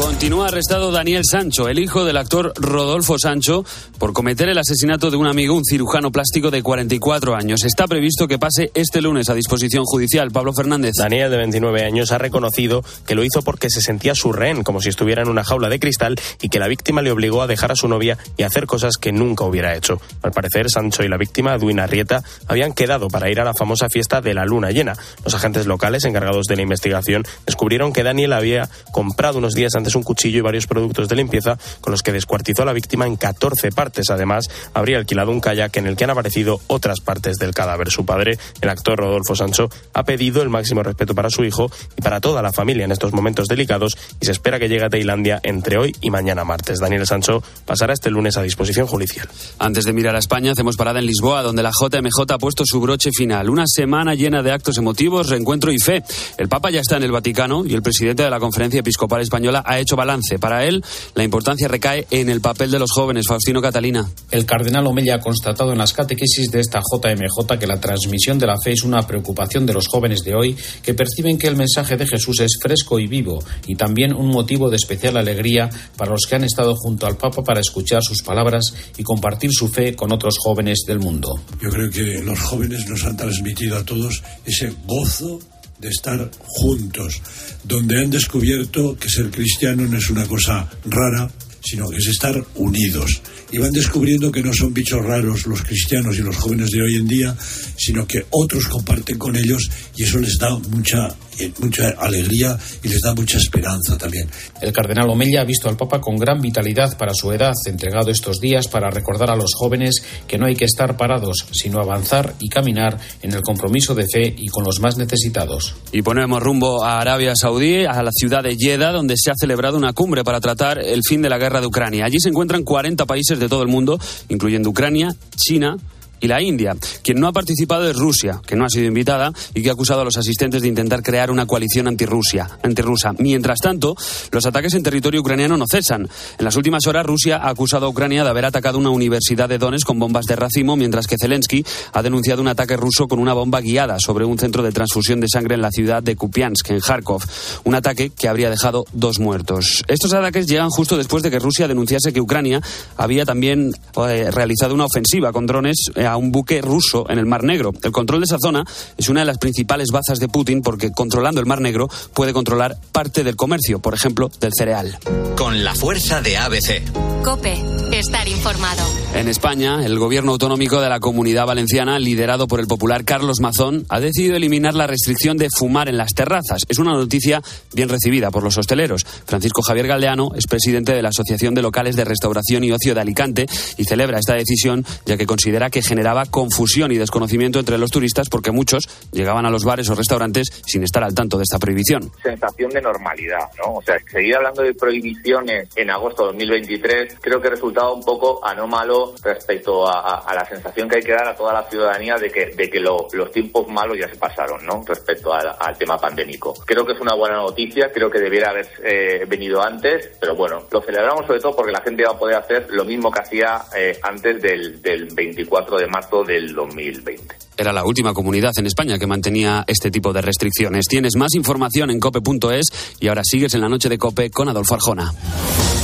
Continúa 0.00 0.46
arrestado 0.46 0.90
Daniel 0.90 1.24
Sancho, 1.26 1.68
el 1.68 1.78
hijo 1.78 2.06
del 2.06 2.16
actor 2.16 2.54
Rodolfo 2.56 3.18
Sancho, 3.18 3.66
por 3.98 4.14
cometer 4.14 4.48
el 4.48 4.56
asesinato 4.56 5.10
de 5.10 5.18
un 5.18 5.26
amigo, 5.26 5.54
un 5.54 5.64
cirujano 5.64 6.10
plástico 6.10 6.50
de 6.50 6.62
44 6.62 7.36
años. 7.36 7.64
Está 7.64 7.86
previsto 7.86 8.26
que 8.26 8.38
pase 8.38 8.70
este 8.72 9.02
lunes 9.02 9.28
a 9.28 9.34
disposición 9.34 9.84
judicial. 9.84 10.30
Pablo 10.30 10.54
Fernández. 10.54 10.94
Daniel, 10.98 11.30
de 11.30 11.36
29 11.36 11.84
años, 11.84 12.12
ha 12.12 12.18
reconocido 12.18 12.82
que 13.06 13.14
lo 13.14 13.24
hizo 13.24 13.42
porque 13.42 13.68
se 13.68 13.82
sentía 13.82 14.14
su 14.14 14.32
rehén, 14.32 14.62
como 14.62 14.80
si 14.80 14.88
estuviera 14.88 15.20
en 15.20 15.28
una 15.28 15.44
jaula 15.44 15.68
de 15.68 15.78
cristal, 15.78 16.18
y 16.40 16.48
que 16.48 16.58
la 16.58 16.68
víctima 16.68 17.02
le 17.02 17.12
obligó 17.12 17.42
a 17.42 17.46
dejar 17.46 17.70
a 17.72 17.76
su 17.76 17.86
novia 17.86 18.16
y 18.38 18.44
hacer 18.44 18.64
cosas 18.64 18.96
que 18.96 19.12
nunca 19.12 19.44
hubiera 19.44 19.76
hecho. 19.76 20.00
Al 20.22 20.32
parecer, 20.32 20.70
Sancho 20.70 21.04
y 21.04 21.08
la 21.08 21.18
víctima, 21.18 21.58
Duina 21.58 21.86
Rieta, 21.86 22.24
habían 22.48 22.72
quedado 22.72 23.08
para 23.08 23.30
ir 23.30 23.38
a 23.38 23.44
la 23.44 23.52
famosa 23.52 23.90
fiesta 23.90 24.22
de 24.22 24.32
la 24.32 24.46
luna 24.46 24.70
llena. 24.70 24.96
Los 25.24 25.34
agentes 25.34 25.66
locales 25.66 26.06
encargados 26.06 26.46
de 26.46 26.56
la 26.56 26.62
investigación 26.62 27.22
descubrieron 27.44 27.92
que 27.92 28.02
Daniel 28.02 28.32
había 28.32 28.70
comprado 28.92 29.38
unos 29.38 29.52
días 29.52 29.74
antes 29.74 29.89
un 29.94 30.02
cuchillo 30.02 30.38
y 30.38 30.42
varios 30.42 30.66
productos 30.66 31.08
de 31.08 31.16
limpieza 31.16 31.58
con 31.80 31.90
los 31.90 32.02
que 32.02 32.12
descuartizó 32.12 32.62
a 32.62 32.66
la 32.66 32.72
víctima 32.72 33.06
en 33.06 33.16
14 33.16 33.72
partes. 33.72 34.10
Además, 34.10 34.48
habría 34.74 34.98
alquilado 34.98 35.30
un 35.30 35.40
kayak 35.40 35.76
en 35.76 35.86
el 35.86 35.96
que 35.96 36.04
han 36.04 36.10
aparecido 36.10 36.60
otras 36.66 37.00
partes 37.00 37.36
del 37.36 37.54
cadáver. 37.54 37.90
Su 37.90 38.04
padre, 38.04 38.38
el 38.60 38.68
actor 38.68 38.98
Rodolfo 38.98 39.34
Sancho, 39.34 39.68
ha 39.94 40.04
pedido 40.04 40.42
el 40.42 40.48
máximo 40.48 40.82
respeto 40.82 41.14
para 41.14 41.30
su 41.30 41.44
hijo 41.44 41.70
y 41.96 42.02
para 42.02 42.20
toda 42.20 42.42
la 42.42 42.52
familia 42.52 42.84
en 42.84 42.92
estos 42.92 43.12
momentos 43.12 43.46
delicados 43.48 43.96
y 44.20 44.26
se 44.26 44.32
espera 44.32 44.58
que 44.58 44.68
llegue 44.68 44.84
a 44.84 44.90
Tailandia 44.90 45.40
entre 45.42 45.78
hoy 45.78 45.94
y 46.00 46.10
mañana 46.10 46.44
martes. 46.44 46.78
Daniel 46.80 47.06
Sancho 47.06 47.42
pasará 47.64 47.92
este 47.92 48.10
lunes 48.10 48.36
a 48.36 48.42
disposición 48.42 48.86
judicial. 48.86 49.28
Antes 49.58 49.84
de 49.84 49.92
mirar 49.92 50.16
a 50.16 50.18
España, 50.18 50.52
hacemos 50.52 50.76
parada 50.76 51.00
en 51.00 51.06
Lisboa, 51.06 51.42
donde 51.42 51.62
la 51.62 51.70
JMJ 51.70 52.32
ha 52.32 52.38
puesto 52.38 52.64
su 52.64 52.80
broche 52.80 53.10
final. 53.12 53.50
Una 53.50 53.64
semana 53.66 54.14
llena 54.14 54.42
de 54.42 54.52
actos 54.52 54.78
emotivos, 54.78 55.28
reencuentro 55.28 55.72
y 55.72 55.78
fe. 55.78 56.02
El 56.38 56.48
Papa 56.48 56.70
ya 56.70 56.80
está 56.80 56.96
en 56.96 57.02
el 57.02 57.12
Vaticano 57.12 57.64
y 57.66 57.74
el 57.74 57.82
presidente 57.82 58.22
de 58.22 58.30
la 58.30 58.40
Conferencia 58.40 58.80
Episcopal 58.80 59.20
Española 59.20 59.62
ha 59.66 59.78
hecho 59.80 59.96
balance. 59.96 60.38
Para 60.38 60.64
él, 60.64 60.84
la 61.14 61.24
importancia 61.24 61.68
recae 61.68 62.06
en 62.10 62.28
el 62.28 62.40
papel 62.40 62.70
de 62.70 62.78
los 62.78 62.90
jóvenes. 62.92 63.26
Faustino 63.26 63.60
Catalina. 63.60 64.08
El 64.30 64.46
cardenal 64.46 64.86
Omella 64.86 65.16
ha 65.16 65.20
constatado 65.20 65.72
en 65.72 65.78
las 65.78 65.92
catequesis 65.92 66.50
de 66.50 66.60
esta 66.60 66.80
JMJ 66.80 67.58
que 67.58 67.66
la 67.66 67.80
transmisión 67.80 68.38
de 68.38 68.46
la 68.46 68.58
fe 68.62 68.72
es 68.72 68.82
una 68.84 69.06
preocupación 69.06 69.66
de 69.66 69.72
los 69.72 69.88
jóvenes 69.88 70.22
de 70.22 70.34
hoy 70.34 70.56
que 70.82 70.94
perciben 70.94 71.38
que 71.38 71.46
el 71.46 71.56
mensaje 71.56 71.96
de 71.96 72.06
Jesús 72.06 72.40
es 72.40 72.58
fresco 72.60 72.98
y 72.98 73.06
vivo 73.06 73.42
y 73.66 73.76
también 73.76 74.14
un 74.14 74.28
motivo 74.28 74.70
de 74.70 74.76
especial 74.76 75.16
alegría 75.16 75.68
para 75.96 76.12
los 76.12 76.26
que 76.28 76.36
han 76.36 76.44
estado 76.44 76.74
junto 76.76 77.06
al 77.06 77.16
Papa 77.16 77.42
para 77.42 77.60
escuchar 77.60 78.02
sus 78.02 78.22
palabras 78.22 78.64
y 78.96 79.02
compartir 79.02 79.50
su 79.52 79.68
fe 79.68 79.94
con 79.94 80.12
otros 80.12 80.36
jóvenes 80.38 80.84
del 80.86 80.98
mundo. 80.98 81.40
Yo 81.60 81.70
creo 81.70 81.90
que 81.90 82.22
los 82.22 82.38
jóvenes 82.40 82.86
nos 82.88 83.04
han 83.04 83.16
transmitido 83.16 83.76
a 83.76 83.84
todos 83.84 84.22
ese 84.44 84.72
gozo 84.86 85.38
de 85.80 85.88
estar 85.88 86.30
juntos, 86.40 87.20
donde 87.64 88.00
han 88.00 88.10
descubierto 88.10 88.96
que 88.96 89.08
ser 89.08 89.30
cristiano 89.30 89.86
no 89.86 89.98
es 89.98 90.10
una 90.10 90.26
cosa 90.26 90.68
rara, 90.84 91.30
sino 91.62 91.88
que 91.88 91.96
es 91.96 92.06
estar 92.06 92.44
unidos. 92.56 93.22
Y 93.52 93.58
van 93.58 93.72
descubriendo 93.72 94.30
que 94.30 94.42
no 94.42 94.52
son 94.52 94.72
bichos 94.72 95.04
raros 95.04 95.46
los 95.46 95.62
cristianos 95.62 96.16
y 96.18 96.22
los 96.22 96.36
jóvenes 96.36 96.70
de 96.70 96.82
hoy 96.82 96.96
en 96.96 97.06
día, 97.06 97.36
sino 97.76 98.06
que 98.06 98.26
otros 98.30 98.66
comparten 98.66 99.18
con 99.18 99.36
ellos 99.36 99.70
y 99.96 100.04
eso 100.04 100.18
les 100.18 100.38
da 100.38 100.50
mucha, 100.70 101.08
eh, 101.38 101.52
mucha 101.58 101.88
alegría 101.98 102.56
y 102.82 102.88
les 102.88 103.00
da 103.00 103.14
mucha 103.14 103.38
esperanza 103.38 103.98
también. 103.98 104.28
El 104.60 104.72
cardenal 104.72 105.10
Omella 105.10 105.40
ha 105.40 105.44
visto 105.44 105.68
al 105.68 105.76
Papa 105.76 106.00
con 106.00 106.16
gran 106.16 106.40
vitalidad 106.40 106.96
para 106.96 107.12
su 107.14 107.32
edad, 107.32 107.54
entregado 107.66 108.10
estos 108.10 108.38
días 108.38 108.68
para 108.68 108.90
recordar 108.90 109.30
a 109.30 109.36
los 109.36 109.54
jóvenes 109.54 110.02
que 110.28 110.38
no 110.38 110.46
hay 110.46 110.54
que 110.54 110.66
estar 110.66 110.96
parados, 110.96 111.46
sino 111.50 111.80
avanzar 111.80 112.34
y 112.38 112.48
caminar 112.48 112.98
en 113.22 113.32
el 113.32 113.42
compromiso 113.42 113.94
de 113.94 114.06
fe 114.06 114.34
y 114.36 114.46
con 114.48 114.64
los 114.64 114.80
más 114.80 114.96
necesitados. 114.96 115.74
Y 115.90 116.02
ponemos 116.02 116.40
rumbo 116.40 116.84
a 116.84 117.00
Arabia 117.00 117.32
Saudí, 117.34 117.84
a 117.84 118.02
la 118.02 118.12
ciudad 118.12 118.44
de 118.44 118.56
Jeddah, 118.56 118.92
donde 118.92 119.14
se 119.16 119.30
ha 119.30 119.34
celebrado 119.34 119.76
una 119.76 119.92
cumbre 119.92 120.22
para 120.22 120.40
tratar 120.40 120.78
el 120.78 121.00
fin 121.02 121.22
de 121.22 121.30
la 121.30 121.38
guerra 121.38 121.60
de 121.60 121.66
Ucrania. 121.66 122.04
Allí 122.04 122.18
se 122.20 122.28
encuentran 122.28 122.62
40 122.62 123.06
países 123.06 123.39
de 123.40 123.48
todo 123.48 123.62
el 123.62 123.68
mundo, 123.68 123.98
incluyendo 124.28 124.70
Ucrania, 124.70 125.14
China, 125.36 125.76
y 126.20 126.28
la 126.28 126.40
India. 126.42 126.76
Quien 127.02 127.18
no 127.18 127.26
ha 127.26 127.32
participado 127.32 127.88
es 127.88 127.96
Rusia, 127.96 128.40
que 128.46 128.56
no 128.56 128.64
ha 128.64 128.68
sido 128.68 128.86
invitada 128.86 129.32
y 129.54 129.62
que 129.62 129.70
ha 129.70 129.72
acusado 129.72 130.02
a 130.02 130.04
los 130.04 130.16
asistentes 130.16 130.62
de 130.62 130.68
intentar 130.68 131.02
crear 131.02 131.30
una 131.30 131.46
coalición 131.46 131.88
antirrusia, 131.88 132.48
antirrusa. 132.62 133.14
Mientras 133.18 133.58
tanto, 133.58 133.96
los 134.30 134.46
ataques 134.46 134.74
en 134.74 134.82
territorio 134.82 135.20
ucraniano 135.20 135.56
no 135.56 135.64
cesan. 135.70 136.08
En 136.38 136.44
las 136.44 136.56
últimas 136.56 136.86
horas, 136.86 137.06
Rusia 137.06 137.38
ha 137.38 137.50
acusado 137.50 137.86
a 137.86 137.88
Ucrania 137.88 138.24
de 138.24 138.30
haber 138.30 138.44
atacado 138.44 138.78
una 138.78 138.90
universidad 138.90 139.48
de 139.48 139.58
Donetsk 139.58 139.86
con 139.86 139.98
bombas 139.98 140.26
de 140.26 140.36
racimo, 140.36 140.76
mientras 140.76 141.06
que 141.06 141.16
Zelensky 141.20 141.64
ha 141.92 142.02
denunciado 142.02 142.42
un 142.42 142.48
ataque 142.48 142.76
ruso 142.76 143.08
con 143.08 143.18
una 143.18 143.32
bomba 143.32 143.60
guiada 143.60 143.96
sobre 143.98 144.24
un 144.24 144.38
centro 144.38 144.62
de 144.62 144.72
transfusión 144.72 145.20
de 145.20 145.28
sangre 145.28 145.54
en 145.54 145.62
la 145.62 145.70
ciudad 145.70 146.02
de 146.02 146.16
Kupiansk, 146.16 146.70
en 146.70 146.80
Kharkov. 146.80 147.22
Un 147.64 147.74
ataque 147.74 148.10
que 148.10 148.28
habría 148.28 148.50
dejado 148.50 148.84
dos 148.92 149.18
muertos. 149.18 149.84
Estos 149.88 150.12
ataques 150.12 150.46
llegan 150.46 150.70
justo 150.70 150.96
después 150.96 151.22
de 151.22 151.30
que 151.30 151.38
Rusia 151.38 151.68
denunciase 151.68 152.12
que 152.12 152.20
Ucrania 152.20 152.60
había 152.96 153.24
también 153.24 153.72
eh, 153.96 154.30
realizado 154.30 154.74
una 154.74 154.84
ofensiva 154.84 155.32
con 155.32 155.46
drones 155.46 155.90
eh, 155.94 156.06
a 156.12 156.16
un 156.16 156.32
buque 156.32 156.60
ruso 156.62 157.08
en 157.08 157.18
el 157.18 157.26
Mar 157.26 157.44
Negro. 157.44 157.72
El 157.82 157.92
control 157.92 158.20
de 158.20 158.24
esa 158.24 158.38
zona 158.40 158.64
es 158.96 159.08
una 159.08 159.20
de 159.20 159.26
las 159.26 159.38
principales 159.38 159.88
bazas 159.92 160.18
de 160.18 160.28
Putin 160.28 160.62
porque 160.62 160.92
controlando 160.92 161.40
el 161.40 161.46
Mar 161.46 161.60
Negro 161.60 161.88
puede 162.14 162.32
controlar 162.32 162.76
parte 162.92 163.24
del 163.24 163.36
comercio, 163.36 163.80
por 163.80 163.94
ejemplo, 163.94 164.30
del 164.40 164.52
cereal. 164.56 164.98
Con 165.36 165.64
la 165.64 165.74
fuerza 165.74 166.20
de 166.20 166.36
ABC. 166.36 166.82
Cope, 167.24 167.54
estar 167.92 168.26
informado. 168.28 168.82
En 169.14 169.28
España, 169.28 169.84
el 169.84 169.98
gobierno 169.98 170.32
autonómico 170.32 170.80
de 170.80 170.88
la 170.88 171.00
comunidad 171.00 171.46
valenciana, 171.46 171.98
liderado 171.98 172.46
por 172.46 172.60
el 172.60 172.66
popular 172.66 173.04
Carlos 173.04 173.40
Mazón, 173.40 173.84
ha 173.88 174.00
decidido 174.00 174.36
eliminar 174.36 174.74
la 174.74 174.86
restricción 174.86 175.36
de 175.36 175.48
fumar 175.50 175.88
en 175.88 175.96
las 175.96 176.14
terrazas. 176.14 176.62
Es 176.68 176.78
una 176.78 176.92
noticia 176.92 177.42
bien 177.74 177.88
recibida 177.88 178.30
por 178.30 178.42
los 178.42 178.56
hosteleros. 178.56 179.04
Francisco 179.26 179.62
Javier 179.62 179.86
Galdeano 179.86 180.30
es 180.34 180.46
presidente 180.46 180.94
de 180.94 181.02
la 181.02 181.10
Asociación 181.10 181.54
de 181.54 181.62
Locales 181.62 181.96
de 181.96 182.04
Restauración 182.04 182.64
y 182.64 182.72
Ocio 182.72 182.94
de 182.94 183.00
Alicante 183.00 183.46
y 183.76 183.84
celebra 183.84 184.18
esta 184.18 184.34
decisión 184.34 184.84
ya 185.04 185.16
que 185.16 185.26
considera 185.26 185.70
que 185.70 185.82
generaba 186.00 186.24
confusión 186.24 186.92
y 186.92 186.96
desconocimiento 186.96 187.58
entre 187.58 187.76
los 187.76 187.90
turistas 187.90 188.30
porque 188.30 188.50
muchos 188.50 188.84
llegaban 189.12 189.44
a 189.44 189.50
los 189.50 189.64
bares 189.66 189.90
o 189.90 189.94
restaurantes 189.94 190.48
sin 190.64 190.82
estar 190.82 191.04
al 191.04 191.14
tanto 191.14 191.36
de 191.36 191.42
esta 191.42 191.58
prohibición. 191.58 192.10
Sensación 192.22 192.70
de 192.70 192.80
normalidad, 192.80 193.50
¿no? 193.58 193.74
O 193.74 193.82
sea, 193.82 193.98
seguir 194.10 194.36
hablando 194.36 194.62
de 194.62 194.72
prohibiciones 194.72 195.68
en 195.76 195.90
agosto 195.90 196.22
de 196.22 196.28
2023 196.28 197.18
creo 197.20 197.38
que 197.42 197.50
resultaba 197.50 197.92
un 197.92 198.02
poco 198.02 198.40
anómalo 198.42 199.14
respecto 199.22 199.86
a, 199.86 200.00
a, 200.00 200.18
a, 200.20 200.34
la 200.34 200.46
sensación 200.46 200.88
que 200.88 200.96
hay 200.96 201.02
que 201.02 201.12
dar 201.12 201.28
a 201.28 201.36
toda 201.36 201.52
la 201.52 201.68
ciudadanía 201.68 202.16
de 202.16 202.30
que, 202.30 202.46
de 202.46 202.70
que 202.70 202.80
lo, 202.80 203.06
los 203.12 203.30
tiempos 203.30 203.68
malos 203.68 203.98
ya 203.98 204.08
se 204.08 204.16
pasaron, 204.16 204.64
¿no? 204.64 204.82
Respecto 204.86 205.34
al, 205.34 205.54
al, 205.60 205.76
tema 205.76 205.98
pandémico. 205.98 206.54
Creo 206.64 206.86
que 206.86 206.94
es 206.94 207.00
una 207.00 207.14
buena 207.14 207.36
noticia, 207.36 207.92
creo 207.92 208.10
que 208.10 208.20
debiera 208.20 208.50
haber 208.50 208.68
eh, 208.82 209.26
venido 209.28 209.62
antes, 209.62 210.12
pero 210.18 210.34
bueno, 210.34 210.66
lo 210.70 210.80
celebramos 210.80 211.26
sobre 211.26 211.40
todo 211.40 211.54
porque 211.54 211.72
la 211.72 211.82
gente 211.82 212.04
va 212.04 212.12
a 212.12 212.18
poder 212.18 212.36
hacer 212.36 212.68
lo 212.70 212.86
mismo 212.86 213.10
que 213.10 213.20
hacía 213.20 213.60
eh, 213.76 213.98
antes 214.02 214.40
del, 214.40 214.80
del 214.80 215.08
24 215.14 215.76
de 215.76 215.89
marzo 215.90 216.24
del 216.24 216.54
2020. 216.54 217.36
Era 217.56 217.72
la 217.72 217.84
última 217.84 218.14
comunidad 218.14 218.52
en 218.56 218.66
España 218.66 218.98
que 218.98 219.06
mantenía 219.06 219.64
este 219.66 219.90
tipo 219.90 220.12
de 220.12 220.22
restricciones. 220.22 220.86
Tienes 220.86 221.16
más 221.16 221.34
información 221.34 221.90
en 221.90 222.00
cope.es 222.00 222.66
y 223.00 223.08
ahora 223.08 223.22
sigues 223.24 223.54
en 223.54 223.60
la 223.60 223.68
noche 223.68 223.88
de 223.88 223.98
Cope 223.98 224.30
con 224.30 224.48
Adolfo 224.48 224.74
Arjona. 224.74 225.12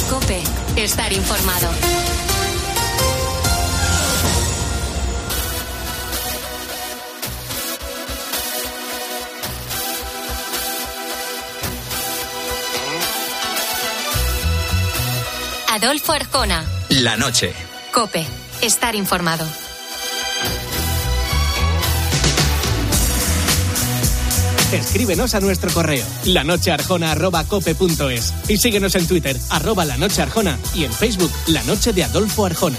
Cope, 0.09 0.41
estar 0.77 1.13
informado. 1.13 1.69
Adolfo 15.77 16.13
Arjona. 16.13 16.65
La 16.89 17.19
noche. 17.19 17.53
Cope, 17.93 18.25
estar 18.63 18.95
informado. 18.95 19.45
Escríbenos 24.73 25.35
a 25.35 25.41
nuestro 25.41 25.71
correo 25.71 26.05
lanochearjona.cope.es 26.25 28.35
y 28.49 28.57
síguenos 28.59 28.97
en 28.97 29.07
Twitter, 29.07 29.39
arroba 29.51 29.85
la 29.85 29.97
noche 29.97 30.23
arjona 30.23 30.59
y 30.75 30.83
en 30.85 30.93
Facebook, 30.93 31.31
La 31.47 31.63
Noche 31.63 31.93
de 31.93 32.03
Adolfo 32.05 32.47
Arjona. 32.47 32.79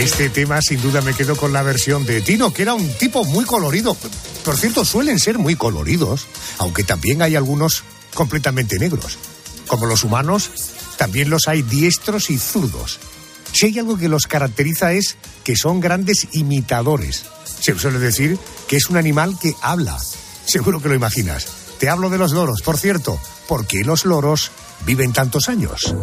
Este 0.00 0.30
tema, 0.30 0.62
sin 0.62 0.80
duda, 0.80 1.02
me 1.02 1.12
quedo 1.12 1.36
con 1.36 1.52
la 1.52 1.62
versión 1.62 2.06
de 2.06 2.22
Tino, 2.22 2.54
que 2.54 2.62
era 2.62 2.72
un 2.72 2.88
tipo 2.94 3.22
muy 3.26 3.44
colorido. 3.44 3.94
Por 4.42 4.56
cierto, 4.56 4.82
suelen 4.82 5.20
ser 5.20 5.36
muy 5.36 5.56
coloridos, 5.56 6.26
aunque 6.56 6.84
también 6.84 7.20
hay 7.20 7.36
algunos 7.36 7.84
completamente 8.14 8.78
negros. 8.78 9.18
Como 9.66 9.84
los 9.84 10.02
humanos, 10.02 10.52
también 10.96 11.28
los 11.28 11.48
hay 11.48 11.60
diestros 11.60 12.30
y 12.30 12.38
zurdos. 12.38 12.98
Si 13.52 13.66
hay 13.66 13.78
algo 13.78 13.98
que 13.98 14.08
los 14.08 14.26
caracteriza 14.26 14.94
es 14.94 15.16
que 15.44 15.54
son 15.54 15.80
grandes 15.80 16.28
imitadores. 16.32 17.26
Se 17.60 17.78
suele 17.78 17.98
decir 17.98 18.38
que 18.68 18.78
es 18.78 18.88
un 18.88 18.96
animal 18.96 19.38
que 19.38 19.54
habla. 19.60 19.98
Seguro 20.46 20.80
que 20.80 20.88
lo 20.88 20.94
imaginas. 20.94 21.46
Te 21.78 21.90
hablo 21.90 22.08
de 22.08 22.16
los 22.16 22.32
loros, 22.32 22.62
por 22.62 22.78
cierto. 22.78 23.20
¿Por 23.46 23.66
qué 23.66 23.84
los 23.84 24.06
loros 24.06 24.50
viven 24.86 25.12
tantos 25.12 25.50
años? 25.50 25.94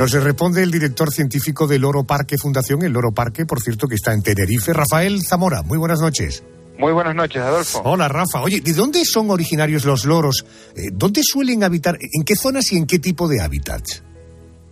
Nos 0.00 0.12
responde 0.12 0.62
el 0.62 0.70
director 0.70 1.12
científico 1.12 1.66
del 1.66 1.82
Loro 1.82 2.04
Parque 2.04 2.38
Fundación, 2.38 2.82
el 2.82 2.90
Loro 2.90 3.12
Parque, 3.12 3.44
por 3.44 3.60
cierto, 3.60 3.86
que 3.86 3.96
está 3.96 4.14
en 4.14 4.22
Tenerife, 4.22 4.72
Rafael 4.72 5.20
Zamora. 5.22 5.60
Muy 5.60 5.76
buenas 5.76 6.00
noches. 6.00 6.42
Muy 6.78 6.94
buenas 6.94 7.14
noches, 7.14 7.42
Adolfo. 7.42 7.82
Hola, 7.84 8.08
Rafa. 8.08 8.40
Oye, 8.40 8.62
¿de 8.62 8.72
dónde 8.72 9.04
son 9.04 9.30
originarios 9.30 9.84
los 9.84 10.06
loros? 10.06 10.46
Eh, 10.74 10.88
¿Dónde 10.90 11.20
suelen 11.22 11.64
habitar? 11.64 11.98
¿En 12.00 12.24
qué 12.24 12.34
zonas 12.34 12.72
y 12.72 12.78
en 12.78 12.86
qué 12.86 12.98
tipo 12.98 13.28
de 13.28 13.42
hábitats? 13.42 14.02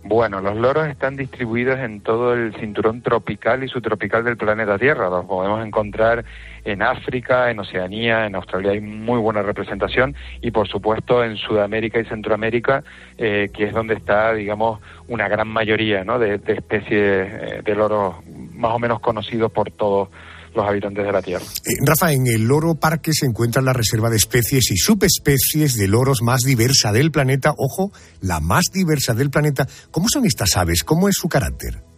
Bueno, 0.01 0.39
los 0.39 0.55
loros 0.55 0.87
están 0.87 1.17
distribuidos 1.17 1.77
en 1.79 1.99
todo 1.99 2.33
el 2.33 2.55
cinturón 2.55 3.01
tropical 3.01 3.63
y 3.63 3.67
subtropical 3.67 4.23
del 4.23 4.37
planeta 4.37 4.77
Tierra. 4.79 5.09
Los 5.09 5.25
podemos 5.25 5.65
encontrar 5.65 6.23
en 6.63 6.81
África, 6.81 7.51
en 7.51 7.59
Oceanía, 7.59 8.25
en 8.25 8.35
Australia 8.35 8.71
hay 8.71 8.79
muy 8.79 9.19
buena 9.19 9.41
representación 9.41 10.15
y 10.41 10.51
por 10.51 10.69
supuesto 10.69 11.23
en 11.23 11.35
Sudamérica 11.35 11.99
y 11.99 12.05
Centroamérica, 12.05 12.83
eh, 13.17 13.49
que 13.53 13.65
es 13.65 13.73
donde 13.73 13.95
está, 13.95 14.33
digamos, 14.33 14.79
una 15.09 15.27
gran 15.27 15.49
mayoría 15.49 16.05
¿no? 16.05 16.17
de, 16.17 16.37
de 16.37 16.53
especies 16.53 16.91
eh, 16.91 17.61
de 17.63 17.75
loros 17.75 18.15
más 18.53 18.71
o 18.71 18.79
menos 18.79 19.01
conocidos 19.01 19.51
por 19.51 19.69
todos 19.69 20.09
los 20.55 20.67
habitantes 20.67 21.05
de 21.05 21.11
la 21.11 21.21
Tierra. 21.21 21.43
Eh, 21.65 21.85
Rafa, 21.85 22.11
en 22.11 22.27
el 22.27 22.47
Loro 22.47 22.75
Parque 22.75 23.11
se 23.13 23.25
encuentra 23.25 23.61
la 23.61 23.73
reserva 23.73 24.09
de 24.09 24.17
especies 24.17 24.71
y 24.71 24.77
subespecies 24.77 25.75
de 25.75 25.87
loros 25.87 26.21
más 26.21 26.41
diversa 26.41 26.91
del 26.91 27.11
planeta. 27.11 27.53
Ojo, 27.57 27.91
la 28.21 28.39
más 28.39 28.65
diversa 28.73 29.13
del 29.13 29.29
planeta. 29.29 29.67
¿Cómo 29.91 30.07
son 30.11 30.25
estas 30.25 30.55
aves? 30.57 30.83
¿Cómo 30.83 31.09
es 31.09 31.15
su 31.15 31.27
carácter? 31.27 31.88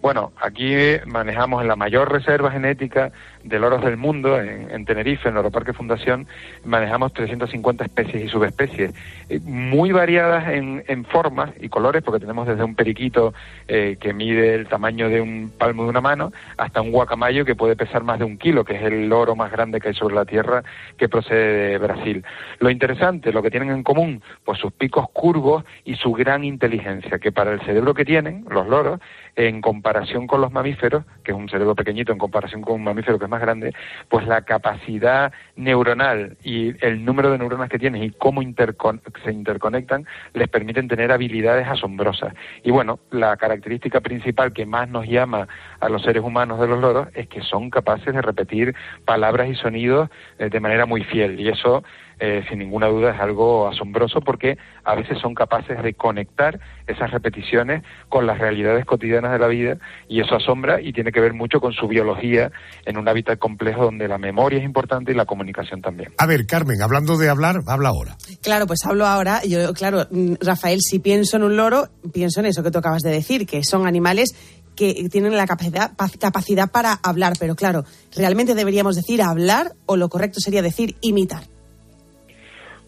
Bueno, 0.00 0.32
aquí 0.40 0.74
manejamos 1.06 1.62
la 1.66 1.76
mayor 1.76 2.10
reserva 2.10 2.50
genética 2.50 3.12
de 3.44 3.58
loros 3.58 3.82
del 3.82 3.96
mundo, 3.96 4.40
en, 4.40 4.70
en 4.70 4.84
Tenerife, 4.84 5.28
en 5.28 5.34
Loro 5.34 5.50
Parque 5.50 5.72
Fundación, 5.72 6.26
manejamos 6.64 7.12
350 7.12 7.84
especies 7.84 8.24
y 8.24 8.28
subespecies, 8.28 8.94
eh, 9.28 9.40
muy 9.44 9.92
variadas 9.92 10.48
en, 10.48 10.84
en, 10.88 11.04
formas 11.04 11.50
y 11.60 11.68
colores, 11.68 12.02
porque 12.02 12.20
tenemos 12.20 12.46
desde 12.46 12.64
un 12.64 12.74
periquito 12.74 13.34
eh, 13.68 13.96
que 14.00 14.12
mide 14.12 14.54
el 14.54 14.68
tamaño 14.68 15.08
de 15.08 15.20
un 15.20 15.52
palmo 15.56 15.84
de 15.84 15.90
una 15.90 16.00
mano, 16.00 16.32
hasta 16.56 16.80
un 16.80 16.92
guacamayo 16.92 17.44
que 17.44 17.54
puede 17.54 17.76
pesar 17.76 18.02
más 18.02 18.18
de 18.18 18.24
un 18.24 18.38
kilo, 18.38 18.64
que 18.64 18.76
es 18.76 18.82
el 18.82 19.08
loro 19.08 19.36
más 19.36 19.50
grande 19.50 19.80
que 19.80 19.88
hay 19.88 19.94
sobre 19.94 20.14
la 20.14 20.24
Tierra, 20.24 20.62
que 20.96 21.08
procede 21.08 21.70
de 21.72 21.78
Brasil. 21.78 22.24
Lo 22.58 22.70
interesante, 22.70 23.32
lo 23.32 23.42
que 23.42 23.50
tienen 23.50 23.70
en 23.70 23.82
común, 23.82 24.22
pues 24.44 24.58
sus 24.58 24.72
picos 24.72 25.08
curvos 25.12 25.64
y 25.84 25.96
su 25.96 26.12
gran 26.12 26.44
inteligencia, 26.44 27.18
que 27.18 27.32
para 27.32 27.52
el 27.52 27.60
cerebro 27.60 27.94
que 27.94 28.04
tienen, 28.04 28.44
los 28.50 28.66
loros, 28.66 29.00
en 29.48 29.62
comparación 29.62 30.26
con 30.26 30.42
los 30.42 30.52
mamíferos, 30.52 31.04
que 31.24 31.32
es 31.32 31.38
un 31.38 31.48
cerebro 31.48 31.74
pequeñito 31.74 32.12
en 32.12 32.18
comparación 32.18 32.60
con 32.60 32.74
un 32.74 32.84
mamífero 32.84 33.18
que 33.18 33.24
es 33.24 33.30
más 33.30 33.40
grande, 33.40 33.72
pues 34.10 34.26
la 34.26 34.42
capacidad 34.42 35.32
neuronal 35.56 36.36
y 36.44 36.74
el 36.84 37.04
número 37.04 37.30
de 37.30 37.38
neuronas 37.38 37.70
que 37.70 37.78
tienen 37.78 38.02
y 38.02 38.10
cómo 38.10 38.42
se 38.42 39.32
interconectan 39.32 40.06
les 40.34 40.48
permiten 40.48 40.88
tener 40.88 41.10
habilidades 41.10 41.66
asombrosas. 41.66 42.34
Y 42.64 42.70
bueno, 42.70 42.98
la 43.10 43.36
característica 43.38 44.00
principal 44.00 44.52
que 44.52 44.66
más 44.66 44.90
nos 44.90 45.06
llama 45.06 45.48
a 45.80 45.88
los 45.88 46.02
seres 46.02 46.22
humanos 46.22 46.60
de 46.60 46.66
los 46.66 46.78
loros 46.78 47.08
es 47.14 47.26
que 47.28 47.40
son 47.40 47.70
capaces 47.70 48.12
de 48.12 48.20
repetir 48.20 48.74
palabras 49.06 49.48
y 49.48 49.54
sonidos 49.54 50.10
eh, 50.38 50.50
de 50.50 50.60
manera 50.60 50.84
muy 50.84 51.02
fiel. 51.04 51.40
Y 51.40 51.48
eso 51.48 51.82
eh, 52.20 52.44
sin 52.48 52.58
ninguna 52.58 52.86
duda 52.86 53.14
es 53.14 53.20
algo 53.20 53.66
asombroso 53.66 54.20
porque 54.20 54.58
a 54.84 54.94
veces 54.94 55.18
son 55.20 55.34
capaces 55.34 55.82
de 55.82 55.94
conectar 55.94 56.60
esas 56.86 57.10
repeticiones 57.10 57.82
con 58.08 58.26
las 58.26 58.38
realidades 58.38 58.84
cotidianas 58.84 59.32
de 59.32 59.38
la 59.38 59.46
vida 59.46 59.78
y 60.06 60.20
eso 60.20 60.34
asombra 60.34 60.82
y 60.82 60.92
tiene 60.92 61.12
que 61.12 61.20
ver 61.20 61.32
mucho 61.32 61.60
con 61.60 61.72
su 61.72 61.88
biología 61.88 62.52
en 62.84 62.98
un 62.98 63.08
hábitat 63.08 63.38
complejo 63.38 63.84
donde 63.84 64.06
la 64.06 64.18
memoria 64.18 64.58
es 64.58 64.64
importante 64.64 65.12
y 65.12 65.14
la 65.14 65.24
comunicación 65.24 65.80
también. 65.80 66.12
A 66.18 66.26
ver, 66.26 66.46
Carmen, 66.46 66.82
hablando 66.82 67.16
de 67.16 67.30
hablar, 67.30 67.62
habla 67.66 67.88
ahora. 67.88 68.16
Claro, 68.42 68.66
pues 68.66 68.80
hablo 68.84 69.06
ahora. 69.06 69.40
Yo, 69.44 69.72
claro, 69.72 70.06
mm, 70.10 70.34
Rafael, 70.40 70.80
si 70.80 70.98
pienso 70.98 71.38
en 71.38 71.44
un 71.44 71.56
loro, 71.56 71.88
pienso 72.12 72.40
en 72.40 72.46
eso 72.46 72.62
que 72.62 72.70
tú 72.70 72.78
acabas 72.78 73.02
de 73.02 73.10
decir, 73.10 73.46
que 73.46 73.64
son 73.64 73.86
animales 73.86 74.34
que 74.76 75.08
tienen 75.10 75.36
la 75.36 75.46
capacidad, 75.46 75.92
capacidad 76.18 76.70
para 76.70 76.92
hablar, 77.02 77.34
pero 77.38 77.54
claro, 77.54 77.84
¿realmente 78.14 78.54
deberíamos 78.54 78.96
decir 78.96 79.22
hablar 79.22 79.72
o 79.86 79.96
lo 79.96 80.08
correcto 80.08 80.40
sería 80.40 80.62
decir 80.62 80.96
imitar? 81.00 81.44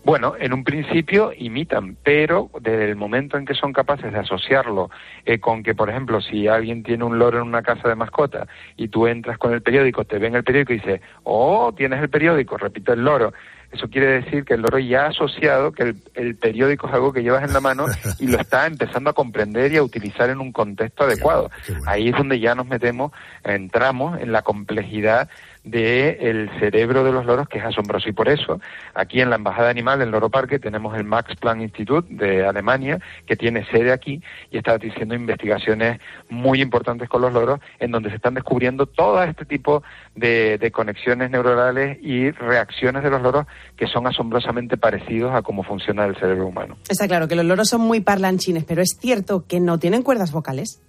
Bueno, 0.04 0.34
en 0.38 0.52
un 0.52 0.64
principio 0.64 1.32
imitan, 1.37 1.96
pero 2.02 2.50
desde 2.60 2.90
el 2.90 2.96
momento 2.96 3.37
en 3.37 3.44
que 3.44 3.54
son 3.54 3.72
capaces 3.72 4.12
de 4.12 4.19
asociarlo 4.19 4.90
eh, 5.25 5.38
con 5.38 5.62
que, 5.62 5.76
por 5.76 5.90
ejemplo, 5.90 6.20
si 6.20 6.49
alguien 6.49 6.82
tiene 6.82 7.04
un 7.04 7.20
loro 7.20 7.38
en 7.38 7.46
una 7.46 7.62
casa 7.62 7.88
de 7.88 7.94
mascota 7.94 8.49
y 8.76 8.88
tú 8.88 9.06
entras 9.06 9.38
con 9.38 9.52
el 9.52 9.62
periódico, 9.62 10.04
te 10.04 10.19
ven 10.19 10.34
el 10.34 10.43
periódico 10.43 10.72
y 10.72 10.78
dices, 10.78 11.00
oh, 11.22 11.72
tienes 11.76 12.02
el 12.02 12.10
periódico, 12.10 12.56
repite 12.56 12.93
el 12.93 13.04
loro. 13.04 13.32
Eso 13.70 13.88
quiere 13.88 14.20
decir 14.20 14.44
que 14.44 14.54
el 14.54 14.60
loro 14.60 14.78
ya 14.78 15.04
ha 15.04 15.08
asociado 15.08 15.73
que 15.73 15.82
el, 15.85 15.97
el, 16.14 16.37
periódico 16.37 16.88
es 16.88 16.92
algo 16.92 17.12
que 17.12 17.23
llevas 17.23 17.42
en 17.42 17.54
la 17.54 17.61
mano 17.61 17.87
y 18.18 18.26
lo 18.26 18.38
está 18.38 18.66
empezando 18.66 19.09
a 19.09 19.14
comprender 19.14 19.73
y 19.73 19.78
a 19.78 19.82
utilizar 19.82 20.28
en 20.28 20.40
un 20.40 20.52
contexto 20.52 21.04
adecuado. 21.04 21.50
Bueno, 21.66 21.82
Ahí 21.87 22.09
es 22.09 22.16
donde 22.16 22.38
ya 22.38 22.54
nos 22.54 22.66
metemos, 22.66 23.12
entramos 23.44 24.21
en 24.21 24.30
la 24.30 24.42
complejidad 24.42 25.30
del 25.64 26.50
cerebro 26.59 27.04
de 27.04 27.12
los 27.12 27.25
loros, 27.25 27.49
que 27.49 27.59
es 27.59 27.64
asombroso. 27.64 28.09
Y 28.09 28.12
por 28.12 28.28
eso, 28.28 28.61
aquí 28.95 29.21
en 29.21 29.31
la 29.31 29.37
Embajada 29.37 29.71
Animal 29.71 29.99
del 29.99 30.11
Loro 30.11 30.28
Parque, 30.28 30.59
tenemos 30.59 30.97
el 30.97 31.04
Max 31.04 31.35
Planck 31.40 31.61
Institute 31.61 32.12
de 32.12 32.45
Alemania, 32.45 32.99
que 33.26 33.37
tiene 33.37 33.64
sede 33.66 33.92
aquí 33.92 34.23
y 34.50 34.59
está 34.59 34.75
haciendo 34.75 35.14
investigaciones 35.14 36.00
muy 36.28 36.61
importantes 36.61 37.09
con 37.09 37.23
los 37.23 37.33
loros, 37.33 37.61
en 37.78 37.90
donde 37.92 38.11
se 38.11 38.16
están 38.16 38.35
descubriendo 38.35 38.87
todo 38.87 39.23
este 39.23 39.45
tipo 39.45 39.83
de, 40.14 40.59
de 40.59 40.71
conexiones 40.71 41.31
neuronales 41.31 41.99
y 42.02 42.31
reacciones 42.31 43.02
de 43.02 43.11
los 43.11 43.23
loros 43.23 43.47
que 43.76 43.87
son 43.87 44.07
asombrosamente 44.07 44.76
parecidos 44.76 45.35
a 45.35 45.42
cómo 45.42 45.62
funciona 45.62 46.04
el 46.04 46.16
cerebro 46.16 46.47
humano. 46.47 46.76
Está 46.88 47.07
claro 47.07 47.28
que 47.28 47.37
los 47.37 47.45
loros 47.45 47.69
son 47.69 47.83
muy 47.83 48.00
parlanchines, 48.00 48.64
pero 48.64 48.83
es 48.83 48.97
cierto 49.00 49.45
que 49.47 49.61
no 49.61 49.78
tienen 49.78 50.02
cuerdas 50.02 50.33
vocales. 50.33 50.81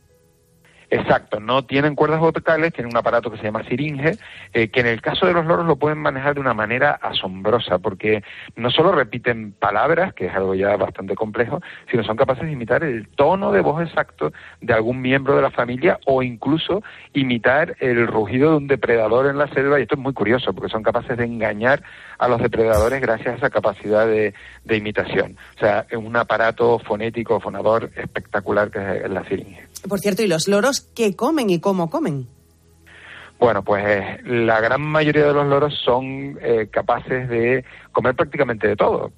Exacto, 0.94 1.40
no 1.40 1.66
tienen 1.66 1.96
cuerdas 1.96 2.20
vocales, 2.20 2.72
tienen 2.72 2.94
un 2.94 2.98
aparato 2.98 3.32
que 3.32 3.38
se 3.38 3.46
llama 3.46 3.64
siringe, 3.64 4.16
eh, 4.54 4.68
que 4.68 4.82
en 4.82 4.86
el 4.86 5.02
caso 5.02 5.26
de 5.26 5.34
los 5.34 5.44
loros 5.44 5.66
lo 5.66 5.76
pueden 5.76 5.98
manejar 5.98 6.36
de 6.36 6.40
una 6.40 6.54
manera 6.54 6.92
asombrosa, 7.02 7.80
porque 7.80 8.24
no 8.56 8.70
solo 8.70 8.92
repiten 8.92 9.54
palabras, 9.54 10.14
que 10.14 10.28
es 10.28 10.36
algo 10.36 10.54
ya 10.54 10.78
bastante 10.78 11.16
complejo, 11.16 11.64
sino 11.90 12.04
son 12.04 12.16
capaces 12.16 12.44
de 12.44 12.52
imitar 12.52 12.84
el 12.84 13.08
tono 13.08 13.52
de 13.52 13.62
voz 13.62 13.82
exacto 13.82 14.34
de 14.62 14.72
algún 14.72 15.02
miembro 15.02 15.36
de 15.36 15.42
la 15.42 15.50
familia 15.50 15.98
o 16.06 16.22
incluso 16.22 16.84
imitar 17.14 17.76
el 17.80 18.06
rugido 18.06 18.52
de 18.52 18.58
un 18.58 18.68
depredador 18.68 19.26
en 19.26 19.40
la 19.40 19.48
selva, 19.48 19.80
y 19.80 19.84
esto 19.84 19.96
es 19.96 20.02
muy 20.02 20.14
curioso, 20.14 20.54
porque 20.54 20.70
son 20.70 20.84
capaces 20.84 21.18
de 21.18 21.26
engañar 21.26 21.82
a 22.20 22.28
los 22.28 22.40
depredadores 22.40 23.02
gracias 23.02 23.34
a 23.34 23.38
esa 23.38 23.50
capacidad 23.50 24.06
de, 24.06 24.36
de 24.64 24.78
imitación. 24.78 25.38
O 25.56 25.60
sea, 25.60 25.88
es 25.90 25.98
un 25.98 26.16
aparato 26.16 26.78
fonético, 26.78 27.40
fonador 27.40 27.90
espectacular 27.96 28.70
que 28.70 28.98
es 29.04 29.10
la 29.10 29.24
siringe. 29.28 29.68
Por 29.90 30.00
cierto, 30.00 30.22
¿y 30.22 30.28
los 30.28 30.48
loros 30.48 30.83
qué 30.96 31.16
comen 31.16 31.50
y 31.50 31.60
cómo 31.60 31.90
comen? 31.90 32.28
Bueno, 33.40 33.64
pues 33.64 33.84
eh, 33.86 34.22
la 34.24 34.62
gran 34.62 34.82
mayoría 34.82 35.26
de 35.28 35.34
los 35.34 35.46
loros 35.48 35.74
son 35.84 36.38
eh, 36.42 36.70
capaces 36.72 37.28
de 37.28 37.66
comer 37.92 38.16
prácticamente 38.16 38.68
de 38.68 38.76
todo, 38.76 39.12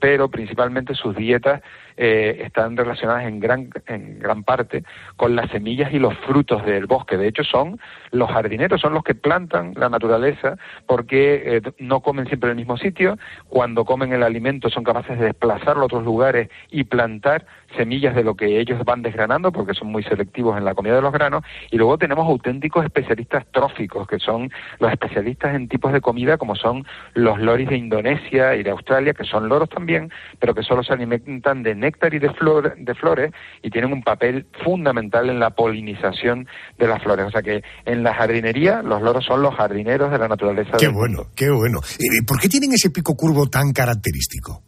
pero 0.00 0.28
principalmente 0.28 0.94
sus 0.94 1.16
dietas 1.16 1.62
eh, 2.02 2.44
están 2.46 2.78
relacionadas 2.78 3.26
en 3.26 3.40
gran, 3.40 3.68
en 3.86 4.20
gran 4.20 4.42
parte 4.42 4.84
con 5.16 5.36
las 5.36 5.50
semillas 5.50 5.92
y 5.92 5.98
los 5.98 6.16
frutos 6.20 6.64
del 6.64 6.86
bosque. 6.86 7.18
De 7.18 7.28
hecho, 7.28 7.44
son 7.44 7.78
los 8.10 8.30
jardineros, 8.30 8.80
son 8.80 8.94
los 8.94 9.04
que 9.04 9.14
plantan 9.14 9.74
la 9.76 9.90
naturaleza 9.90 10.56
porque 10.86 11.42
eh, 11.44 11.62
no 11.78 12.00
comen 12.00 12.26
siempre 12.26 12.48
en 12.48 12.52
el 12.52 12.56
mismo 12.56 12.78
sitio. 12.78 13.18
Cuando 13.50 13.84
comen 13.84 14.14
el 14.14 14.22
alimento 14.22 14.70
son 14.70 14.82
capaces 14.82 15.18
de 15.18 15.26
desplazarlo 15.26 15.82
a 15.82 15.84
otros 15.84 16.02
lugares 16.02 16.48
y 16.70 16.84
plantar 16.84 17.44
semillas 17.76 18.14
de 18.14 18.24
lo 18.24 18.34
que 18.34 18.58
ellos 18.58 18.82
van 18.84 19.02
desgranando 19.02 19.52
porque 19.52 19.74
son 19.74 19.88
muy 19.88 20.02
selectivos 20.02 20.56
en 20.56 20.64
la 20.64 20.74
comida 20.74 20.94
de 20.94 21.02
los 21.02 21.12
granos. 21.12 21.44
Y 21.70 21.76
luego 21.76 21.98
tenemos 21.98 22.26
auténticos 22.26 22.82
especialistas 22.82 23.44
tróficos, 23.52 24.08
que 24.08 24.18
son 24.18 24.50
los 24.78 24.90
especialistas 24.90 25.54
en 25.54 25.68
tipos 25.68 25.92
de 25.92 26.00
comida 26.00 26.38
como 26.38 26.54
son 26.54 26.86
los 27.12 27.38
loris 27.38 27.68
de 27.68 27.76
Indonesia 27.76 28.56
y 28.56 28.62
de 28.62 28.70
Australia, 28.70 29.12
que 29.12 29.24
son 29.24 29.50
loros 29.50 29.68
también, 29.68 30.10
pero 30.38 30.54
que 30.54 30.62
solo 30.62 30.82
se 30.82 30.94
alimentan 30.94 31.62
de 31.62 31.74
néctar 31.90 32.14
y 32.14 32.18
de, 32.18 32.32
flor, 32.34 32.76
de 32.76 32.94
flores 32.94 33.32
y 33.62 33.70
tienen 33.70 33.92
un 33.92 34.02
papel 34.02 34.46
fundamental 34.64 35.28
en 35.28 35.40
la 35.40 35.50
polinización 35.50 36.46
de 36.78 36.86
las 36.86 37.02
flores. 37.02 37.26
O 37.26 37.30
sea 37.30 37.42
que 37.42 37.62
en 37.84 38.02
la 38.02 38.14
jardinería 38.14 38.82
los 38.82 39.02
loros 39.02 39.24
son 39.24 39.42
los 39.42 39.54
jardineros 39.54 40.10
de 40.10 40.18
la 40.18 40.28
naturaleza. 40.28 40.76
Qué 40.78 40.88
bueno, 40.88 41.18
mundo. 41.18 41.32
qué 41.36 41.50
bueno. 41.50 41.80
¿Por 42.26 42.40
qué 42.40 42.48
tienen 42.48 42.72
ese 42.72 42.90
pico 42.90 43.14
curvo 43.14 43.46
tan 43.48 43.72
característico? 43.72 44.62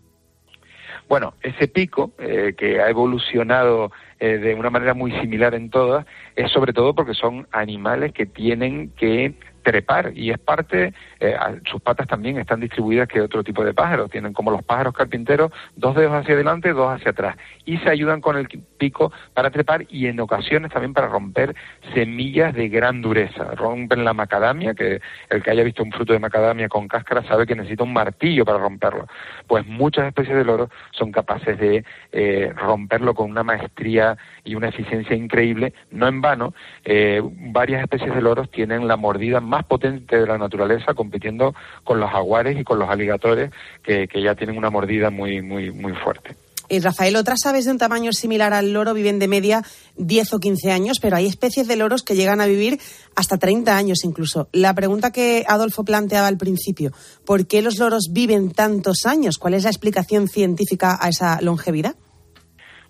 Bueno, 1.08 1.34
ese 1.42 1.68
pico, 1.68 2.12
eh, 2.18 2.54
que 2.56 2.80
ha 2.80 2.88
evolucionado 2.88 3.92
eh, 4.18 4.38
de 4.38 4.54
una 4.54 4.70
manera 4.70 4.94
muy 4.94 5.12
similar 5.20 5.54
en 5.54 5.68
todas, 5.68 6.06
es 6.36 6.50
sobre 6.50 6.72
todo 6.72 6.94
porque 6.94 7.12
son 7.12 7.46
animales 7.52 8.12
que 8.12 8.24
tienen 8.24 8.90
que 8.96 9.34
trepar 9.62 10.16
y 10.16 10.30
es 10.30 10.38
parte, 10.38 10.94
eh, 11.24 11.36
sus 11.70 11.80
patas 11.80 12.08
también 12.08 12.36
están 12.38 12.58
distribuidas 12.58 13.06
que 13.06 13.20
otro 13.20 13.44
tipo 13.44 13.64
de 13.64 13.72
pájaros, 13.72 14.10
tienen 14.10 14.32
como 14.32 14.50
los 14.50 14.64
pájaros 14.64 14.92
carpinteros 14.92 15.52
dos 15.76 15.94
dedos 15.94 16.14
hacia 16.14 16.34
adelante, 16.34 16.72
dos 16.72 16.92
hacia 16.92 17.12
atrás. 17.12 17.36
Y 17.64 17.78
se 17.78 17.90
ayudan 17.90 18.20
con 18.20 18.36
el 18.36 18.48
pico 18.48 19.12
para 19.32 19.50
trepar 19.50 19.86
y 19.88 20.08
en 20.08 20.18
ocasiones 20.18 20.72
también 20.72 20.92
para 20.92 21.06
romper 21.06 21.54
semillas 21.94 22.52
de 22.54 22.68
gran 22.68 23.02
dureza, 23.02 23.54
rompen 23.54 24.04
la 24.04 24.14
macadamia, 24.14 24.74
que 24.74 25.00
el 25.30 25.42
que 25.44 25.50
haya 25.52 25.62
visto 25.62 25.84
un 25.84 25.92
fruto 25.92 26.12
de 26.12 26.18
macadamia 26.18 26.68
con 26.68 26.88
cáscara 26.88 27.22
sabe 27.22 27.46
que 27.46 27.54
necesita 27.54 27.84
un 27.84 27.92
martillo 27.92 28.44
para 28.44 28.58
romperlo, 28.58 29.06
pues 29.46 29.64
muchas 29.64 30.08
especies 30.08 30.36
de 30.36 30.44
loros 30.44 30.70
son 30.90 31.12
capaces 31.12 31.56
de 31.56 31.84
eh, 32.10 32.52
romperlo 32.56 33.14
con 33.14 33.30
una 33.30 33.44
maestría 33.44 34.16
y 34.42 34.56
una 34.56 34.70
eficiencia 34.70 35.14
increíble, 35.14 35.72
no 35.92 36.08
en 36.08 36.20
vano, 36.20 36.52
eh, 36.84 37.22
varias 37.22 37.82
especies 37.84 38.12
de 38.12 38.22
loros 38.22 38.50
tienen 38.50 38.88
la 38.88 38.96
mordida 38.96 39.40
más 39.40 39.64
potente 39.64 40.18
de 40.18 40.26
la 40.26 40.36
naturaleza 40.36 40.94
compitiendo 41.12 41.54
con 41.85 42.00
los 42.00 42.11
jaguares 42.11 42.59
y 42.59 42.64
con 42.64 42.78
los 42.78 42.88
aligatores 42.88 43.50
que, 43.83 44.09
que 44.09 44.23
ya 44.23 44.35
tienen 44.35 44.57
una 44.57 44.71
mordida 44.71 45.11
muy, 45.11 45.42
muy, 45.42 45.71
muy 45.71 45.92
fuerte. 45.92 46.35
Y 46.69 46.78
Rafael, 46.78 47.16
otras 47.16 47.45
aves 47.45 47.66
de 47.66 47.71
un 47.71 47.76
tamaño 47.76 48.12
similar 48.12 48.54
al 48.54 48.73
loro 48.73 48.95
viven 48.95 49.19
de 49.19 49.28
media 49.28 49.62
10 49.97 50.33
o 50.33 50.40
15 50.40 50.73
años, 50.73 51.00
pero 51.02 51.16
hay 51.16 51.26
especies 51.26 51.69
de 51.69 51.76
loros 51.76 52.02
que 52.02 52.14
llegan 52.14 52.40
a 52.40 52.47
vivir 52.47 52.81
hasta 53.14 53.37
30 53.37 53.76
años 53.76 54.04
incluso. 54.04 54.49
La 54.52 54.73
pregunta 54.73 55.11
que 55.11 55.45
Adolfo 55.47 55.85
planteaba 55.85 56.28
al 56.28 56.38
principio, 56.38 56.92
¿por 57.26 57.47
qué 57.47 57.61
los 57.61 57.78
loros 57.78 58.09
viven 58.11 58.52
tantos 58.52 59.04
años? 59.04 59.37
¿Cuál 59.37 59.52
es 59.52 59.64
la 59.64 59.71
explicación 59.71 60.28
científica 60.28 60.97
a 60.99 61.11
esa 61.11 61.42
longevidad? 61.42 61.95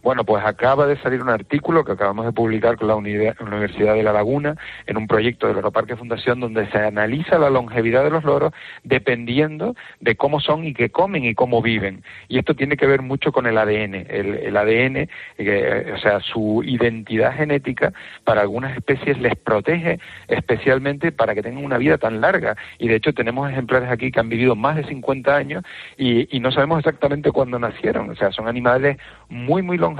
Bueno, 0.02 0.24
pues 0.24 0.44
acaba 0.44 0.88
de 0.88 0.96
salir 0.96 1.22
un 1.22 1.28
artículo 1.28 1.84
que 1.84 1.92
acabamos 1.92 2.26
de 2.26 2.32
publicar 2.32 2.76
con 2.76 2.88
la 2.88 2.96
Universidad 2.96 3.94
de 3.94 4.02
La 4.02 4.12
Laguna 4.12 4.56
en 4.86 4.96
un 4.96 5.06
proyecto 5.06 5.46
de 5.46 5.54
Loroparque 5.54 5.94
Fundación 5.94 6.40
donde 6.40 6.68
se 6.72 6.78
analiza 6.78 7.38
la 7.38 7.50
longevidad 7.50 8.02
de 8.02 8.10
los 8.10 8.24
loros 8.24 8.52
dependiendo 8.82 9.76
de 10.00 10.16
cómo 10.16 10.40
son 10.40 10.64
y 10.64 10.74
qué 10.74 10.90
comen 10.90 11.24
y 11.24 11.34
cómo 11.34 11.62
viven. 11.62 12.02
Y 12.26 12.40
esto 12.40 12.56
tiene 12.56 12.76
que 12.76 12.86
ver 12.86 13.00
mucho 13.00 13.30
con 13.30 13.46
el 13.46 13.56
ADN. 13.56 14.06
El, 14.08 14.56
ADN, 14.56 15.08
eh, 15.38 15.92
o 15.94 15.98
sea, 15.98 16.18
su 16.18 16.64
identidad 16.64 17.36
genética 17.36 17.92
para 18.24 18.40
algunas 18.40 18.76
especies 18.76 19.20
les 19.20 19.36
protege 19.36 20.00
especialmente 20.26 21.12
para 21.12 21.32
que 21.36 21.42
tengan 21.42 21.64
una 21.64 21.78
vida 21.78 21.96
tan 21.96 22.20
larga. 22.20 22.56
Y 22.80 22.88
de 22.88 22.96
hecho 22.96 23.14
tenemos 23.14 23.48
ejemplares 23.48 23.88
aquí 23.88 24.10
que 24.10 24.18
han 24.18 24.28
vivido 24.28 24.56
más 24.56 24.74
de 24.74 24.84
50 24.84 25.36
años 25.36 25.62
y, 25.96 26.36
y 26.36 26.40
no 26.40 26.50
sabemos 26.50 26.80
exactamente 26.80 27.30
cuándo 27.30 27.60
nacieron. 27.60 28.10
O 28.10 28.16
sea, 28.16 28.32
son 28.32 28.48
animales 28.48 28.96
muy, 29.28 29.62
muy 29.62 29.78
longevos 29.78 29.91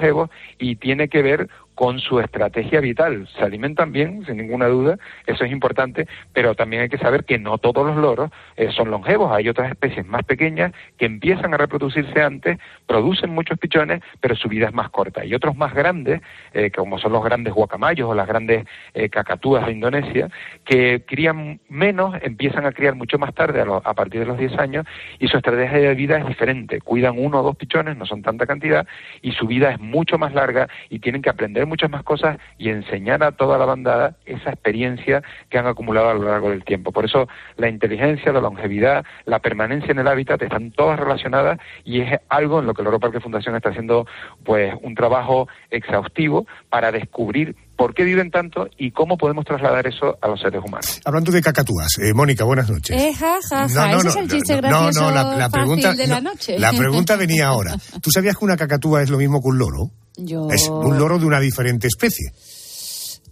y 0.58 0.76
tiene 0.76 1.08
que 1.08 1.22
ver 1.22 1.48
con 1.74 1.98
su 2.00 2.20
estrategia 2.20 2.80
vital. 2.80 3.28
Se 3.36 3.42
alimentan 3.44 3.92
bien, 3.92 4.24
sin 4.26 4.36
ninguna 4.36 4.66
duda, 4.66 4.98
eso 5.26 5.44
es 5.44 5.52
importante, 5.52 6.06
pero 6.32 6.54
también 6.54 6.82
hay 6.82 6.88
que 6.88 6.98
saber 6.98 7.24
que 7.24 7.38
no 7.38 7.58
todos 7.58 7.86
los 7.86 7.96
loros 7.96 8.30
eh, 8.56 8.70
son 8.72 8.90
longevos. 8.90 9.32
Hay 9.32 9.48
otras 9.48 9.70
especies 9.70 10.06
más 10.06 10.22
pequeñas 10.24 10.72
que 10.98 11.06
empiezan 11.06 11.54
a 11.54 11.56
reproducirse 11.56 12.20
antes, 12.20 12.58
producen 12.86 13.30
muchos 13.30 13.58
pichones, 13.58 14.02
pero 14.20 14.36
su 14.36 14.48
vida 14.48 14.66
es 14.66 14.74
más 14.74 14.90
corta. 14.90 15.24
Y 15.24 15.34
otros 15.34 15.56
más 15.56 15.74
grandes, 15.74 16.20
eh, 16.52 16.70
como 16.70 16.98
son 16.98 17.12
los 17.12 17.24
grandes 17.24 17.54
guacamayos 17.54 18.08
o 18.08 18.14
las 18.14 18.28
grandes 18.28 18.66
eh, 18.94 19.08
cacatúas 19.08 19.66
de 19.66 19.72
Indonesia, 19.72 20.28
que 20.64 21.04
crían 21.06 21.60
menos, 21.68 22.14
empiezan 22.22 22.66
a 22.66 22.72
criar 22.72 22.94
mucho 22.94 23.18
más 23.18 23.34
tarde, 23.34 23.60
a, 23.60 23.64
lo- 23.64 23.82
a 23.84 23.94
partir 23.94 24.20
de 24.20 24.26
los 24.26 24.38
10 24.38 24.58
años, 24.58 24.86
y 25.18 25.28
su 25.28 25.36
estrategia 25.36 25.78
de 25.78 25.94
vida 25.94 26.18
es 26.18 26.26
diferente. 26.26 26.80
Cuidan 26.80 27.14
uno 27.18 27.40
o 27.40 27.42
dos 27.42 27.56
pichones, 27.56 27.96
no 27.96 28.06
son 28.06 28.22
tanta 28.22 28.46
cantidad, 28.46 28.86
y 29.22 29.32
su 29.32 29.46
vida 29.46 29.70
es 29.72 29.80
mucho 29.80 30.18
más 30.18 30.34
larga 30.34 30.68
y 30.90 30.98
tienen 30.98 31.22
que 31.22 31.30
aprender 31.30 31.61
muchas 31.66 31.90
más 31.90 32.02
cosas 32.02 32.38
y 32.58 32.68
enseñar 32.68 33.22
a 33.22 33.32
toda 33.32 33.58
la 33.58 33.64
bandada 33.64 34.16
esa 34.24 34.50
experiencia 34.50 35.22
que 35.48 35.58
han 35.58 35.66
acumulado 35.66 36.10
a 36.10 36.14
lo 36.14 36.24
largo 36.24 36.50
del 36.50 36.64
tiempo. 36.64 36.92
Por 36.92 37.04
eso 37.04 37.28
la 37.56 37.68
inteligencia, 37.68 38.32
la 38.32 38.40
longevidad, 38.40 39.04
la 39.24 39.40
permanencia 39.40 39.92
en 39.92 39.98
el 39.98 40.08
hábitat 40.08 40.42
están 40.42 40.70
todas 40.70 40.98
relacionadas 40.98 41.58
y 41.84 42.00
es 42.00 42.20
algo 42.28 42.60
en 42.60 42.66
lo 42.66 42.74
que 42.74 42.82
el 42.82 43.00
Parque 43.00 43.20
Fundación 43.20 43.56
está 43.56 43.70
haciendo 43.70 44.06
pues 44.44 44.74
un 44.82 44.94
trabajo 44.94 45.48
exhaustivo 45.70 46.46
para 46.68 46.92
descubrir 46.92 47.56
por 47.82 47.94
qué 47.94 48.04
viven 48.04 48.30
tanto 48.30 48.68
y 48.78 48.92
cómo 48.92 49.16
podemos 49.16 49.44
trasladar 49.44 49.84
eso 49.88 50.16
a 50.22 50.28
los 50.28 50.40
seres 50.40 50.62
humanos. 50.64 51.00
Hablando 51.04 51.32
de 51.32 51.42
cacatúas, 51.42 51.88
eh, 51.98 52.14
Mónica, 52.14 52.44
buenas 52.44 52.70
noches. 52.70 52.96
Eh, 52.96 53.12
ja, 53.12 53.40
ja, 53.50 53.68
ja. 53.68 53.96
Ese 53.96 54.06
es 54.06 54.14
el 54.14 54.30
chiste 54.30 54.54
no, 54.54 54.60
no, 54.60 54.68
gracioso 54.84 55.10
la, 55.10 55.24
la 55.24 55.50
fácil 55.50 55.50
pregunta, 55.50 55.94
de 55.94 56.06
la 56.06 56.20
no, 56.20 56.30
noche. 56.30 56.58
la 56.60 56.72
pregunta 56.72 57.16
venía 57.26 57.48
ahora. 57.48 57.76
¿Tú 58.00 58.12
sabías 58.12 58.36
que 58.36 58.44
una 58.44 58.56
cacatúa 58.56 59.02
es 59.02 59.10
lo 59.10 59.18
mismo 59.18 59.42
que 59.42 59.48
un 59.48 59.58
loro? 59.58 59.90
Yo 60.16 60.46
Es 60.48 60.68
un 60.68 60.96
loro 60.96 61.18
de 61.18 61.26
una 61.26 61.40
diferente 61.40 61.88
especie. 61.88 62.30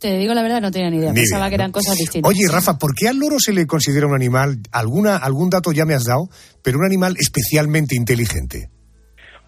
te 0.00 0.18
digo 0.18 0.34
la 0.34 0.42
verdad, 0.42 0.60
no 0.60 0.72
tenía 0.72 0.90
ni 0.90 0.96
idea. 0.96 1.12
Ni 1.12 1.20
Pensaba 1.20 1.42
idea, 1.42 1.48
que 1.50 1.54
eran 1.54 1.68
¿no? 1.68 1.74
cosas 1.74 1.94
distintas. 1.94 2.28
Oye, 2.28 2.48
Rafa, 2.50 2.76
¿por 2.76 2.92
qué 2.96 3.06
al 3.06 3.18
loro 3.18 3.38
se 3.38 3.52
le 3.52 3.68
considera 3.68 4.08
un 4.08 4.16
animal? 4.16 4.58
Alguna, 4.72 5.16
algún 5.16 5.48
dato 5.50 5.70
ya 5.70 5.84
me 5.84 5.94
has 5.94 6.02
dado, 6.02 6.28
pero 6.64 6.80
un 6.80 6.86
animal 6.86 7.14
especialmente 7.20 7.94
inteligente. 7.94 8.68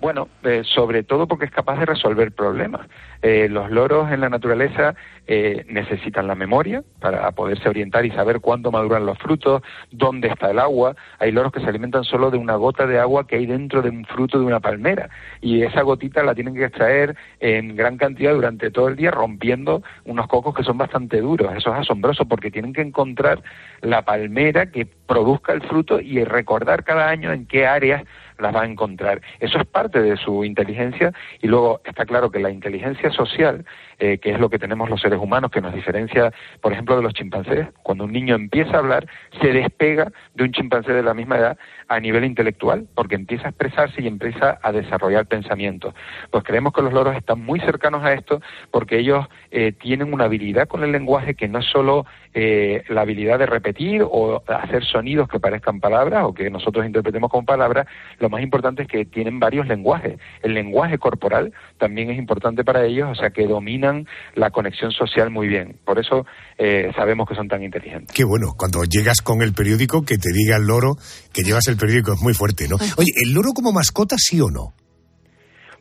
Bueno, 0.03 0.27
eh, 0.43 0.63
sobre 0.65 1.05
todo 1.05 1.29
porque 1.29 1.45
es 1.45 1.53
capaz 1.53 1.79
de 1.79 1.87
resolver 1.87 2.33
problemas. 2.33 2.89
Eh, 3.23 3.47
los 3.49 3.71
loros 3.71 4.11
en 4.11 4.21
la 4.21 4.29
naturaleza 4.29 4.97
eh, 5.29 5.65
necesitan 5.69 6.27
la 6.27 6.35
memoria 6.35 6.83
para 6.99 7.31
poderse 7.31 7.69
orientar 7.69 8.05
y 8.05 8.11
saber 8.11 8.41
cuándo 8.41 8.73
maduran 8.73 9.07
los 9.07 9.17
frutos, 9.19 9.63
dónde 9.93 10.27
está 10.27 10.51
el 10.51 10.59
agua. 10.59 10.97
Hay 11.21 11.31
loros 11.31 11.53
que 11.53 11.61
se 11.61 11.69
alimentan 11.69 12.03
solo 12.03 12.33
de 12.33 12.37
una 12.37 12.57
gota 12.57 12.85
de 12.85 12.99
agua 12.99 13.29
que 13.29 13.37
hay 13.37 13.47
dentro 13.47 13.81
de 13.81 13.91
un 13.91 14.05
fruto 14.05 14.41
de 14.41 14.45
una 14.45 14.59
palmera 14.59 15.09
y 15.41 15.63
esa 15.63 15.83
gotita 15.83 16.25
la 16.25 16.35
tienen 16.35 16.57
que 16.57 16.65
extraer 16.65 17.15
en 17.39 17.77
gran 17.77 17.97
cantidad 17.97 18.35
durante 18.35 18.73
todo 18.73 18.89
el 18.89 18.97
día 18.97 19.13
rompiendo 19.13 19.85
unos 20.05 20.27
cocos 20.27 20.53
que 20.53 20.65
son 20.65 20.79
bastante 20.79 21.21
duros. 21.21 21.55
Eso 21.57 21.73
es 21.73 21.79
asombroso 21.79 22.25
porque 22.25 22.51
tienen 22.51 22.73
que 22.73 22.83
encontrar 22.83 23.41
la 23.83 24.03
palmera 24.03 24.67
que 24.67 24.85
produzca 24.85 25.53
el 25.53 25.63
fruto 25.63 26.01
y 26.01 26.25
recordar 26.25 26.83
cada 26.83 27.09
año 27.09 27.33
en 27.33 27.47
qué 27.47 27.69
áreas 27.69 28.03
las 28.43 28.55
va 28.55 28.63
a 28.63 28.67
encontrar. 28.67 29.21
Eso 29.41 29.59
es 29.59 29.67
parte 29.67 30.03
de 30.03 30.17
su 30.17 30.45
inteligencia 30.45 31.13
y 31.41 31.47
luego 31.47 31.81
está 31.85 32.05
claro 32.05 32.31
que 32.31 32.41
la 32.41 32.51
inteligencia 32.51 33.11
social, 33.11 33.65
eh, 34.05 34.19
que 34.19 34.33
es 34.33 34.41
lo 34.41 34.51
que 34.51 34.59
tenemos 34.59 34.91
los 34.91 35.01
seres 35.01 35.21
humanos, 35.21 35.53
que 35.53 35.61
nos 35.61 35.73
diferencia, 35.73 36.33
por 36.61 36.73
ejemplo, 36.73 36.97
de 36.97 37.05
los 37.05 37.15
chimpancés, 37.15 37.69
cuando 37.85 38.03
un 38.03 38.11
niño 38.11 38.35
empieza 38.35 38.75
a 38.75 38.79
hablar, 38.81 39.07
se 39.41 39.53
despega 39.53 40.11
de 40.35 40.43
un 40.43 40.51
chimpancé 40.51 40.93
de 40.93 41.05
la 41.05 41.15
misma 41.15 41.39
edad 41.39 41.57
a 41.87 42.01
nivel 42.01 42.25
intelectual, 42.25 42.89
porque 42.97 43.15
empieza 43.15 43.47
a 43.47 43.51
expresarse 43.51 44.03
y 44.03 44.09
empieza 44.09 44.59
a 44.61 44.73
desarrollar 44.73 45.27
pensamientos. 45.27 45.95
Pues 46.33 46.43
creemos 46.43 46.73
que 46.73 46.83
los 46.83 46.93
loros 46.93 47.15
están 47.15 47.45
muy 47.45 47.61
cercanos 47.61 48.03
a 48.03 48.13
esto 48.13 48.41
porque 48.73 48.99
ellos 48.99 49.25
eh, 49.53 49.71
tienen 49.71 50.13
una 50.13 50.25
habilidad 50.25 50.67
con 50.67 50.83
el 50.83 50.91
lenguaje 50.91 51.35
que 51.37 51.47
no 51.47 51.61
es 51.61 51.67
solo 51.67 52.05
eh, 52.35 52.83
la 52.89 53.03
habilidad 53.03 53.39
de 53.39 53.47
repetir 53.47 54.03
o 54.05 54.43
hacer 54.49 54.85
sonidos 54.85 55.29
que 55.29 55.39
parezcan 55.39 55.79
palabras 55.79 56.25
o 56.25 56.35
que 56.35 56.51
nosotros 56.51 56.85
interpretemos 56.87 57.31
como 57.31 57.45
palabras, 57.45 57.87
lo 58.19 58.29
más 58.31 58.43
importante 58.43 58.83
es 58.83 58.89
que 58.89 59.05
tienen 59.05 59.39
varios 59.39 59.69
lenguajes. 59.69 60.19
El 60.43 60.55
lenguaje 60.55 60.99
corporal 60.99 61.53
también 61.79 62.11
es 62.11 62.19
importante 62.19 62.65
para 62.65 62.85
ellos, 62.85 63.11
o 63.11 63.15
sea 63.15 63.31
que 63.31 63.47
dominan 63.47 63.92
la 64.35 64.51
conexión 64.51 64.91
social 64.91 65.31
muy 65.31 65.49
bien. 65.49 65.79
Por 65.85 65.99
eso 65.99 66.27
eh, 66.59 66.91
sabemos 66.97 67.29
que 67.29 67.35
son 67.35 67.49
tan 67.49 67.63
inteligentes. 67.63 68.15
Qué 68.15 68.25
bueno, 68.25 68.55
cuando 68.57 68.85
llegas 68.85 69.21
con 69.23 69.43
el 69.43 69.53
periódico, 69.53 70.03
que 70.03 70.19
te 70.19 70.33
diga 70.33 70.57
el 70.57 70.67
loro 70.67 70.97
que 71.33 71.43
llevas 71.43 71.67
el 71.69 71.77
periódico 71.77 72.13
es 72.13 72.21
muy 72.21 72.35
fuerte, 72.35 72.69
¿no? 72.69 72.77
Oye, 72.97 73.11
¿el 73.25 73.33
loro 73.33 73.53
como 73.55 73.73
mascota 73.73 74.17
sí 74.19 74.41
o 74.41 74.51
no? 74.51 74.75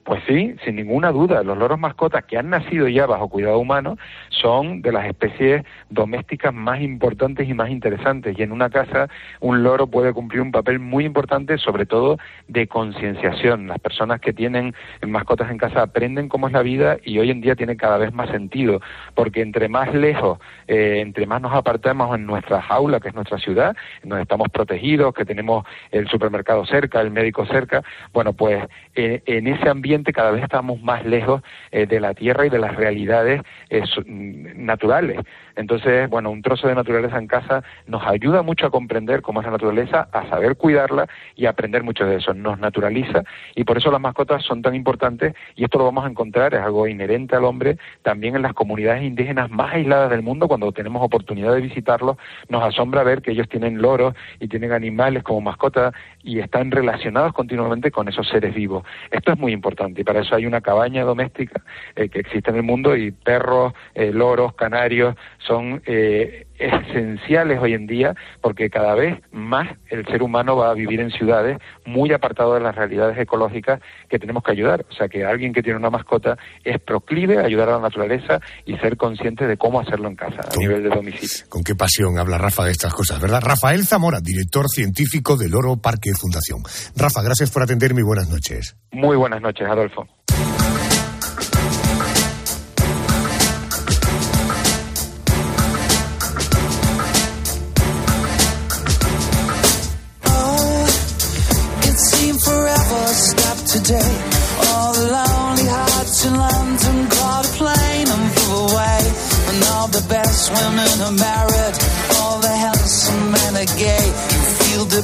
Pues 0.04 0.24
sí, 0.28 0.56
sin 0.66 0.78
ninguna 0.78 1.12
duda, 1.12 1.44
los 1.44 1.56
loros 1.58 1.78
mascotas 1.78 2.26
que 2.26 2.36
han 2.36 2.50
nacido 2.50 2.88
ya 2.88 3.06
bajo 3.06 3.30
cuidado 3.30 3.60
humano 3.60 3.98
son 4.30 4.82
de 4.82 4.92
las 4.92 5.06
especies 5.06 5.64
domésticas 5.92 6.52
más 6.52 6.82
importantes 6.82 7.48
y 7.48 7.54
más 7.54 7.70
interesantes. 7.70 8.36
Y 8.38 8.42
en 8.42 8.52
una 8.52 8.72
casa 8.72 9.10
un 9.40 9.62
loro 9.62 9.86
puede 9.86 10.12
cumplir 10.12 10.42
un 10.42 10.52
papel 10.52 10.80
muy 10.80 11.06
importante, 11.06 11.60
sobre 11.60 11.86
todo 11.86 12.18
de 12.48 12.68
concienciación. 12.68 13.68
Las 13.68 13.78
personas 13.78 14.20
que 14.22 14.34
tienen 14.34 14.74
mascotas 15.06 15.52
en 15.52 15.60
casa 15.60 15.84
aprenden 15.84 16.30
cómo 16.30 16.48
es 16.48 16.54
la 16.54 16.64
vida 16.64 16.98
y 17.04 17.20
hoy 17.20 17.30
en 17.30 17.42
día 17.42 17.56
tiene 17.56 17.78
cada 17.78 17.98
vez 17.98 18.12
más 18.12 18.32
sentido, 18.32 18.82
porque 19.14 19.42
entre 19.42 19.70
más 19.70 19.94
lejos, 19.94 20.40
eh, 20.68 21.00
entre 21.02 21.28
más 21.28 21.42
nos 21.44 21.54
apartamos 21.54 22.16
en 22.16 22.26
nuestra 22.26 22.60
jaula, 22.60 23.00
que 23.00 23.10
es 23.10 23.14
nuestra 23.16 23.38
ciudad, 23.38 23.76
donde 24.04 24.24
estamos 24.24 24.50
protegidos, 24.50 25.14
que 25.14 25.26
tenemos 25.26 25.64
el 25.92 26.08
supermercado 26.08 26.66
cerca, 26.66 27.02
el 27.02 27.12
médico 27.12 27.46
cerca, 27.46 27.84
bueno, 28.14 28.34
pues 28.34 28.66
eh, 28.96 29.22
en 29.28 29.46
ese 29.46 29.70
ambiente 29.70 29.91
cada 30.14 30.32
vez 30.32 30.44
estamos 30.44 30.82
más 30.82 31.06
lejos 31.06 31.42
eh, 31.72 31.86
de 31.86 32.00
la 32.00 32.14
tierra 32.14 32.46
y 32.46 32.50
de 32.50 32.60
las 32.60 32.76
realidades 32.76 33.42
eh, 33.70 33.84
mm, 34.06 34.66
naturales. 34.66 35.20
Entonces, 35.56 36.10
bueno, 36.10 36.32
un 36.32 36.42
trozo 36.42 36.68
de 36.70 36.76
naturaleza 36.76 37.18
en 37.18 37.28
casa 37.28 37.64
nos 37.86 38.06
ayuda 38.08 38.42
mucho 38.42 38.68
a 38.68 38.70
comprender 38.72 39.22
cómo 39.22 39.42
es 39.42 39.46
la 39.46 39.52
naturaleza, 39.52 40.08
a 40.14 40.30
saber 40.30 40.56
cuidarla 40.56 41.08
y 41.36 41.46
a 41.46 41.50
aprender 41.50 41.84
mucho 41.84 42.06
de 42.06 42.16
eso. 42.16 42.34
Nos 42.34 42.58
naturaliza 42.60 43.24
y 43.54 43.66
por 43.66 43.78
eso 43.78 43.92
las 43.92 44.00
mascotas 44.00 44.44
son 44.44 44.62
tan 44.62 44.76
importantes 44.76 45.36
y 45.56 45.66
esto 45.66 45.78
lo 45.78 45.86
vamos 45.86 46.06
a 46.06 46.10
encontrar, 46.10 46.54
es 46.54 46.62
algo 46.62 46.88
inherente 46.88 47.36
al 47.36 47.44
hombre, 47.44 47.78
también 48.02 48.38
en 48.38 48.44
las 48.44 48.54
comunidades 48.54 49.04
indígenas 49.04 49.50
más 49.52 49.74
aisladas 49.74 50.10
del 50.10 50.22
mundo, 50.22 50.48
cuando 50.48 50.72
tenemos 50.72 51.04
oportunidad 51.04 51.54
de 51.54 51.62
visitarlos, 51.62 52.16
nos 52.48 52.64
asombra 52.64 53.04
ver 53.04 53.22
que 53.22 53.32
ellos 53.32 53.50
tienen 53.50 53.82
loros 53.82 54.16
y 54.40 54.48
tienen 54.48 54.72
animales 54.72 55.24
como 55.24 55.42
mascotas 55.42 55.94
y 56.24 56.40
están 56.40 56.72
relacionados 56.72 57.34
continuamente 57.34 57.92
con 57.92 58.08
esos 58.08 58.28
seres 58.30 58.56
vivos. 58.56 58.86
Esto 59.12 59.34
es 59.34 59.38
muy 59.38 59.52
importante 59.52 59.81
y 59.96 60.04
para 60.04 60.22
eso 60.22 60.36
hay 60.36 60.46
una 60.46 60.62
cabaña 60.62 61.04
doméstica 61.04 61.62
eh, 61.96 62.10
que 62.10 62.20
existe 62.20 62.52
en 62.52 62.58
el 62.58 62.64
mundo 62.64 62.96
y 62.96 63.12
perros, 63.12 63.74
eh, 63.94 64.12
loros, 64.12 64.54
canarios 64.54 65.16
son 65.40 65.82
eh, 65.86 66.48
esenciales 66.62 67.60
hoy 67.60 67.74
en 67.74 67.88
día 67.88 68.16
porque 68.42 68.70
cada 68.70 68.96
vez 68.96 69.20
más 69.32 69.68
el 69.90 70.06
ser 70.06 70.24
humano 70.24 70.56
va 70.56 70.72
a 70.72 70.74
vivir 70.74 71.00
en 71.00 71.12
ciudades 71.12 71.58
muy 71.86 72.14
apartado 72.14 72.54
de 72.54 72.62
las 72.62 72.76
realidades 72.76 73.18
ecológicas 73.18 73.82
que 74.10 74.20
tenemos 74.20 74.44
que 74.44 74.52
ayudar. 74.52 74.86
O 74.90 74.94
sea 74.94 75.08
que 75.08 75.26
alguien 75.26 75.54
que 75.54 75.64
tiene 75.64 75.80
una 75.80 75.90
mascota 75.90 76.38
es 76.64 76.80
proclive 76.80 77.40
a 77.40 77.46
ayudar 77.46 77.70
a 77.70 77.74
la 77.74 77.80
naturaleza 77.80 78.40
y 78.66 78.78
ser 78.78 78.98
consciente 78.98 79.48
de 79.48 79.58
cómo 79.58 79.80
hacerlo 79.80 80.08
en 80.08 80.16
casa 80.16 80.42
a 80.54 80.58
nivel 80.58 80.84
de 80.84 80.90
domicilio. 80.90 81.46
Con 81.50 81.64
qué 81.64 81.76
pasión 81.76 82.18
habla 82.20 82.38
Rafa 82.38 82.66
de 82.66 82.72
estas 82.72 82.94
cosas, 82.94 83.20
¿verdad? 83.20 83.42
Rafael 83.42 83.86
Zamora, 83.86 84.20
director 84.22 84.68
científico 84.70 85.38
del 85.38 85.56
Oro 85.56 85.78
Parque 85.78 86.12
Fundación. 86.14 86.62
Rafa, 86.96 87.22
gracias 87.24 87.52
por 87.52 87.64
atenderme 87.64 88.02
y 88.02 88.04
buenas 88.04 88.30
noches. 88.30 88.76
Muy 88.92 89.16
buenas 89.18 89.42
noches, 89.42 89.68
Adolfo. 89.68 90.08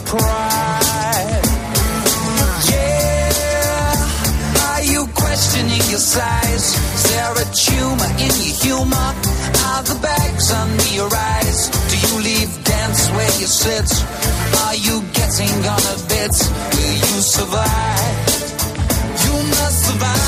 Deprived. 0.07 1.47
Yeah. 2.71 3.99
Are 4.69 4.83
you 4.83 5.07
questioning 5.13 5.83
your 5.91 5.99
size? 5.99 6.65
Is 6.95 7.03
there 7.11 7.33
a 7.33 7.45
tumor 7.53 8.11
in 8.23 8.31
your 8.43 8.55
humor? 8.63 9.09
Are 9.67 9.83
the 9.83 9.99
bags 10.01 10.51
under 10.51 10.89
your 10.95 11.09
eyes? 11.13 11.69
Do 11.89 11.95
you 12.07 12.23
leave 12.23 12.63
dance 12.63 13.09
where 13.11 13.33
you 13.39 13.47
sit? 13.47 13.89
Are 14.65 14.75
you 14.75 15.01
getting 15.13 15.53
on 15.75 15.83
a 15.95 15.97
bit? 16.07 16.33
Will 16.75 16.97
you 17.11 17.21
survive? 17.21 18.17
You 19.23 19.35
must 19.55 19.85
survive 19.87 20.27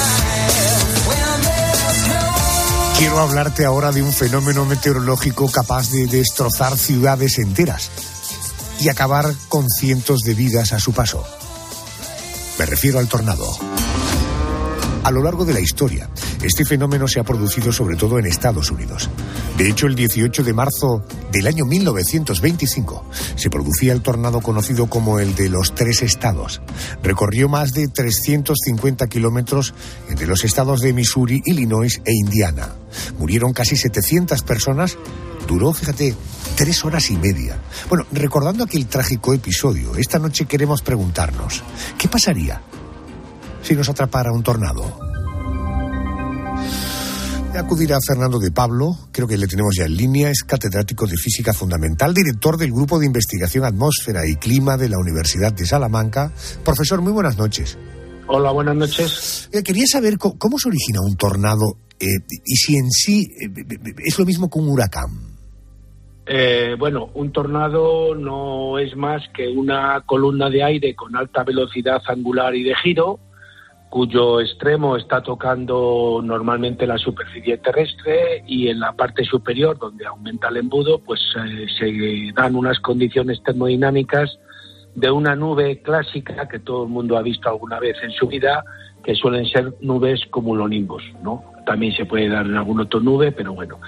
Quiero 2.98 3.20
hablarte 3.20 3.64
ahora 3.64 3.94
de 3.94 4.04
un 4.04 4.12
fenómeno 4.12 4.66
meteorológico 4.66 5.50
capaz 5.50 5.90
de 5.90 6.06
destrozar 6.08 6.78
ciudades 6.78 7.40
enteras 7.40 7.90
y 8.80 8.90
acabar 8.90 9.34
con 9.50 9.70
cientos 9.70 10.22
de 10.22 10.34
vidas 10.34 10.74
a 10.74 10.80
su 10.80 10.94
paso. 10.94 11.24
Me 12.58 12.66
refiero 12.66 13.00
al 13.00 13.08
tornado. 13.08 13.46
A 15.04 15.12
lo 15.12 15.24
largo 15.24 15.46
de 15.46 15.54
la 15.54 15.62
historia, 15.62 16.10
este 16.44 16.66
fenómeno 16.66 17.08
se 17.08 17.20
ha 17.20 17.24
producido 17.24 17.72
sobre 17.72 17.96
todo 17.96 18.20
en 18.20 18.26
Estados 18.26 18.70
Unidos. 18.70 19.10
De 19.58 19.70
hecho, 19.70 19.88
el 19.88 19.96
18 19.96 20.44
de 20.44 20.54
marzo 20.54 21.04
del 21.32 21.48
año 21.48 21.66
1925 21.66 23.06
se 23.36 23.50
producía 23.50 23.94
el 23.94 24.02
tornado 24.02 24.42
conocido 24.42 24.88
como 24.88 25.20
el 25.20 25.36
de 25.36 25.50
los 25.50 25.74
tres 25.74 26.02
estados. 26.02 26.62
Recorrió 27.02 27.50
más 27.50 27.74
de 27.74 27.88
350 27.88 29.08
kilómetros 29.08 29.74
entre 30.10 30.28
los 30.28 30.44
estados 30.44 30.82
de 30.82 30.94
Missouri, 30.94 31.42
Illinois 31.46 32.02
e 32.06 32.12
Indiana. 32.14 32.70
Murieron 33.18 33.54
casi 33.54 33.78
700 33.78 34.44
personas. 34.44 34.98
Duró, 35.50 35.74
fíjate, 35.74 36.16
tres 36.56 36.86
horas 36.86 37.10
y 37.10 37.18
media. 37.18 37.58
Bueno, 37.90 38.06
recordando 38.12 38.64
aquel 38.64 38.86
trágico 38.86 39.34
episodio, 39.34 39.96
esta 39.96 40.20
noche 40.20 40.46
queremos 40.46 40.84
preguntarnos, 40.84 41.64
¿qué 41.98 42.08
pasaría 42.08 42.62
si 43.64 43.74
nos 43.74 43.90
atrapara 43.90 44.32
un 44.32 44.44
tornado? 44.44 45.00
Acudirá 47.58 47.98
Fernando 48.08 48.38
de 48.38 48.52
Pablo, 48.52 48.96
creo 49.12 49.28
que 49.28 49.38
le 49.38 49.48
tenemos 49.48 49.74
ya 49.76 49.86
en 49.86 49.98
línea, 49.98 50.30
es 50.30 50.44
catedrático 50.44 51.08
de 51.08 51.18
Física 51.18 51.52
Fundamental, 51.52 52.14
director 52.14 52.56
del 52.58 52.72
Grupo 52.72 53.00
de 53.00 53.08
Investigación 53.08 53.66
Atmósfera 53.66 54.28
y 54.28 54.36
Clima 54.36 54.78
de 54.78 54.88
la 54.88 54.98
Universidad 55.00 55.52
de 55.52 55.66
Salamanca. 55.66 56.32
Profesor, 56.64 57.02
muy 57.02 57.12
buenas 57.12 57.38
noches. 57.40 57.76
Hola, 58.28 58.52
buenas 58.52 58.76
noches. 58.76 59.50
Eh, 59.52 59.64
quería 59.64 59.86
saber 59.92 60.18
co- 60.20 60.38
cómo, 60.38 60.60
se 60.60 60.70
origina 60.70 61.02
un 61.02 61.18
tornado 61.18 61.76
eh, 62.00 62.06
y 62.46 62.56
si 62.56 62.76
en 62.78 62.90
sí 62.92 63.28
eh, 63.42 63.50
es 64.06 64.18
lo 64.20 64.26
mismo 64.26 64.48
que 64.50 64.60
un 64.60 64.70
huracán. 64.70 65.29
Eh, 66.32 66.76
bueno, 66.78 67.10
un 67.16 67.32
tornado 67.32 68.14
no 68.14 68.78
es 68.78 68.96
más 68.96 69.28
que 69.30 69.48
una 69.48 70.02
columna 70.06 70.48
de 70.48 70.64
aire 70.64 70.94
con 70.94 71.16
alta 71.16 71.44
velocidad 71.44 72.04
angular 72.06 72.54
y 72.54 72.62
de 72.62 72.76
giro, 72.76 73.20
cuyo 73.90 74.40
extremo 74.40 74.96
está 74.96 75.24
tocando 75.24 76.22
normalmente 76.24 76.86
la 76.86 77.00
superficie 77.00 77.58
terrestre 77.58 78.44
y 78.46 78.68
en 78.68 78.80
la 78.80 78.92
parte 78.94 79.24
superior, 79.24 79.80
donde 79.80 80.06
aumenta 80.06 80.50
el 80.50 80.58
embudo, 80.58 81.00
pues 81.00 81.20
eh, 81.36 81.66
se 81.80 82.32
dan 82.40 82.56
unas 82.56 82.80
condiciones 82.80 83.42
termodinámicas 83.42 84.38
de 84.94 85.10
una 85.10 85.36
nube 85.36 85.82
clásica 85.82 86.48
que 86.48 86.60
todo 86.60 86.84
el 86.84 86.90
mundo 86.90 87.18
ha 87.18 87.24
visto 87.24 87.50
alguna 87.50 87.80
vez 87.80 87.98
en 88.04 88.12
su 88.12 88.28
vida, 88.28 88.64
que 89.04 89.16
suelen 89.16 89.48
ser 89.48 89.74
nubes 89.82 90.24
cumulonimbus, 90.28 91.02
¿no? 91.24 91.44
También 91.70 91.94
se 91.96 92.06
puede 92.06 92.30
dar 92.30 92.48
en 92.48 92.56
algún 92.56 92.80
otro 92.80 93.00
nube, 93.00 93.32
pero 93.32 93.54
bueno. 93.54 93.80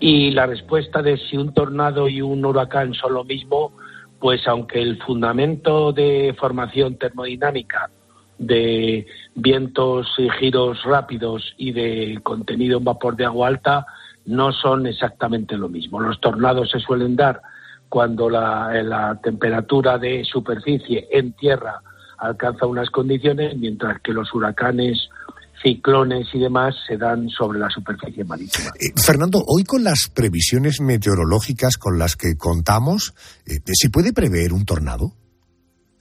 Y 0.00 0.32
la 0.32 0.46
respuesta 0.46 1.02
de 1.02 1.16
si 1.18 1.36
un 1.36 1.54
tornado 1.54 2.08
y 2.08 2.20
un 2.20 2.44
huracán 2.44 2.94
son 2.94 3.14
lo 3.14 3.22
mismo, 3.22 3.74
pues 4.18 4.44
aunque 4.48 4.82
el 4.82 5.00
fundamento 5.04 5.92
de 5.92 6.34
formación 6.36 6.96
termodinámica 6.96 7.90
de 8.38 9.06
vientos 9.36 10.08
y 10.18 10.28
giros 10.30 10.82
rápidos 10.82 11.54
y 11.58 11.70
de 11.70 12.18
contenido 12.24 12.78
en 12.78 12.84
vapor 12.84 13.14
de 13.14 13.26
agua 13.26 13.46
alta 13.46 13.86
no 14.26 14.50
son 14.50 14.88
exactamente 14.88 15.56
lo 15.56 15.68
mismo. 15.68 16.00
Los 16.00 16.20
tornados 16.20 16.72
se 16.72 16.80
suelen 16.80 17.14
dar 17.14 17.40
cuando 17.88 18.28
la, 18.28 18.72
la 18.82 19.20
temperatura 19.22 19.96
de 19.96 20.24
superficie 20.24 21.06
en 21.12 21.34
tierra 21.34 21.82
alcanza 22.18 22.66
unas 22.66 22.90
condiciones, 22.90 23.56
mientras 23.56 24.00
que 24.00 24.12
los 24.12 24.34
huracanes, 24.34 25.08
ciclones 25.62 26.28
y 26.32 26.38
demás 26.38 26.74
se 26.86 26.96
dan 26.96 27.28
sobre 27.28 27.58
la 27.58 27.68
superficie 27.70 28.24
marítima. 28.24 28.70
Eh, 28.80 28.92
Fernando, 28.96 29.42
hoy 29.46 29.64
con 29.64 29.84
las 29.84 30.10
previsiones 30.14 30.80
meteorológicas 30.80 31.76
con 31.76 31.98
las 31.98 32.16
que 32.16 32.36
contamos, 32.36 33.14
eh, 33.46 33.60
¿se 33.72 33.90
puede 33.90 34.12
prever 34.12 34.52
un 34.52 34.64
tornado? 34.64 35.12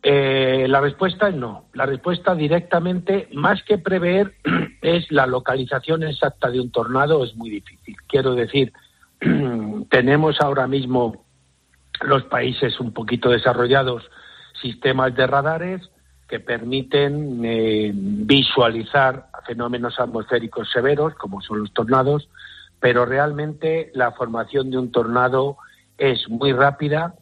Eh, 0.03 0.67
la 0.67 0.79
respuesta 0.79 1.29
es 1.29 1.35
no. 1.35 1.65
La 1.73 1.85
respuesta 1.85 2.35
directamente, 2.35 3.27
más 3.33 3.61
que 3.63 3.77
prever, 3.77 4.35
es 4.81 5.05
la 5.11 5.25
localización 5.25 6.03
exacta 6.03 6.49
de 6.49 6.61
un 6.61 6.71
tornado, 6.71 7.23
es 7.23 7.35
muy 7.35 7.49
difícil. 7.49 7.95
Quiero 8.07 8.35
decir, 8.35 8.71
tenemos 9.89 10.39
ahora 10.39 10.67
mismo 10.67 11.25
los 12.01 12.23
países 12.23 12.79
un 12.79 12.93
poquito 12.93 13.29
desarrollados 13.29 14.03
sistemas 14.61 15.15
de 15.15 15.27
radares 15.27 15.81
que 16.27 16.39
permiten 16.39 17.41
eh, 17.45 17.91
visualizar 17.93 19.27
fenómenos 19.45 19.99
atmosféricos 19.99 20.69
severos, 20.71 21.13
como 21.15 21.41
son 21.41 21.59
los 21.59 21.73
tornados, 21.73 22.29
pero 22.79 23.05
realmente 23.05 23.91
la 23.93 24.11
formación 24.11 24.69
de 24.69 24.77
un 24.77 24.91
tornado 24.91 25.57
es 25.97 26.29
muy 26.29 26.51
rápida 26.51 27.15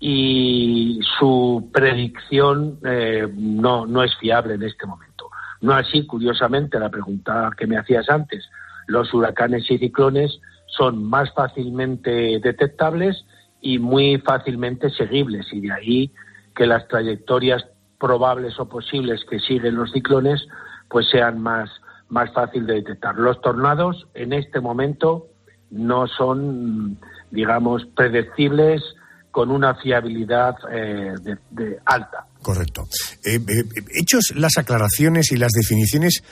y 0.00 0.98
su 1.18 1.70
predicción 1.72 2.78
eh, 2.84 3.28
no, 3.36 3.86
no 3.86 4.02
es 4.02 4.16
fiable 4.16 4.54
en 4.54 4.62
este 4.62 4.86
momento. 4.86 5.28
No 5.60 5.72
así, 5.72 6.06
curiosamente, 6.06 6.78
la 6.78 6.88
pregunta 6.88 7.50
que 7.56 7.66
me 7.66 7.76
hacías 7.76 8.08
antes, 8.08 8.48
los 8.86 9.12
huracanes 9.12 9.70
y 9.70 9.78
ciclones 9.78 10.40
son 10.66 11.04
más 11.04 11.32
fácilmente 11.34 12.38
detectables 12.40 13.24
y 13.60 13.78
muy 13.78 14.18
fácilmente 14.18 14.90
seguibles 14.90 15.52
y 15.52 15.60
de 15.60 15.72
ahí 15.72 16.12
que 16.54 16.66
las 16.66 16.86
trayectorias 16.88 17.66
probables 17.98 18.58
o 18.58 18.68
posibles 18.68 19.20
que 19.28 19.38
siguen 19.40 19.76
los 19.76 19.92
ciclones 19.92 20.46
pues 20.88 21.06
sean 21.10 21.40
más 21.40 21.70
más 22.08 22.32
fácil 22.32 22.66
de 22.66 22.74
detectar. 22.74 23.16
Los 23.16 23.40
tornados 23.42 24.06
en 24.14 24.32
este 24.32 24.60
momento 24.60 25.26
no 25.70 26.06
son 26.06 26.98
digamos 27.30 27.84
predecibles 27.94 28.82
con 29.30 29.50
una 29.50 29.74
fiabilidad 29.74 30.56
eh, 30.72 31.12
de, 31.50 31.78
alta. 31.84 32.26
Correcto. 32.42 32.88
Eh, 33.24 33.36
eh, 33.36 33.64
hechos 34.00 34.32
las 34.34 34.56
aclaraciones 34.56 35.30
y 35.32 35.36
las 35.36 35.52
definiciones, 35.52 36.22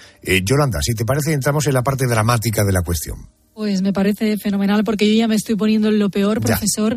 Yolanda, 0.42 0.80
si 0.82 0.94
te 0.94 1.04
parece, 1.04 1.32
entramos 1.32 1.66
en 1.66 1.74
la 1.74 1.82
parte 1.82 2.06
dramática 2.08 2.64
de 2.64 2.72
la 2.72 2.82
cuestión. 2.82 3.28
Pues 3.54 3.80
me 3.80 3.92
parece 3.92 4.36
fenomenal 4.38 4.84
porque 4.84 5.08
yo 5.08 5.18
ya 5.18 5.28
me 5.28 5.34
estoy 5.34 5.56
poniendo 5.56 5.88
en 5.88 5.98
lo 5.98 6.10
peor, 6.10 6.40
profesor, 6.40 6.96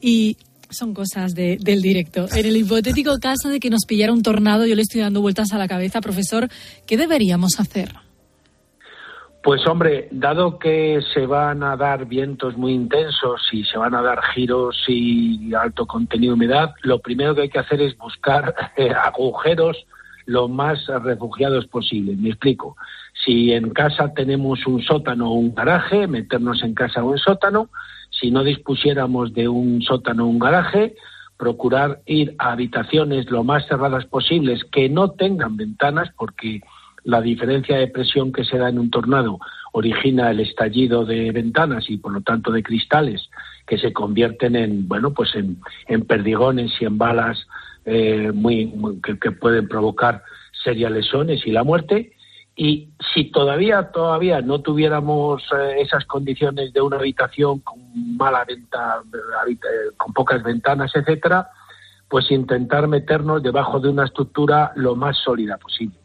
y 0.00 0.36
son 0.70 0.94
cosas 0.94 1.34
del 1.34 1.82
directo. 1.82 2.26
En 2.34 2.46
el 2.46 2.56
hipotético 2.56 3.18
caso 3.20 3.48
de 3.48 3.60
que 3.60 3.70
nos 3.70 3.84
pillara 3.86 4.12
un 4.12 4.22
tornado, 4.22 4.66
yo 4.66 4.74
le 4.74 4.82
estoy 4.82 5.00
dando 5.00 5.20
vueltas 5.20 5.52
a 5.52 5.58
la 5.58 5.68
cabeza, 5.68 6.00
profesor, 6.00 6.48
¿qué 6.86 6.96
deberíamos 6.96 7.58
hacer? 7.58 7.90
Pues 9.42 9.64
hombre, 9.68 10.08
dado 10.10 10.58
que 10.58 11.00
se 11.14 11.24
van 11.24 11.62
a 11.62 11.76
dar 11.76 12.06
vientos 12.06 12.56
muy 12.56 12.72
intensos 12.72 13.40
y 13.52 13.62
se 13.64 13.78
van 13.78 13.94
a 13.94 14.02
dar 14.02 14.20
giros 14.34 14.76
y 14.88 15.54
alto 15.54 15.86
contenido 15.86 16.32
de 16.32 16.34
humedad, 16.34 16.74
lo 16.82 16.98
primero 16.98 17.32
que 17.32 17.42
hay 17.42 17.48
que 17.48 17.60
hacer 17.60 17.80
es 17.80 17.96
buscar 17.96 18.52
eh, 18.76 18.90
agujeros 18.90 19.86
lo 20.26 20.48
más 20.48 20.86
refugiados 20.86 21.66
posible. 21.66 22.16
Me 22.16 22.28
explico. 22.28 22.76
Si 23.24 23.52
en 23.52 23.70
casa 23.70 24.12
tenemos 24.14 24.66
un 24.66 24.82
sótano 24.82 25.30
o 25.30 25.34
un 25.34 25.54
garaje, 25.54 26.06
meternos 26.06 26.62
en 26.62 26.74
casa 26.74 27.02
o 27.02 27.12
en 27.12 27.18
sótano. 27.18 27.70
Si 28.10 28.30
no 28.30 28.44
dispusiéramos 28.44 29.32
de 29.32 29.48
un 29.48 29.82
sótano 29.82 30.24
o 30.24 30.28
un 30.28 30.38
garaje, 30.38 30.94
procurar 31.36 32.00
ir 32.06 32.34
a 32.38 32.52
habitaciones 32.52 33.30
lo 33.30 33.44
más 33.44 33.66
cerradas 33.66 34.04
posibles 34.06 34.64
que 34.64 34.88
no 34.88 35.10
tengan 35.10 35.56
ventanas, 35.56 36.10
porque 36.16 36.60
la 37.04 37.20
diferencia 37.20 37.78
de 37.78 37.86
presión 37.86 38.32
que 38.32 38.44
se 38.44 38.58
da 38.58 38.68
en 38.68 38.78
un 38.78 38.90
tornado 38.90 39.38
origina 39.72 40.30
el 40.30 40.40
estallido 40.40 41.04
de 41.04 41.30
ventanas 41.30 41.88
y 41.88 41.98
por 41.98 42.12
lo 42.12 42.20
tanto 42.20 42.50
de 42.50 42.62
cristales 42.62 43.28
que 43.66 43.78
se 43.78 43.92
convierten 43.92 44.56
en 44.56 44.88
bueno 44.88 45.12
pues 45.12 45.30
en, 45.36 46.02
perdigones 46.06 46.72
y 46.80 46.84
en 46.84 46.98
balas 46.98 47.46
eh, 47.86 48.32
muy, 48.32 49.00
que, 49.02 49.18
que, 49.18 49.30
pueden 49.30 49.68
provocar 49.68 50.22
serias 50.64 50.90
lesiones 50.92 51.46
y 51.46 51.52
la 51.52 51.64
muerte 51.64 52.12
y 52.56 52.88
si 53.14 53.30
todavía 53.30 53.90
todavía 53.92 54.40
no 54.40 54.60
tuviéramos 54.60 55.42
eh, 55.56 55.82
esas 55.82 56.06
condiciones 56.06 56.72
de 56.72 56.80
una 56.80 56.96
habitación 56.96 57.60
con 57.60 57.78
mala 58.16 58.44
venta, 58.44 59.02
eh, 59.14 59.92
con 59.96 60.14
pocas 60.14 60.42
ventanas, 60.42 60.90
etcétera, 60.94 61.50
pues 62.08 62.30
intentar 62.30 62.88
meternos 62.88 63.42
debajo 63.42 63.78
de 63.78 63.90
una 63.90 64.06
estructura 64.06 64.72
lo 64.74 64.96
más 64.96 65.18
sólida 65.18 65.58
posible. 65.58 65.98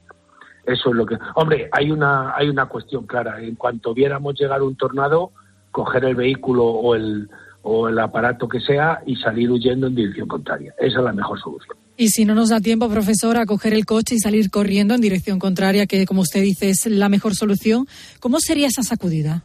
Eso 0.65 0.89
es 0.89 0.95
lo 0.95 1.05
que. 1.05 1.17
Hombre, 1.35 1.69
hay 1.71 1.89
una 1.89 2.35
hay 2.35 2.49
una 2.49 2.67
cuestión 2.67 3.07
clara. 3.07 3.41
En 3.41 3.55
cuanto 3.55 3.93
viéramos 3.93 4.39
llegar 4.39 4.61
un 4.61 4.75
tornado, 4.75 5.31
coger 5.71 6.03
el 6.05 6.15
vehículo 6.15 6.65
o 6.65 6.95
el 6.95 7.29
o 7.63 7.87
el 7.87 7.99
aparato 7.99 8.47
que 8.47 8.59
sea 8.59 9.01
y 9.05 9.15
salir 9.15 9.51
huyendo 9.51 9.87
en 9.87 9.95
dirección 9.95 10.27
contraria. 10.27 10.73
Esa 10.79 10.99
es 10.99 11.03
la 11.03 11.13
mejor 11.13 11.39
solución. 11.39 11.77
Y 11.97 12.07
si 12.07 12.25
no 12.25 12.33
nos 12.33 12.49
da 12.49 12.59
tiempo, 12.59 12.89
profesor, 12.89 13.37
a 13.37 13.45
coger 13.45 13.73
el 13.73 13.85
coche 13.85 14.15
y 14.15 14.19
salir 14.19 14.49
corriendo 14.49 14.95
en 14.95 15.01
dirección 15.01 15.37
contraria, 15.37 15.85
que 15.85 16.05
como 16.05 16.21
usted 16.21 16.41
dice 16.41 16.69
es 16.69 16.87
la 16.87 17.09
mejor 17.09 17.35
solución, 17.35 17.85
¿cómo 18.19 18.39
sería 18.39 18.67
esa 18.67 18.81
sacudida? 18.81 19.43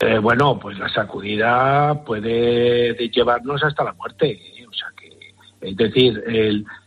Eh, 0.00 0.18
bueno, 0.18 0.58
pues 0.58 0.78
la 0.78 0.88
sacudida 0.88 2.04
puede 2.04 2.94
llevarnos 3.08 3.62
hasta 3.62 3.84
la 3.84 3.92
muerte. 3.94 4.30
¿eh? 4.30 4.66
O 4.66 4.72
sea 4.72 4.88
que, 4.96 5.34
es 5.60 5.76
decir, 5.76 6.22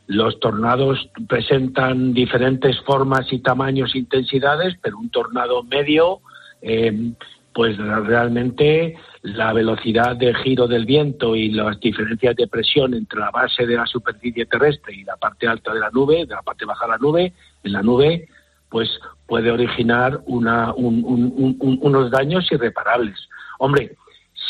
los 0.08 0.40
tornados 0.40 1.10
presentan 1.28 2.14
diferentes 2.14 2.80
formas 2.82 3.32
y 3.32 3.40
tamaños 3.40 3.94
e 3.94 4.00
intensidades, 4.00 4.76
pero 4.82 4.98
un 4.98 5.10
tornado 5.10 5.64
medio, 5.64 6.22
eh, 6.62 7.14
pues 7.54 7.78
realmente 7.78 8.96
la 9.24 9.54
velocidad 9.54 10.16
de 10.16 10.34
giro 10.36 10.68
del 10.68 10.86
viento 10.86 11.36
y 11.36 11.50
las 11.50 11.80
diferencias 11.80 12.36
de 12.36 12.48
presión 12.48 12.94
entre 12.94 13.20
la 13.20 13.30
base 13.30 13.66
de 13.66 13.76
la 13.76 13.86
superficie 13.86 14.46
terrestre 14.46 14.96
y 14.96 15.04
la 15.04 15.18
parte 15.18 15.48
alta 15.48 15.74
de 15.74 15.80
la 15.80 15.90
nube, 15.92 16.26
de 16.26 16.36
la 16.36 16.42
parte 16.42 16.66
baja 16.66 16.86
de 16.86 16.92
la 16.92 16.98
nube, 16.98 17.34
en 17.64 17.72
la 17.74 17.84
nube, 17.84 18.28
pues 18.70 18.90
puede 19.28 19.52
originar 19.52 20.22
una, 20.26 20.74
unos 20.74 22.12
daños 22.12 22.50
irreparables. 22.52 23.18
Hombre, 23.60 23.96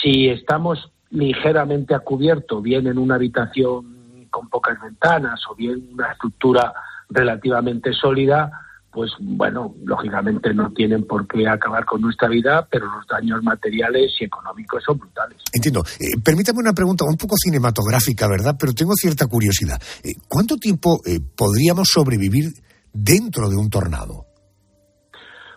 si 0.01 0.29
estamos 0.29 0.91
ligeramente 1.09 1.93
a 1.93 1.99
cubierto, 1.99 2.61
bien 2.61 2.87
en 2.87 2.97
una 2.97 3.15
habitación 3.15 4.27
con 4.29 4.47
pocas 4.47 4.79
ventanas 4.81 5.41
o 5.49 5.55
bien 5.55 5.89
una 5.91 6.11
estructura 6.11 6.73
relativamente 7.09 7.93
sólida, 7.93 8.51
pues 8.91 9.11
bueno, 9.19 9.75
lógicamente 9.83 10.53
no 10.53 10.71
tienen 10.73 11.05
por 11.05 11.27
qué 11.27 11.47
acabar 11.47 11.85
con 11.85 12.01
nuestra 12.01 12.27
vida, 12.27 12.67
pero 12.69 12.85
los 12.85 13.05
daños 13.07 13.41
materiales 13.41 14.11
y 14.19 14.25
económicos 14.25 14.83
son 14.85 14.97
brutales. 14.97 15.37
Entiendo. 15.53 15.83
Eh, 15.99 16.19
permítame 16.23 16.59
una 16.59 16.73
pregunta 16.73 17.05
un 17.05 17.17
poco 17.17 17.35
cinematográfica, 17.37 18.27
¿verdad? 18.27 18.55
Pero 18.59 18.73
tengo 18.73 18.93
cierta 18.95 19.27
curiosidad. 19.27 19.81
Eh, 20.03 20.15
¿Cuánto 20.27 20.57
tiempo 20.57 20.99
eh, 21.05 21.19
podríamos 21.35 21.87
sobrevivir 21.91 22.51
dentro 22.93 23.49
de 23.49 23.55
un 23.55 23.69
tornado? 23.69 24.30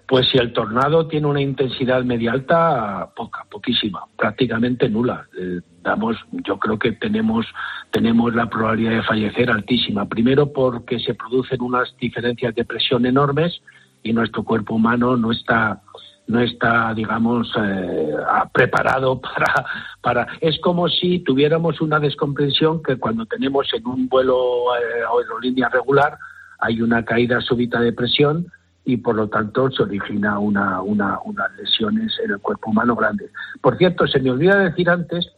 Pues 0.07 0.29
si 0.29 0.39
el 0.39 0.53
tornado 0.53 1.07
tiene 1.07 1.27
una 1.27 1.41
intensidad 1.41 2.05
media 2.05 2.33
alta, 2.33 3.11
poca, 3.17 3.47
poquísima, 3.51 4.05
prácticamente 4.17 4.89
nula. 4.89 5.27
Eh, 5.39 5.61
damos, 5.83 6.17
yo 6.31 6.59
creo 6.59 6.79
que 6.79 6.93
tenemos, 6.93 7.47
tenemos 7.91 8.35
la 8.35 8.51
probabilidad 8.51 8.93
de 8.93 9.03
fallecer 9.03 9.51
altísima. 9.51 10.07
Primero 10.07 10.53
porque 10.53 10.99
se 10.99 11.15
producen 11.15 11.63
unas 11.63 11.97
diferencias 11.99 12.55
de 12.55 12.65
presión 12.65 13.07
enormes 13.07 13.63
y 14.03 14.13
nuestro 14.13 14.43
cuerpo 14.43 14.75
humano 14.75 15.17
no 15.17 15.33
está 15.33 15.81
no 16.27 16.41
está, 16.41 16.95
digamos, 16.95 17.53
eh, 17.59 18.15
preparado 18.53 19.21
para, 19.21 19.67
para... 20.01 20.27
Es 20.41 20.59
como 20.61 20.89
si 20.89 21.19
tuviéramos 21.19 21.81
una 21.81 22.01
descomprensión 22.01 22.83
que 22.83 22.97
cuando 22.97 23.27
tenemos 23.27 23.69
en 23.75 23.87
un 23.87 24.09
vuelo 24.09 24.75
eh, 24.77 25.03
aerolínea 25.03 25.69
regular 25.69 26.17
hay 26.61 26.81
una 26.81 27.05
caída 27.05 27.41
súbita 27.41 27.81
de 27.81 27.93
presión 27.93 28.47
y 28.85 28.99
por 28.99 29.17
lo 29.17 29.29
tanto 29.29 29.71
se 29.71 29.83
origina 29.83 30.39
una, 30.39 30.83
una, 30.83 31.19
unas 31.25 31.55
lesiones 31.57 32.13
en 32.23 32.33
el 32.33 32.39
cuerpo 32.39 32.71
humano 32.71 32.95
grandes. 32.95 33.31
Por 33.61 33.79
cierto, 33.79 34.07
se 34.07 34.21
me 34.21 34.31
olvida 34.31 34.59
decir 34.59 34.91
antes 34.91 35.33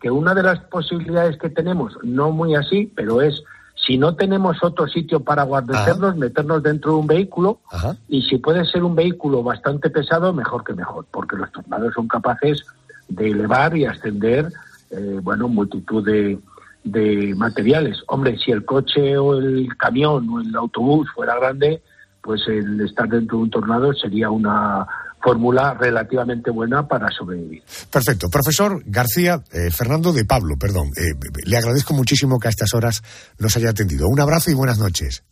que 0.00 0.10
una 0.10 0.34
de 0.34 0.42
las 0.42 0.60
posibilidades 0.60 1.38
que 1.38 1.50
tenemos, 1.50 1.96
no 2.02 2.30
muy 2.30 2.54
así, 2.54 2.92
pero 2.94 3.22
es 3.22 3.42
si 3.86 3.96
no 3.96 4.14
tenemos 4.14 4.62
otro 4.62 4.86
sitio 4.86 5.20
para 5.20 5.42
guardecernos, 5.42 6.16
meternos 6.16 6.62
dentro 6.62 6.92
de 6.92 6.98
un 6.98 7.06
vehículo 7.06 7.60
y 8.08 8.22
si 8.22 8.38
puede 8.38 8.64
ser 8.66 8.84
un 8.84 8.94
vehículo 8.94 9.42
bastante 9.42 9.88
pesado, 9.88 10.32
mejor 10.32 10.64
que 10.64 10.74
mejor, 10.74 11.06
porque 11.10 11.36
los 11.36 11.50
tornados 11.50 11.94
son 11.94 12.06
capaces 12.06 12.64
de 13.08 13.30
elevar 13.30 13.76
y 13.76 13.86
ascender, 13.86 14.52
eh, 14.90 15.18
bueno, 15.22 15.48
multitud 15.48 16.04
de, 16.04 16.38
de 16.84 17.34
materiales. 17.36 18.02
Hombre, 18.06 18.38
si 18.38 18.52
el 18.52 18.64
coche 18.64 19.16
o 19.16 19.38
el 19.38 19.68
camión 19.76 20.28
o 20.28 20.40
el 20.40 20.54
autobús 20.54 21.08
fuera 21.14 21.36
grande, 21.36 21.82
pues 22.22 22.42
el 22.48 22.80
estar 22.80 23.08
dentro 23.08 23.38
de 23.38 23.44
un 23.44 23.50
tornado 23.50 23.92
sería 23.94 24.30
una 24.30 24.86
fórmula 25.22 25.74
relativamente 25.74 26.50
buena 26.50 26.86
para 26.86 27.08
sobrevivir. 27.10 27.62
Perfecto. 27.90 28.28
Profesor 28.30 28.82
García, 28.86 29.42
eh, 29.52 29.70
Fernando 29.70 30.12
de 30.12 30.24
Pablo, 30.24 30.56
perdón, 30.58 30.88
eh, 30.96 31.12
le 31.44 31.56
agradezco 31.56 31.94
muchísimo 31.94 32.38
que 32.38 32.48
a 32.48 32.50
estas 32.50 32.74
horas 32.74 33.02
nos 33.38 33.56
haya 33.56 33.70
atendido. 33.70 34.06
Un 34.08 34.20
abrazo 34.20 34.50
y 34.50 34.54
buenas 34.54 34.78
noches. 34.78 35.22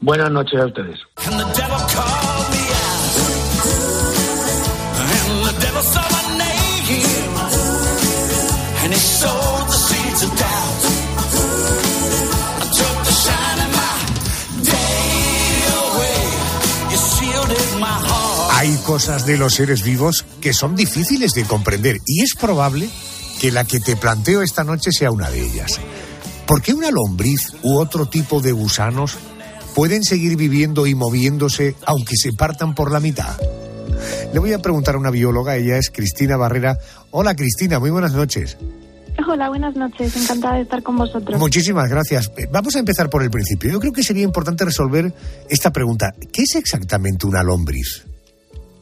Buenas 0.00 0.30
noches 0.30 0.60
a 0.60 0.66
ustedes. 0.66 0.98
Hay 18.66 18.78
cosas 18.78 19.24
de 19.26 19.36
los 19.38 19.54
seres 19.54 19.84
vivos 19.84 20.24
que 20.40 20.52
son 20.52 20.74
difíciles 20.74 21.34
de 21.34 21.44
comprender 21.44 21.98
y 22.04 22.24
es 22.24 22.34
probable 22.34 22.88
que 23.40 23.52
la 23.52 23.62
que 23.62 23.78
te 23.78 23.94
planteo 23.94 24.42
esta 24.42 24.64
noche 24.64 24.90
sea 24.90 25.12
una 25.12 25.30
de 25.30 25.40
ellas. 25.40 25.78
¿Por 26.48 26.62
qué 26.62 26.74
una 26.74 26.90
lombriz 26.90 27.52
u 27.62 27.78
otro 27.78 28.06
tipo 28.06 28.40
de 28.40 28.50
gusanos 28.50 29.18
pueden 29.76 30.02
seguir 30.02 30.36
viviendo 30.36 30.88
y 30.88 30.96
moviéndose 30.96 31.76
aunque 31.86 32.16
se 32.16 32.32
partan 32.32 32.74
por 32.74 32.90
la 32.90 32.98
mitad? 32.98 33.38
Le 34.32 34.40
voy 34.40 34.52
a 34.52 34.58
preguntar 34.58 34.96
a 34.96 34.98
una 34.98 35.12
bióloga, 35.12 35.54
ella 35.54 35.78
es 35.78 35.90
Cristina 35.90 36.36
Barrera. 36.36 36.76
Hola 37.12 37.36
Cristina, 37.36 37.78
muy 37.78 37.90
buenas 37.90 38.14
noches. 38.14 38.58
Hola, 39.28 39.48
buenas 39.48 39.76
noches. 39.76 40.16
Encantada 40.16 40.56
de 40.56 40.62
estar 40.62 40.82
con 40.82 40.96
vosotros. 40.96 41.38
Muchísimas 41.38 41.88
gracias. 41.88 42.32
Eh, 42.36 42.48
Vamos 42.50 42.74
a 42.74 42.80
empezar 42.80 43.10
por 43.10 43.22
el 43.22 43.30
principio. 43.30 43.70
Yo 43.70 43.78
creo 43.78 43.92
que 43.92 44.02
sería 44.02 44.24
importante 44.24 44.64
resolver 44.64 45.14
esta 45.48 45.70
pregunta. 45.70 46.12
¿Qué 46.32 46.42
es 46.42 46.56
exactamente 46.56 47.28
una 47.28 47.44
lombriz? 47.44 48.05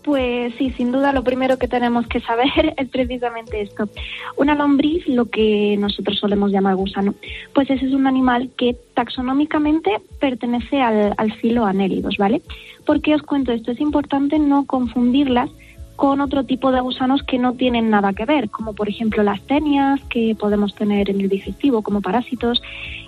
Pues 0.05 0.53
sí, 0.59 0.71
sin 0.71 0.93
duda 0.93 1.15
lo 1.15 1.25
primero 1.25 1.59
que 1.59 1.67
tenemos 1.67 2.07
que 2.07 2.21
saber 2.21 2.75
es 2.77 2.89
precisamente 2.89 3.63
esto. 3.63 3.89
Una 4.37 4.55
lombriz, 4.55 5.09
lo 5.09 5.25
que 5.27 5.77
nosotros 5.79 6.19
solemos 6.19 6.53
llamar 6.53 6.77
gusano, 6.77 7.15
pues 7.55 7.71
ese 7.71 7.87
es 7.87 7.93
un 7.93 8.07
animal 8.07 8.51
que 8.57 8.77
taxonómicamente 8.93 9.91
pertenece 10.21 10.83
al, 10.83 11.33
filo 11.41 11.65
anélidos, 11.65 12.17
¿vale? 12.19 12.43
¿Por 12.85 13.01
qué 13.01 13.15
os 13.15 13.23
cuento 13.23 13.53
esto? 13.53 13.73
Es 13.73 13.81
importante 13.81 14.39
no 14.39 14.67
confundirlas 14.67 15.51
con 15.97 16.21
otro 16.21 16.45
tipo 16.45 16.71
de 16.73 16.81
gusanos 16.81 17.23
que 17.23 17.39
no 17.39 17.55
tienen 17.55 17.89
nada 17.89 18.13
que 18.13 18.25
ver, 18.25 18.51
como 18.51 18.75
por 18.75 18.89
ejemplo 18.89 19.23
las 19.23 19.41
tenias 19.43 20.03
que 20.11 20.37
podemos 20.39 20.75
tener 20.75 21.09
en 21.09 21.21
el 21.21 21.29
digestivo 21.29 21.83
como 21.83 22.03
parásitos 22.03 22.61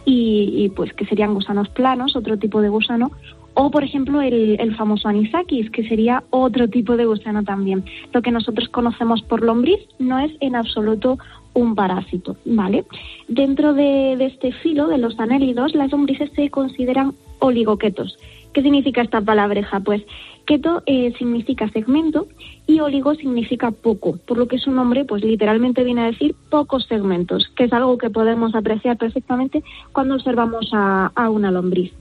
y, 0.04 0.52
y, 0.56 0.68
pues 0.68 0.92
que 0.94 1.04
serían 1.04 1.34
gusanos 1.34 1.68
planos, 1.68 2.14
otro 2.14 2.38
tipo 2.38 2.62
de 2.62 2.68
gusano, 2.68 3.10
o 3.58 3.70
por 3.70 3.82
ejemplo 3.82 4.20
el, 4.20 4.76
famoso 4.76 5.08
anisakis, 5.08 5.70
que 5.70 5.88
sería 5.88 6.22
otro 6.28 6.68
tipo 6.68 6.96
de 6.98 7.06
gusano 7.06 7.42
también. 7.42 7.84
Lo 8.12 8.20
que 8.20 8.30
nosotros 8.30 8.68
conocemos 8.68 9.22
por 9.22 9.42
lombriz 9.42 9.80
no 9.98 10.18
es 10.18 10.30
en 10.40 10.54
absoluto 10.54 11.18
un 11.54 11.74
parásito, 11.74 12.36
¿vale? 12.44 12.84
Dentro 13.28 13.72
de, 13.72 14.16
de 14.18 14.26
este 14.26 14.52
filo 14.52 14.88
de 14.88 14.98
los 14.98 15.18
anélidos, 15.18 15.74
las 15.74 15.90
lombrices 15.90 16.30
se 16.36 16.50
consideran 16.50 17.14
oligoquetos. 17.38 18.18
¿Qué 18.52 18.62
significa 18.62 19.00
esta 19.00 19.22
palabreja? 19.22 19.80
Pues 19.80 20.02
keto 20.44 20.82
eh, 20.84 21.14
significa 21.16 21.70
segmento 21.70 22.28
y 22.66 22.80
oligo 22.80 23.14
significa 23.14 23.70
poco, 23.70 24.18
por 24.26 24.36
lo 24.36 24.48
que 24.48 24.58
su 24.58 24.70
nombre 24.70 25.06
pues 25.06 25.24
literalmente 25.24 25.82
viene 25.82 26.02
a 26.02 26.10
decir 26.10 26.34
pocos 26.50 26.84
segmentos, 26.84 27.48
que 27.56 27.64
es 27.64 27.72
algo 27.72 27.96
que 27.96 28.10
podemos 28.10 28.54
apreciar 28.54 28.98
perfectamente 28.98 29.62
cuando 29.92 30.14
observamos 30.14 30.68
a, 30.74 31.10
a 31.14 31.30
una 31.30 31.50
lombriz. 31.50 31.92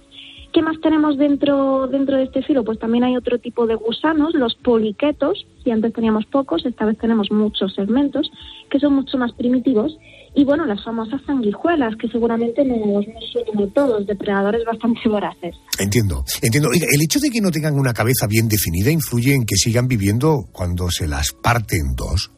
¿Qué 0.56 0.62
más 0.62 0.80
tenemos 0.82 1.18
dentro, 1.18 1.86
dentro 1.88 2.16
de 2.16 2.24
este 2.24 2.42
filo? 2.42 2.64
Pues 2.64 2.80
también 2.80 3.04
hay 3.04 3.18
otro 3.18 3.38
tipo 3.40 3.68
de 3.68 3.76
gusanos, 3.76 4.34
los 4.36 4.56
poliquetos. 4.56 5.46
Si 5.62 5.70
antes 5.70 5.92
teníamos 5.92 6.26
pocos, 6.28 6.66
esta 6.66 6.86
vez 6.86 6.98
tenemos 6.98 7.30
muchos 7.30 7.76
segmentos, 7.76 8.32
que 8.72 8.80
son 8.80 8.96
mucho 8.96 9.18
más 9.18 9.34
primitivos. 9.34 9.98
Y 10.34 10.46
bueno, 10.46 10.66
las 10.66 10.82
famosas 10.82 11.22
sanguijuelas, 11.26 11.98
que 11.98 12.08
seguramente 12.08 12.64
nos, 12.64 13.04
suenan 13.34 13.70
a 13.70 13.74
todos, 13.74 14.08
depredadores 14.08 14.64
bastante 14.64 15.02
voraces. 15.10 15.58
Entiendo, 15.78 16.24
entiendo. 16.42 16.70
Oiga, 16.70 16.88
el 16.90 17.02
hecho 17.02 17.20
de 17.20 17.32
que 17.32 17.42
no 17.42 17.52
tengan 17.52 17.78
una 17.78 17.92
cabeza 17.92 18.26
bien 18.26 18.48
definida 18.48 18.90
influye 18.90 19.34
en 19.34 19.46
que 19.46 19.58
sigan 19.58 19.90
viviendo 19.90 20.46
cuando 20.54 20.90
se 20.90 21.06
las 21.06 21.34
parte 21.34 21.76
en 21.76 21.98
dos. 21.98 22.32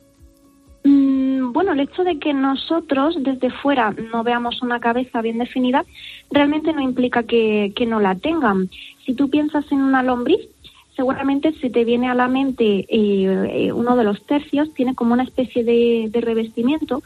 Bueno, 1.54 1.74
el 1.74 1.80
hecho 1.80 2.04
de 2.04 2.20
que 2.20 2.34
nosotros 2.34 3.16
desde 3.20 3.50
fuera 3.50 3.94
no 4.12 4.24
veamos 4.24 4.62
una 4.62 4.80
cabeza 4.80 5.22
bien 5.22 5.38
definida 5.38 5.86
realmente 6.30 6.74
no 6.74 6.82
implica 6.82 7.24
que, 7.24 7.72
que 7.76 7.86
no 7.86 8.00
la 8.00 8.16
tengan. 8.16 8.70
Si 9.06 9.14
tú 9.14 9.30
piensas 9.30 9.72
en 9.72 9.82
una 9.82 10.04
lombriz, 10.04 10.42
seguramente 10.96 11.54
se 11.54 11.70
te 11.70 11.86
viene 11.86 12.10
a 12.10 12.16
la 12.16 12.28
mente 12.28 12.86
eh, 12.90 13.68
eh, 13.68 13.72
uno 13.72 13.96
de 13.96 14.04
los 14.04 14.26
tercios, 14.26 14.74
tiene 14.74 14.96
como 14.96 15.14
una 15.14 15.24
especie 15.24 15.64
de, 15.64 16.10
de 16.10 16.22
revestimiento, 16.22 17.02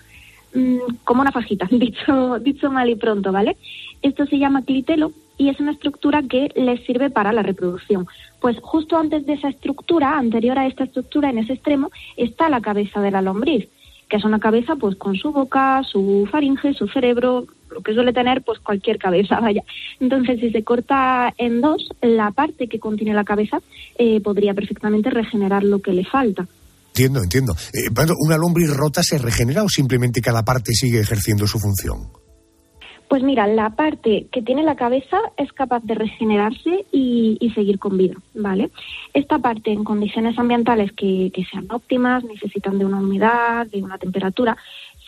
mm, 0.56 0.96
como 1.04 1.22
una 1.22 1.32
fajita, 1.32 1.68
dicho, 1.72 2.40
dicho 2.40 2.72
mal 2.72 2.90
y 2.90 2.96
pronto, 2.96 3.32
¿vale? 3.32 3.58
Esto 4.02 4.26
se 4.26 4.40
llama 4.40 4.64
clitelo 4.64 5.12
y 5.38 5.50
es 5.50 5.60
una 5.60 5.72
estructura 5.72 6.24
que 6.24 6.52
les 6.56 6.84
sirve 6.86 7.10
para 7.10 7.34
la 7.34 7.44
reproducción. 7.44 8.08
Pues 8.40 8.58
justo 8.62 8.98
antes 8.98 9.26
de 9.26 9.34
esa 9.34 9.50
estructura, 9.50 10.18
anterior 10.18 10.58
a 10.58 10.68
esta 10.68 10.86
estructura, 10.86 11.30
en 11.30 11.40
ese 11.40 11.54
extremo, 11.54 11.92
está 12.16 12.50
la 12.50 12.62
cabeza 12.62 13.02
de 13.02 13.12
la 13.12 13.22
lombriz, 13.22 13.68
que 14.12 14.18
es 14.18 14.26
una 14.26 14.42
cabeza 14.42 14.76
pues 14.76 14.98
con 14.98 15.16
su 15.16 15.32
boca, 15.32 15.82
su 15.90 16.28
faringe, 16.30 16.74
su 16.74 16.86
cerebro, 16.90 17.46
lo 17.70 17.82
que 17.82 17.94
suele 17.94 18.12
tener 18.12 18.42
pues 18.42 18.60
cualquier 18.60 18.98
cabeza, 18.98 19.40
vaya. 19.42 19.64
Entonces, 20.02 20.42
si 20.42 20.52
se 20.52 20.66
corta 20.66 21.34
en 21.38 21.62
dos, 21.62 21.88
la 22.02 22.32
parte 22.32 22.68
que 22.68 22.78
contiene 22.78 23.14
la 23.14 23.24
cabeza 23.24 23.60
eh, 23.98 24.20
podría 24.20 24.54
perfectamente 24.54 25.10
regenerar 25.10 25.64
lo 25.64 25.80
que 25.80 25.94
le 25.94 26.04
falta. 26.04 26.46
Entiendo, 26.88 27.24
entiendo. 27.24 27.56
Eh, 27.74 27.88
¿Una 28.20 28.36
lombriz 28.36 28.70
rota 28.76 29.02
se 29.02 29.18
regenera 29.18 29.64
o 29.64 29.70
simplemente 29.70 30.20
cada 30.20 30.44
parte 30.44 30.74
sigue 30.74 31.00
ejerciendo 31.00 31.48
su 31.48 31.58
función? 31.58 32.21
Pues 33.12 33.24
mira, 33.24 33.46
la 33.46 33.72
parte 33.72 34.28
que 34.32 34.42
tiene 34.42 34.64
la 34.64 34.78
cabeza 34.78 35.20
es 35.36 35.52
capaz 35.52 35.84
de 35.84 35.96
regenerarse 35.96 36.86
y, 36.94 37.52
seguir 37.54 37.78
con 37.78 37.98
vida, 37.98 38.16
¿vale? 38.34 38.70
Esta 39.14 39.38
parte 39.38 39.70
en 39.70 39.84
condiciones 39.84 40.40
ambientales 40.40 40.94
que, 40.94 41.30
que 41.34 41.44
sean 41.44 41.68
óptimas, 41.70 42.24
necesitan 42.24 42.80
de 42.80 42.86
una 42.86 43.00
humedad, 43.02 43.68
de 43.68 43.84
una 43.84 43.98
temperatura, 43.98 44.56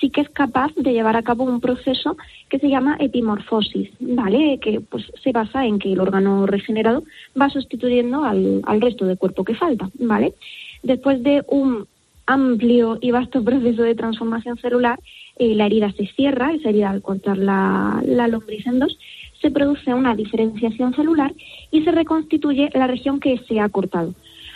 sí 0.02 0.10
que 0.10 0.20
es 0.20 0.30
capaz 0.32 0.74
de 0.76 0.92
llevar 0.92 1.16
a 1.16 1.24
cabo 1.24 1.46
un 1.46 1.62
proceso 1.62 2.18
que 2.50 2.60
se 2.60 2.68
llama 2.68 2.98
epimorfosis, 3.00 3.92
¿vale? 4.02 4.60
Que 4.62 4.82
pues 4.82 5.10
se 5.24 5.32
basa 5.32 5.66
en 5.66 5.80
que 5.80 5.94
el 5.94 6.02
órgano 6.02 6.46
regenerado 6.46 7.06
va 7.40 7.50
sustituyendo 7.50 8.26
al, 8.26 8.64
al 8.66 8.82
resto 8.82 9.06
del 9.06 9.18
cuerpo 9.18 9.46
que 9.46 9.56
falta, 9.56 9.90
¿vale? 9.98 10.34
Después 10.82 11.24
de 11.24 11.46
un 11.48 11.88
amplio 12.26 12.98
y 13.00 13.12
vasto 13.12 13.42
proceso 13.46 13.84
de 13.84 13.96
transformación 13.96 14.58
celular, 14.58 15.00
eh, 15.38 15.56
la 15.56 15.66
herida 15.66 15.92
se 15.92 16.08
cierra, 16.08 16.54
esa 16.54 16.70
herida 16.70 16.90
al 16.90 17.02
cortar 17.02 17.38
la, 17.38 18.02
la 18.06 18.28
lombriz 18.28 18.66
en 18.68 18.80
dos, 18.80 18.98
se 19.42 19.52
produce 19.52 19.94
una 19.94 20.16
diferenciación 20.16 20.96
celular 20.96 21.34
y 21.72 21.84
se 21.84 21.92
reconstituye 21.92 22.70
la 22.74 22.88
región 22.88 23.20
que 23.20 23.38
se 23.48 23.60
ha 23.60 23.70
cortado. 23.70 24.14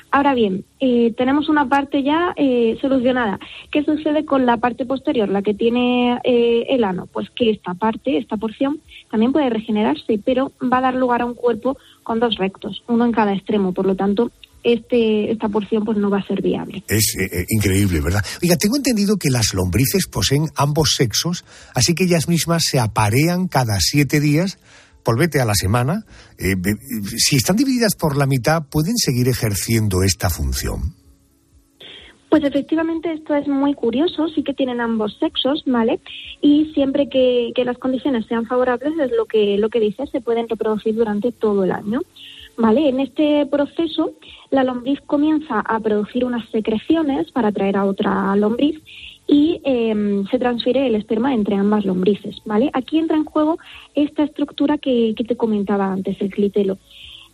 Ahora 0.09 0.33
bien, 0.33 0.63
eh, 0.79 1.13
tenemos 1.17 1.49
una 1.49 1.67
parte 1.67 2.01
ya 2.01 2.33
eh, 2.37 2.77
solucionada. 2.79 3.39
¿Qué 3.71 3.83
sucede 3.83 4.23
con 4.23 4.45
la 4.45 4.55
parte 4.55 4.85
posterior, 4.85 5.27
la 5.27 5.41
que 5.41 5.53
tiene 5.53 6.19
eh, 6.23 6.65
el 6.69 6.85
ano? 6.85 7.07
Pues 7.11 7.29
que 7.31 7.49
esta 7.49 7.73
parte, 7.73 8.17
esta 8.17 8.37
porción, 8.37 8.79
también 9.11 9.33
puede 9.33 9.49
regenerarse, 9.49 10.19
pero 10.23 10.53
va 10.61 10.77
a 10.77 10.81
dar 10.81 10.95
lugar 10.95 11.21
a 11.21 11.25
un 11.25 11.33
cuerpo 11.33 11.77
con 12.03 12.21
dos 12.21 12.37
rectos, 12.37 12.83
uno 12.87 13.03
en 13.03 13.11
cada 13.11 13.33
extremo. 13.33 13.73
Por 13.73 13.85
lo 13.85 13.95
tanto, 13.95 14.31
este, 14.73 15.31
esta 15.31 15.47
porción 15.47 15.85
pues 15.85 15.97
no 15.97 16.09
va 16.09 16.19
a 16.19 16.27
ser 16.27 16.41
viable. 16.41 16.83
Es 16.89 17.15
eh, 17.17 17.29
eh, 17.31 17.45
increíble, 17.49 18.01
¿verdad? 18.01 18.23
Oiga, 18.43 18.57
tengo 18.57 18.75
entendido 18.75 19.15
que 19.17 19.29
las 19.29 19.53
lombrices 19.53 20.07
poseen 20.07 20.47
ambos 20.55 20.95
sexos, 20.95 21.45
así 21.73 21.95
que 21.95 22.03
ellas 22.03 22.27
mismas 22.27 22.63
se 22.65 22.77
aparean 22.77 23.47
cada 23.47 23.79
siete 23.79 24.19
días, 24.19 24.59
polvete 25.03 25.39
a 25.39 25.45
la 25.45 25.55
semana. 25.55 26.03
Eh, 26.37 26.55
si 27.15 27.37
están 27.37 27.55
divididas 27.55 27.95
por 27.95 28.17
la 28.17 28.25
mitad, 28.25 28.67
¿pueden 28.69 28.97
seguir 28.97 29.29
ejerciendo 29.29 30.03
esta 30.03 30.29
función? 30.29 30.95
Pues 32.29 32.43
efectivamente 32.43 33.13
esto 33.13 33.35
es 33.35 33.47
muy 33.47 33.73
curioso, 33.73 34.27
sí 34.35 34.43
que 34.43 34.53
tienen 34.53 34.81
ambos 34.81 35.17
sexos, 35.17 35.63
¿vale? 35.65 36.01
Y 36.41 36.73
siempre 36.73 37.07
que, 37.07 37.51
que 37.55 37.63
las 37.63 37.77
condiciones 37.77 38.25
sean 38.25 38.45
favorables, 38.45 38.91
es 38.99 39.11
lo 39.15 39.25
que, 39.27 39.57
lo 39.57 39.69
que 39.69 39.79
dice, 39.79 40.05
se 40.07 40.19
pueden 40.19 40.49
reproducir 40.49 40.93
durante 40.93 41.31
todo 41.31 41.63
el 41.63 41.71
año. 41.71 42.01
¿Vale? 42.57 42.89
En 42.89 42.99
este 42.99 43.45
proceso, 43.45 44.13
la 44.49 44.63
lombriz 44.63 44.99
comienza 45.01 45.59
a 45.59 45.79
producir 45.79 46.25
unas 46.25 46.49
secreciones 46.49 47.31
para 47.31 47.49
atraer 47.49 47.77
a 47.77 47.85
otra 47.85 48.35
lombriz 48.35 48.81
y 49.27 49.61
eh, 49.63 50.23
se 50.31 50.39
transfiere 50.39 50.87
el 50.87 50.95
esperma 50.95 51.35
entre 51.35 51.55
ambas 51.55 51.85
lombrices, 51.85 52.41
¿vale? 52.45 52.71
Aquí 52.73 52.97
entra 52.97 53.15
en 53.15 53.25
juego 53.25 53.59
esta 53.93 54.23
estructura 54.23 54.79
que, 54.79 55.13
que 55.15 55.23
te 55.23 55.37
comentaba 55.37 55.91
antes, 55.91 56.19
el 56.19 56.31
clitelo. 56.31 56.77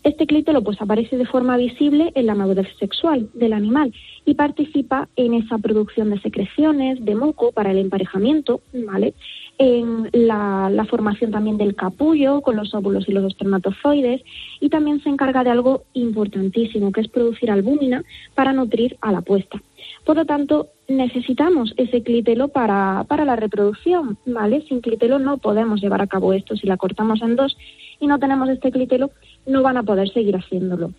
Este 0.04 0.28
clítelo 0.28 0.62
pues 0.62 0.82
aparece 0.82 1.18
de 1.18 1.26
forma 1.26 1.56
visible 1.56 2.12
en 2.16 2.26
la 2.26 2.36
madurez 2.36 2.68
sexual 2.78 3.30
del 3.34 3.54
animal 3.54 3.94
y 4.26 4.34
participa 4.34 5.08
en 5.16 5.34
esa 5.34 5.58
producción 5.58 6.10
de 6.10 6.20
secreciones, 6.20 7.04
de 7.04 7.16
moco 7.16 7.54
para 7.54 7.72
el 7.72 7.78
emparejamiento, 7.78 8.62
¿vale? 8.74 9.14
En 9.58 10.10
la, 10.12 10.86
formación 10.90 11.32
también 11.32 11.58
del 11.58 11.76
capullo 11.76 12.42
con 12.42 12.58
los 12.58 12.74
óvulos 12.74 13.08
y 13.08 13.14
los 13.14 13.24
espermatozoides 13.24 14.22
y 14.60 14.70
también 14.70 15.02
se 15.02 15.10
encarga 15.10 15.44
de 15.44 15.52
algo 15.52 15.84
importantísimo 15.94 16.92
que 16.92 17.02
es 17.02 17.08
producir 17.08 17.50
albúmina 17.50 18.04
para 18.36 18.52
nutrir 18.52 18.98
a 19.00 19.12
la 19.12 19.22
puesta. 19.22 19.62
Por 20.06 20.18
lo 20.18 20.26
tanto, 20.26 20.68
necesitamos 20.88 21.74
ese 21.78 22.04
clítelo 22.04 22.50
para, 22.50 23.06
para 23.08 23.24
la 23.26 23.38
reproducción, 23.38 24.18
¿vale? 24.26 24.62
Sin 24.68 24.82
clítelo 24.82 25.18
no 25.18 25.38
podemos 25.38 25.82
llevar 25.82 26.02
a 26.02 26.08
cabo 26.08 26.34
esto. 26.34 26.58
Si 26.58 26.68
la 26.68 26.78
cortamos 26.78 27.22
en 27.22 27.38
dos 27.38 27.56
y 28.00 28.08
no 28.08 28.20
tenemos 28.20 28.50
este 28.50 28.72
clítelo, 28.72 29.12
no 29.46 29.62
van 29.62 29.78
a 29.78 29.84
poder 29.84 30.10
seguir 30.10 30.36
haciéndolo. 30.36 30.92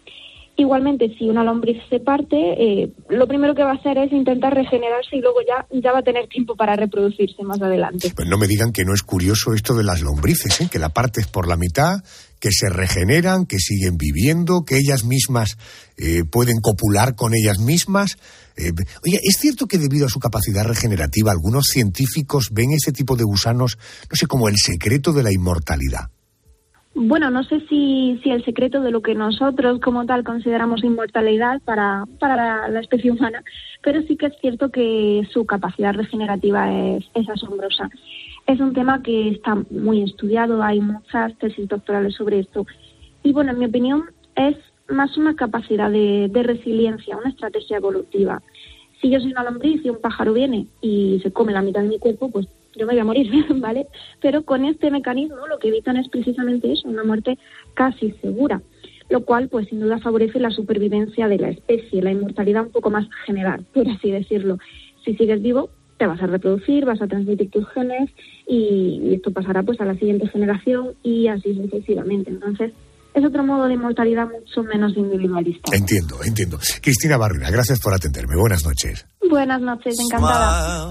Igualmente, 0.57 1.13
si 1.19 1.29
una 1.29 1.43
lombriz 1.43 1.79
se 1.91 1.99
parte, 1.99 2.37
eh, 2.37 2.93
lo 3.09 3.27
primero 3.27 3.57
que 3.57 3.65
va 3.65 3.73
a 3.73 3.75
hacer 3.75 3.99
es 3.99 4.13
intentar 4.13 4.55
regenerarse 4.55 5.17
y 5.17 5.21
luego 5.21 5.41
ya, 5.47 5.67
ya 5.73 5.91
va 5.91 5.99
a 5.99 6.03
tener 6.03 6.29
tiempo 6.29 6.55
para 6.55 6.77
reproducirse 6.77 7.43
más 7.43 7.61
adelante. 7.61 8.13
Pues 8.15 8.29
no 8.29 8.39
me 8.39 8.47
digan 8.47 8.73
que 8.73 8.85
no 8.85 8.95
es 8.95 9.03
curioso 9.03 9.53
esto 9.53 9.75
de 9.75 9.83
las 9.83 10.01
lombrices, 10.01 10.61
¿eh? 10.61 10.69
que 10.71 10.79
la 10.79 10.91
partes 10.91 11.27
por 11.27 11.49
la 11.49 11.57
mitad, 11.57 12.05
que 12.39 12.51
se 12.53 12.69
regeneran, 12.69 13.47
que 13.47 13.59
siguen 13.59 13.97
viviendo, 13.97 14.65
que 14.65 14.77
ellas 14.77 15.03
mismas 15.05 15.59
eh, 15.97 16.23
pueden 16.23 16.61
copular 16.61 17.17
con 17.17 17.35
ellas 17.35 17.59
mismas. 17.59 18.17
Eh, 18.57 18.71
oye, 19.05 19.19
¿es 19.25 19.39
cierto 19.41 19.67
que 19.67 19.79
debido 19.79 20.07
a 20.07 20.11
su 20.11 20.21
capacidad 20.21 20.65
regenerativa 20.65 21.33
algunos 21.33 21.67
científicos 21.67 22.51
ven 22.53 22.71
ese 22.71 22.93
tipo 22.93 23.17
de 23.17 23.25
gusanos, 23.25 23.77
no 24.09 24.15
sé, 24.15 24.29
como 24.29 24.49
el 24.49 24.55
secreto 24.57 25.13
de 25.13 25.25
la 25.25 25.33
inmortalidad? 25.33 26.14
Bueno, 26.97 27.29
no 27.29 27.43
sé 27.43 27.61
si, 27.69 28.21
si 28.23 28.31
el 28.31 28.45
secreto 28.45 28.81
de 28.81 28.93
lo 28.93 29.03
que 29.03 29.17
nosotros 29.17 29.81
como 29.81 30.07
tal 30.07 30.23
consideramos 30.23 30.85
inmortalidad 30.85 31.61
para, 31.63 32.05
para 32.21 32.69
la, 32.69 32.81
especie 32.81 33.11
humana, 33.11 33.43
pero 33.83 34.01
sí 34.03 34.17
que 34.17 34.27
es 34.27 34.35
cierto 34.41 34.71
que 34.71 35.27
su 35.33 35.45
capacidad 35.45 35.93
regenerativa 35.93 36.73
es, 36.73 37.05
es 37.15 37.29
asombrosa. 37.29 37.91
Es 38.47 38.61
un 38.61 38.75
tema 38.75 39.03
que 39.03 39.31
está 39.31 39.57
muy 39.71 40.03
estudiado, 40.03 40.63
hay 40.63 40.81
muchas 40.81 41.37
tesis 41.39 41.67
doctorales 41.67 42.15
sobre 42.15 42.39
esto. 42.39 42.65
Y 43.25 43.33
bueno, 43.33 43.51
en 43.51 43.59
mi 43.59 43.65
opinión, 43.67 44.05
es 44.37 44.57
más 44.89 45.17
una 45.17 45.35
capacidad 45.35 45.91
de, 45.91 46.29
de 46.31 46.43
resiliencia, 46.45 47.17
una 47.17 47.31
estrategia 47.31 47.79
evolutiva. 47.79 48.41
Si 49.01 49.11
yo 49.11 49.19
soy 49.19 49.33
una 49.33 49.43
lombriz 49.43 49.85
y 49.85 49.91
un 49.91 50.01
pájaro 50.01 50.33
viene 50.33 50.69
y 50.81 51.19
se 51.25 51.33
come 51.33 51.53
la 51.53 51.63
mitad 51.63 51.83
de 51.83 51.89
mi 51.89 51.99
cuerpo, 51.99 52.31
pues 52.31 52.47
yo 52.77 52.87
me 52.87 52.93
voy 52.93 53.01
a 53.01 53.05
morir, 53.05 53.31
¿vale? 53.57 53.87
Pero 54.21 54.45
con 54.45 54.65
este 54.65 54.91
mecanismo 54.91 55.47
lo 55.49 55.59
que 55.59 55.69
evitan 55.69 55.97
es 55.97 56.09
precisamente 56.09 56.73
eso, 56.73 56.89
una 56.89 57.05
muerte 57.05 57.39
casi 57.75 58.13
segura, 58.23 58.63
lo 59.09 59.25
cual 59.25 59.49
pues 59.49 59.69
sin 59.69 59.81
duda 59.81 59.99
favorece 59.99 60.39
la 60.41 60.51
supervivencia 60.51 61.29
de 61.29 61.39
la 61.39 61.51
especie, 61.51 62.03
la 62.03 62.13
inmortalidad 62.13 62.65
un 62.65 62.73
poco 62.73 62.91
más 62.91 63.07
general, 63.27 63.65
por 63.73 63.89
así 63.89 64.11
decirlo. 64.11 64.59
Si 65.05 65.15
sigues 65.17 65.43
vivo, 65.43 65.71
te 65.99 66.07
vas 66.07 66.21
a 66.23 66.27
reproducir, 66.27 66.85
vas 66.85 67.01
a 67.03 67.07
transmitir 67.07 67.51
tus 67.51 67.69
genes 67.69 68.11
y, 68.47 69.01
y 69.03 69.15
esto 69.15 69.33
pasará 69.33 69.63
pues 69.63 69.81
a 69.81 69.85
la 69.85 69.95
siguiente 69.95 70.29
generación 70.29 70.95
y 71.03 71.29
así 71.29 71.55
sucesivamente. 71.55 72.31
Entonces, 72.31 72.73
es 73.15 73.25
otro 73.25 73.45
modo 73.45 73.69
de 73.69 73.75
inmortalidad 73.75 74.29
mucho 74.29 74.65
menos 74.65 74.97
individualista. 74.97 75.75
Entiendo, 75.75 76.17
entiendo. 76.25 76.59
Cristina 76.83 77.17
Barrera, 77.17 77.49
gracias 77.51 77.81
por 77.81 77.95
atenderme. 77.95 78.37
Buenas 78.37 78.65
noches. 78.65 79.07
Buenas 79.31 79.61
noches, 79.61 79.99
encantada. 80.01 80.91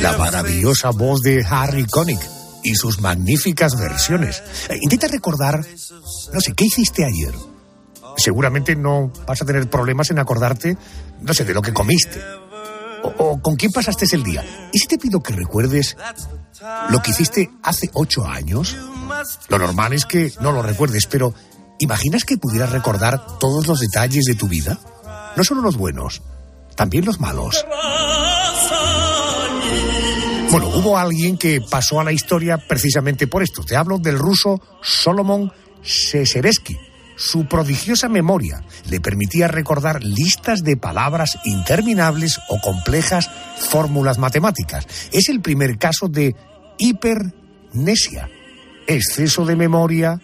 La 0.00 0.16
maravillosa 0.18 0.90
voz 0.90 1.20
de 1.20 1.44
Harry 1.48 1.84
Connick 1.84 2.20
y 2.62 2.74
sus 2.74 3.00
magníficas 3.00 3.76
versiones. 3.76 4.42
Eh, 4.68 4.78
intenta 4.80 5.08
recordar, 5.08 5.60
no 6.32 6.40
sé, 6.40 6.52
¿qué 6.54 6.64
hiciste 6.64 7.04
ayer? 7.04 7.34
Seguramente 8.16 8.74
no 8.74 9.12
vas 9.26 9.42
a 9.42 9.44
tener 9.44 9.68
problemas 9.68 10.10
en 10.10 10.18
acordarte, 10.18 10.76
no 11.20 11.34
sé, 11.34 11.44
de 11.44 11.54
lo 11.54 11.62
que 11.62 11.72
comiste. 11.72 12.20
O, 13.02 13.08
o 13.18 13.42
con 13.42 13.56
quién 13.56 13.70
pasaste 13.70 14.06
el 14.12 14.24
día. 14.24 14.44
¿Y 14.72 14.78
si 14.78 14.86
te 14.86 14.98
pido 14.98 15.20
que 15.20 15.34
recuerdes 15.34 15.96
lo 16.90 17.00
que 17.00 17.12
hiciste 17.12 17.50
hace 17.62 17.90
ocho 17.92 18.26
años? 18.26 18.76
Lo 19.48 19.58
normal 19.58 19.92
es 19.92 20.04
que 20.04 20.32
no 20.40 20.52
lo 20.52 20.62
recuerdes, 20.62 21.06
pero 21.06 21.34
¿imaginas 21.78 22.24
que 22.24 22.38
pudieras 22.38 22.72
recordar 22.72 23.38
todos 23.38 23.66
los 23.66 23.80
detalles 23.80 24.24
de 24.24 24.34
tu 24.34 24.48
vida? 24.48 24.78
No 25.36 25.44
solo 25.44 25.62
los 25.62 25.76
buenos, 25.76 26.22
también 26.74 27.04
los 27.04 27.20
malos. 27.20 27.64
Bueno, 30.50 30.68
hubo 30.68 30.96
alguien 30.96 31.36
que 31.36 31.60
pasó 31.60 32.00
a 32.00 32.04
la 32.04 32.12
historia 32.12 32.56
precisamente 32.56 33.26
por 33.26 33.42
esto. 33.42 33.62
Te 33.64 33.76
hablo 33.76 33.98
del 33.98 34.18
ruso 34.18 34.62
Solomon 34.82 35.52
Seseresky. 35.82 36.78
Su 37.16 37.46
prodigiosa 37.46 38.08
memoria 38.08 38.64
le 38.88 39.00
permitía 39.00 39.48
recordar 39.48 40.02
listas 40.02 40.62
de 40.62 40.76
palabras 40.76 41.38
interminables 41.44 42.40
o 42.48 42.60
complejas 42.60 43.28
fórmulas 43.58 44.18
matemáticas. 44.18 44.86
Es 45.12 45.28
el 45.28 45.42
primer 45.42 45.76
caso 45.76 46.08
de 46.08 46.34
hipernesia, 46.78 48.30
exceso 48.86 49.44
de 49.44 49.56
memoria, 49.56 50.20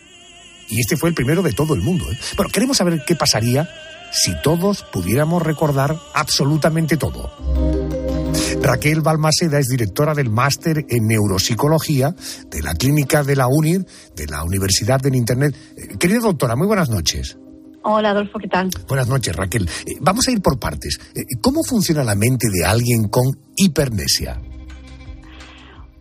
y 0.71 0.81
este 0.81 0.97
fue 0.97 1.11
el 1.11 1.15
primero 1.15 1.43
de 1.43 1.53
todo 1.53 1.75
el 1.75 1.83
mundo. 1.83 2.11
¿eh? 2.11 2.19
Bueno, 2.37 2.51
queremos 2.51 2.79
saber 2.79 3.05
qué 3.05 3.15
pasaría 3.15 3.69
si 4.11 4.33
todos 4.41 4.85
pudiéramos 4.91 5.43
recordar 5.43 5.99
absolutamente 6.15 6.97
todo. 6.97 8.14
Raquel 8.63 9.01
Balmaceda 9.01 9.59
es 9.59 9.69
directora 9.69 10.15
del 10.15 10.31
máster 10.31 10.87
en 10.89 11.07
neuropsicología 11.07 12.15
de 12.51 12.63
la 12.63 12.75
clínica 12.75 13.23
de 13.23 13.37
la 13.37 13.47
UNIR, 13.47 13.85
de 14.17 14.27
la 14.27 14.43
Universidad 14.43 15.01
del 15.01 15.15
Internet. 15.15 15.55
Eh, 15.77 15.99
querida 15.99 16.21
doctora, 16.21 16.57
muy 16.57 16.67
buenas 16.67 16.91
noches. 16.91 17.39
Hola 17.83 18.11
Adolfo, 18.11 18.39
¿qué 18.39 18.49
tal? 18.49 18.71
Buenas 18.89 19.09
noches, 19.09 19.37
Raquel. 19.37 19.69
Eh, 19.87 19.99
vamos 20.01 20.27
a 20.27 20.31
ir 20.31 20.41
por 20.41 20.59
partes. 20.59 20.99
Eh, 21.15 21.25
¿Cómo 21.43 21.63
funciona 21.63 22.03
la 22.03 22.15
mente 22.15 22.49
de 22.51 22.65
alguien 22.65 23.09
con 23.09 23.25
hipernesia? 23.57 24.41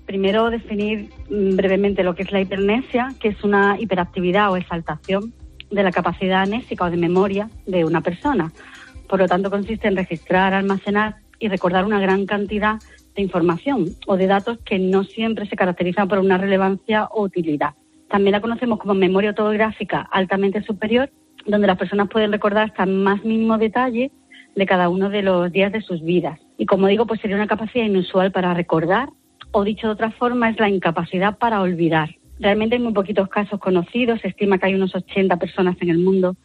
Primero 0.06 0.50
definir 0.50 1.10
mm, 1.30 1.56
brevemente 1.58 2.04
lo 2.04 2.16
que 2.16 2.24
es 2.24 2.32
la 2.32 2.40
hipernesia, 2.40 3.14
que 3.20 3.30
es 3.30 3.44
una 3.44 3.78
hiperactividad 3.80 4.52
o 4.52 4.58
exaltación 4.58 5.34
de 5.70 5.84
la 5.84 5.92
capacidad 5.92 6.44
anésica 6.44 6.86
o 6.86 6.90
de 6.90 6.98
memoria 6.98 7.50
de 7.66 7.84
una 7.84 8.02
persona. 8.02 8.54
Por 9.10 9.20
lo 9.20 9.28
tanto, 9.28 9.50
consiste 9.50 9.88
en 9.88 9.96
registrar, 9.96 10.54
almacenar 10.54 11.23
y 11.44 11.50
recordar 11.50 11.84
una 11.84 12.00
gran 12.00 12.26
cantidad 12.26 12.80
de 13.16 13.22
información 13.22 13.90
o 14.08 14.16
de 14.16 14.28
datos 14.28 14.60
que 14.64 14.80
no 14.80 15.04
siempre 15.04 15.46
se 15.46 15.58
caracterizan 15.58 16.08
por 16.08 16.20
una 16.20 16.38
relevancia 16.38 17.06
o 17.12 17.24
utilidad. 17.24 17.74
También 18.10 18.32
la 18.32 18.40
conocemos 18.40 18.80
como 18.80 18.94
memoria 18.94 19.32
autográfica 19.32 20.08
altamente 20.10 20.64
superior, 20.64 21.10
donde 21.46 21.68
las 21.68 21.78
personas 21.78 22.08
pueden 22.08 22.32
recordar 22.32 22.70
hasta 22.70 22.86
más 22.86 23.26
mínimo 23.26 23.58
detalle 23.58 24.10
de 24.56 24.66
cada 24.66 24.88
uno 24.88 25.10
de 25.10 25.22
los 25.22 25.52
días 25.52 25.74
de 25.74 25.82
sus 25.82 26.02
vidas. 26.02 26.40
Y 26.58 26.66
como 26.66 26.88
digo, 26.88 27.06
pues 27.06 27.20
sería 27.20 27.36
una 27.36 27.48
capacidad 27.48 27.84
inusual 27.84 28.32
para 28.32 28.54
recordar, 28.54 29.10
o 29.52 29.66
dicho 29.66 29.88
de 29.88 29.94
otra 29.94 30.12
forma, 30.12 30.50
es 30.50 30.58
la 30.62 30.70
incapacidad 30.70 31.38
para 31.38 31.60
olvidar. 31.60 32.16
Realmente 32.40 32.78
hay 32.78 32.82
muy 32.82 32.94
poquitos 32.94 33.28
casos 33.28 33.60
conocidos, 33.60 34.22
se 34.22 34.30
estima 34.30 34.60
que 34.60 34.68
hay 34.68 34.76
unos 34.76 34.96
80 34.96 35.36
personas 35.36 35.76
en 35.82 35.90
el 35.90 35.98
mundo 35.98 36.38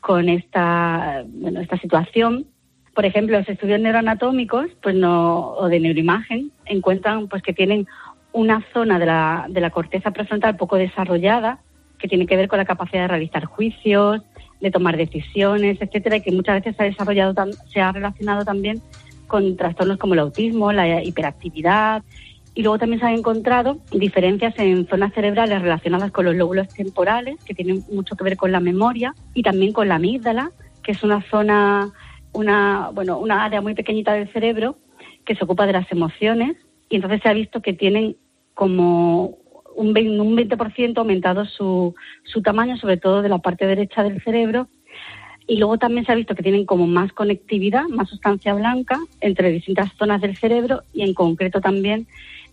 con 0.00 0.28
esta, 0.28 1.24
bueno, 1.28 1.60
esta 1.60 1.78
situación. 1.78 2.46
Por 2.94 3.04
ejemplo, 3.04 3.38
los 3.38 3.48
estudios 3.48 3.80
neuroanatómicos 3.80 4.66
pues 4.82 4.94
no, 4.94 5.52
o 5.52 5.68
de 5.68 5.80
neuroimagen 5.80 6.50
encuentran 6.66 7.28
pues 7.28 7.42
que 7.42 7.52
tienen 7.52 7.86
una 8.32 8.64
zona 8.72 8.98
de 8.98 9.06
la, 9.06 9.46
de 9.48 9.60
la 9.60 9.70
corteza 9.70 10.10
prefrontal 10.10 10.56
poco 10.56 10.76
desarrollada 10.76 11.60
que 12.00 12.08
tiene 12.08 12.26
que 12.26 12.36
ver 12.36 12.48
con 12.48 12.58
la 12.58 12.64
capacidad 12.64 13.02
de 13.02 13.08
realizar 13.08 13.44
juicios, 13.44 14.22
de 14.60 14.70
tomar 14.70 14.96
decisiones, 14.96 15.78
etcétera, 15.80 16.16
y 16.16 16.22
que 16.22 16.32
muchas 16.32 16.56
veces 16.56 16.76
se 16.76 16.82
ha 16.82 16.86
desarrollado, 16.86 17.34
se 17.72 17.80
ha 17.80 17.92
relacionado 17.92 18.44
también 18.44 18.80
con 19.26 19.56
trastornos 19.56 19.98
como 19.98 20.14
el 20.14 20.20
autismo, 20.20 20.72
la 20.72 21.02
hiperactividad, 21.02 22.02
y 22.54 22.62
luego 22.62 22.78
también 22.78 23.00
se 23.00 23.06
han 23.06 23.14
encontrado 23.14 23.78
diferencias 23.92 24.54
en 24.58 24.86
zonas 24.88 25.14
cerebrales 25.14 25.62
relacionadas 25.62 26.10
con 26.10 26.24
los 26.24 26.34
lóbulos 26.34 26.68
temporales, 26.68 27.36
que 27.44 27.54
tienen 27.54 27.84
mucho 27.92 28.16
que 28.16 28.24
ver 28.24 28.36
con 28.36 28.50
la 28.50 28.60
memoria, 28.60 29.14
y 29.34 29.42
también 29.42 29.72
con 29.72 29.88
la 29.88 29.96
amígdala, 29.96 30.50
que 30.82 30.92
es 30.92 31.02
una 31.04 31.22
zona, 31.30 31.90
una, 32.32 32.90
bueno, 32.92 33.18
una 33.18 33.44
área 33.44 33.60
muy 33.60 33.74
pequeñita 33.74 34.12
del 34.12 34.32
cerebro 34.32 34.76
que 35.24 35.34
se 35.34 35.44
ocupa 35.44 35.66
de 35.66 35.72
las 35.72 35.90
emociones, 35.92 36.56
y 36.88 36.96
entonces 36.96 37.20
se 37.22 37.28
ha 37.28 37.32
visto 37.32 37.62
que 37.62 37.72
tienen 37.72 38.16
como 38.54 39.38
un 39.76 39.94
20%, 39.94 40.20
un 40.20 40.36
20 40.36 41.00
aumentado 41.00 41.44
su, 41.44 41.94
su 42.24 42.42
tamaño, 42.42 42.76
sobre 42.76 42.96
todo 42.96 43.22
de 43.22 43.28
la 43.28 43.38
parte 43.38 43.66
derecha 43.66 44.02
del 44.02 44.22
cerebro, 44.22 44.68
y 45.46 45.56
luego 45.56 45.78
también 45.78 46.06
se 46.06 46.12
ha 46.12 46.16
visto 46.16 46.34
que 46.34 46.42
tienen 46.42 46.64
como 46.64 46.86
más 46.86 47.12
conectividad, 47.12 47.88
más 47.88 48.08
sustancia 48.08 48.54
blanca 48.54 48.98
entre 49.20 49.50
distintas 49.50 49.92
zonas 49.94 50.20
del 50.20 50.36
cerebro 50.36 50.82
y 50.92 51.02
en 51.02 51.14
concreto 51.14 51.60
también 51.60 52.06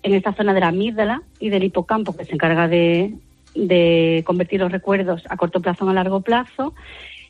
en 0.04 0.14
esta 0.14 0.34
zona 0.34 0.54
de 0.54 0.62
la 0.62 0.70
amígdala 0.70 1.22
y 1.40 1.50
del 1.50 1.64
hipocampo 1.64 2.16
que 2.16 2.26
se 2.26 2.34
encarga 2.34 2.68
de, 2.68 3.14
de 3.54 4.24
convertir 4.26 4.62
los 4.62 4.72
recuerdos 4.72 5.24
a 5.30 5.38
corto 5.38 5.62
plazo 5.62 5.86
o 5.86 5.90
a 5.90 5.94
largo 5.94 6.22
plazo 6.22 6.74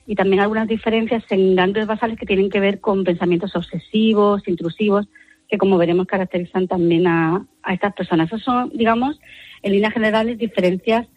y 0.07 0.15
también 0.15 0.39
algunas 0.39 0.67
diferencias 0.67 1.23
en 1.29 1.55
ganglios 1.55 1.85
basales 1.85 2.17
que 2.17 2.25
tienen 2.25 2.49
que 2.49 2.61
ver 2.61 2.79
con 2.79 3.03
pensamientos 3.03 3.55
obsesivos, 3.55 4.47
intrusivos, 4.47 5.07
que 5.49 5.57
como 5.57 5.77
veremos 5.77 6.07
caracterizan 6.07 6.67
también 6.67 7.05
a, 7.07 7.45
a 7.61 7.73
estas 7.73 7.93
personas. 7.93 8.27
Esas 8.27 8.41
son, 8.41 8.69
digamos, 8.73 9.19
en 9.61 9.73
líneas 9.73 9.93
generales, 9.93 10.37
diferencias 10.37 11.07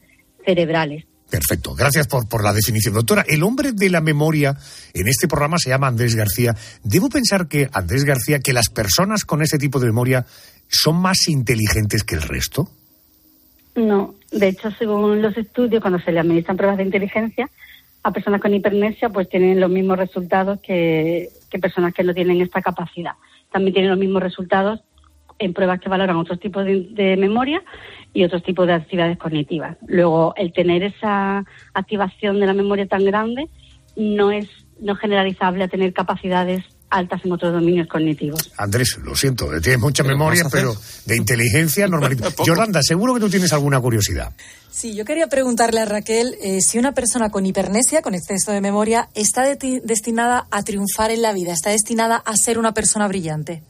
cerebrales. 0.44 1.04
Perfecto, 1.30 1.74
gracias 1.76 2.08
por, 2.08 2.28
por 2.28 2.42
la 2.42 2.52
definición. 2.52 2.92
Doctora, 2.92 3.24
el 3.28 3.44
hombre 3.44 3.70
de 3.72 3.88
la 3.88 4.00
memoria 4.00 4.56
en 4.92 5.06
este 5.06 5.28
programa 5.28 5.58
se 5.58 5.70
llama 5.70 5.86
Andrés 5.86 6.16
García. 6.16 6.56
¿Debo 6.82 7.08
pensar 7.08 7.46
que, 7.46 7.68
Andrés 7.72 8.04
García, 8.04 8.40
que 8.40 8.52
las 8.52 8.68
personas 8.68 9.24
con 9.24 9.40
ese 9.40 9.56
tipo 9.56 9.78
de 9.78 9.86
memoria 9.86 10.26
son 10.66 11.00
más 11.00 11.28
inteligentes 11.28 12.02
que 12.02 12.16
el 12.16 12.22
resto? 12.22 12.68
No, 13.76 14.16
de 14.32 14.48
hecho, 14.48 14.72
según 14.72 15.22
los 15.22 15.36
estudios, 15.36 15.80
cuando 15.80 16.00
se 16.00 16.10
le 16.10 16.18
administran 16.18 16.56
pruebas 16.56 16.78
de 16.78 16.84
inteligencia, 16.84 17.48
a 18.02 18.12
personas 18.12 18.40
con 18.40 18.54
hipernesia 18.54 19.10
pues 19.10 19.28
tienen 19.28 19.60
los 19.60 19.70
mismos 19.70 19.98
resultados 19.98 20.60
que, 20.60 21.28
que 21.50 21.58
personas 21.58 21.92
que 21.92 22.04
no 22.04 22.14
tienen 22.14 22.40
esta 22.40 22.62
capacidad. 22.62 23.12
También 23.52 23.74
tienen 23.74 23.90
los 23.90 23.98
mismos 23.98 24.22
resultados 24.22 24.80
en 25.38 25.54
pruebas 25.54 25.80
que 25.80 25.88
valoran 25.88 26.16
otros 26.16 26.38
tipos 26.38 26.64
de, 26.64 26.88
de 26.90 27.16
memoria 27.16 27.62
y 28.12 28.24
otros 28.24 28.42
tipos 28.42 28.66
de 28.66 28.74
actividades 28.74 29.18
cognitivas. 29.18 29.76
Luego, 29.86 30.34
el 30.36 30.52
tener 30.52 30.82
esa 30.82 31.44
activación 31.72 32.40
de 32.40 32.46
la 32.46 32.54
memoria 32.54 32.86
tan 32.86 33.04
grande 33.04 33.48
no 33.96 34.30
es 34.30 34.48
no 34.80 34.96
generalizable 34.96 35.64
a 35.64 35.68
tener 35.68 35.92
capacidades 35.92 36.64
altas 36.90 37.24
en 37.24 37.32
otros 37.32 37.52
dominios 37.52 37.86
cognitivos. 37.88 38.52
Andrés, 38.56 38.98
lo 39.04 39.14
siento, 39.14 39.46
tienes 39.62 39.80
mucha 39.80 40.02
memoria, 40.02 40.44
pero 40.50 40.74
de 41.06 41.16
inteligencia 41.16 41.86
normalita. 41.86 42.28
Yolanda, 42.44 42.82
seguro 42.82 43.14
que 43.14 43.20
tú 43.20 43.30
tienes 43.30 43.52
alguna 43.52 43.80
curiosidad. 43.80 44.32
Sí, 44.70 44.94
yo 44.94 45.04
quería 45.04 45.28
preguntarle 45.28 45.80
a 45.80 45.84
Raquel 45.84 46.34
eh, 46.42 46.60
si 46.60 46.78
una 46.78 46.92
persona 46.92 47.30
con 47.30 47.46
hipernesia, 47.46 48.02
con 48.02 48.14
exceso 48.14 48.52
de 48.52 48.60
memoria, 48.60 49.08
está 49.14 49.44
de- 49.44 49.80
destinada 49.84 50.46
a 50.50 50.62
triunfar 50.62 51.10
en 51.10 51.22
la 51.22 51.32
vida, 51.32 51.52
está 51.52 51.70
destinada 51.70 52.16
a 52.16 52.36
ser 52.36 52.58
una 52.58 52.72
persona 52.74 53.08
brillante. 53.08 53.62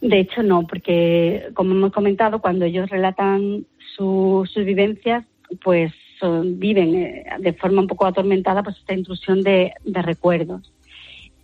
De 0.00 0.20
hecho, 0.20 0.42
no, 0.42 0.66
porque 0.66 1.48
como 1.54 1.72
hemos 1.72 1.92
comentado, 1.92 2.40
cuando 2.40 2.64
ellos 2.64 2.88
relatan 2.90 3.66
su- 3.96 4.48
sus 4.52 4.64
vivencias, 4.64 5.24
pues 5.64 5.92
son- 6.20 6.58
viven 6.58 6.94
eh, 6.94 7.24
de 7.40 7.52
forma 7.54 7.80
un 7.82 7.86
poco 7.88 8.06
atormentada 8.06 8.62
pues 8.62 8.76
esta 8.76 8.94
intrusión 8.94 9.42
de, 9.42 9.72
de 9.84 10.02
recuerdos. 10.02 10.70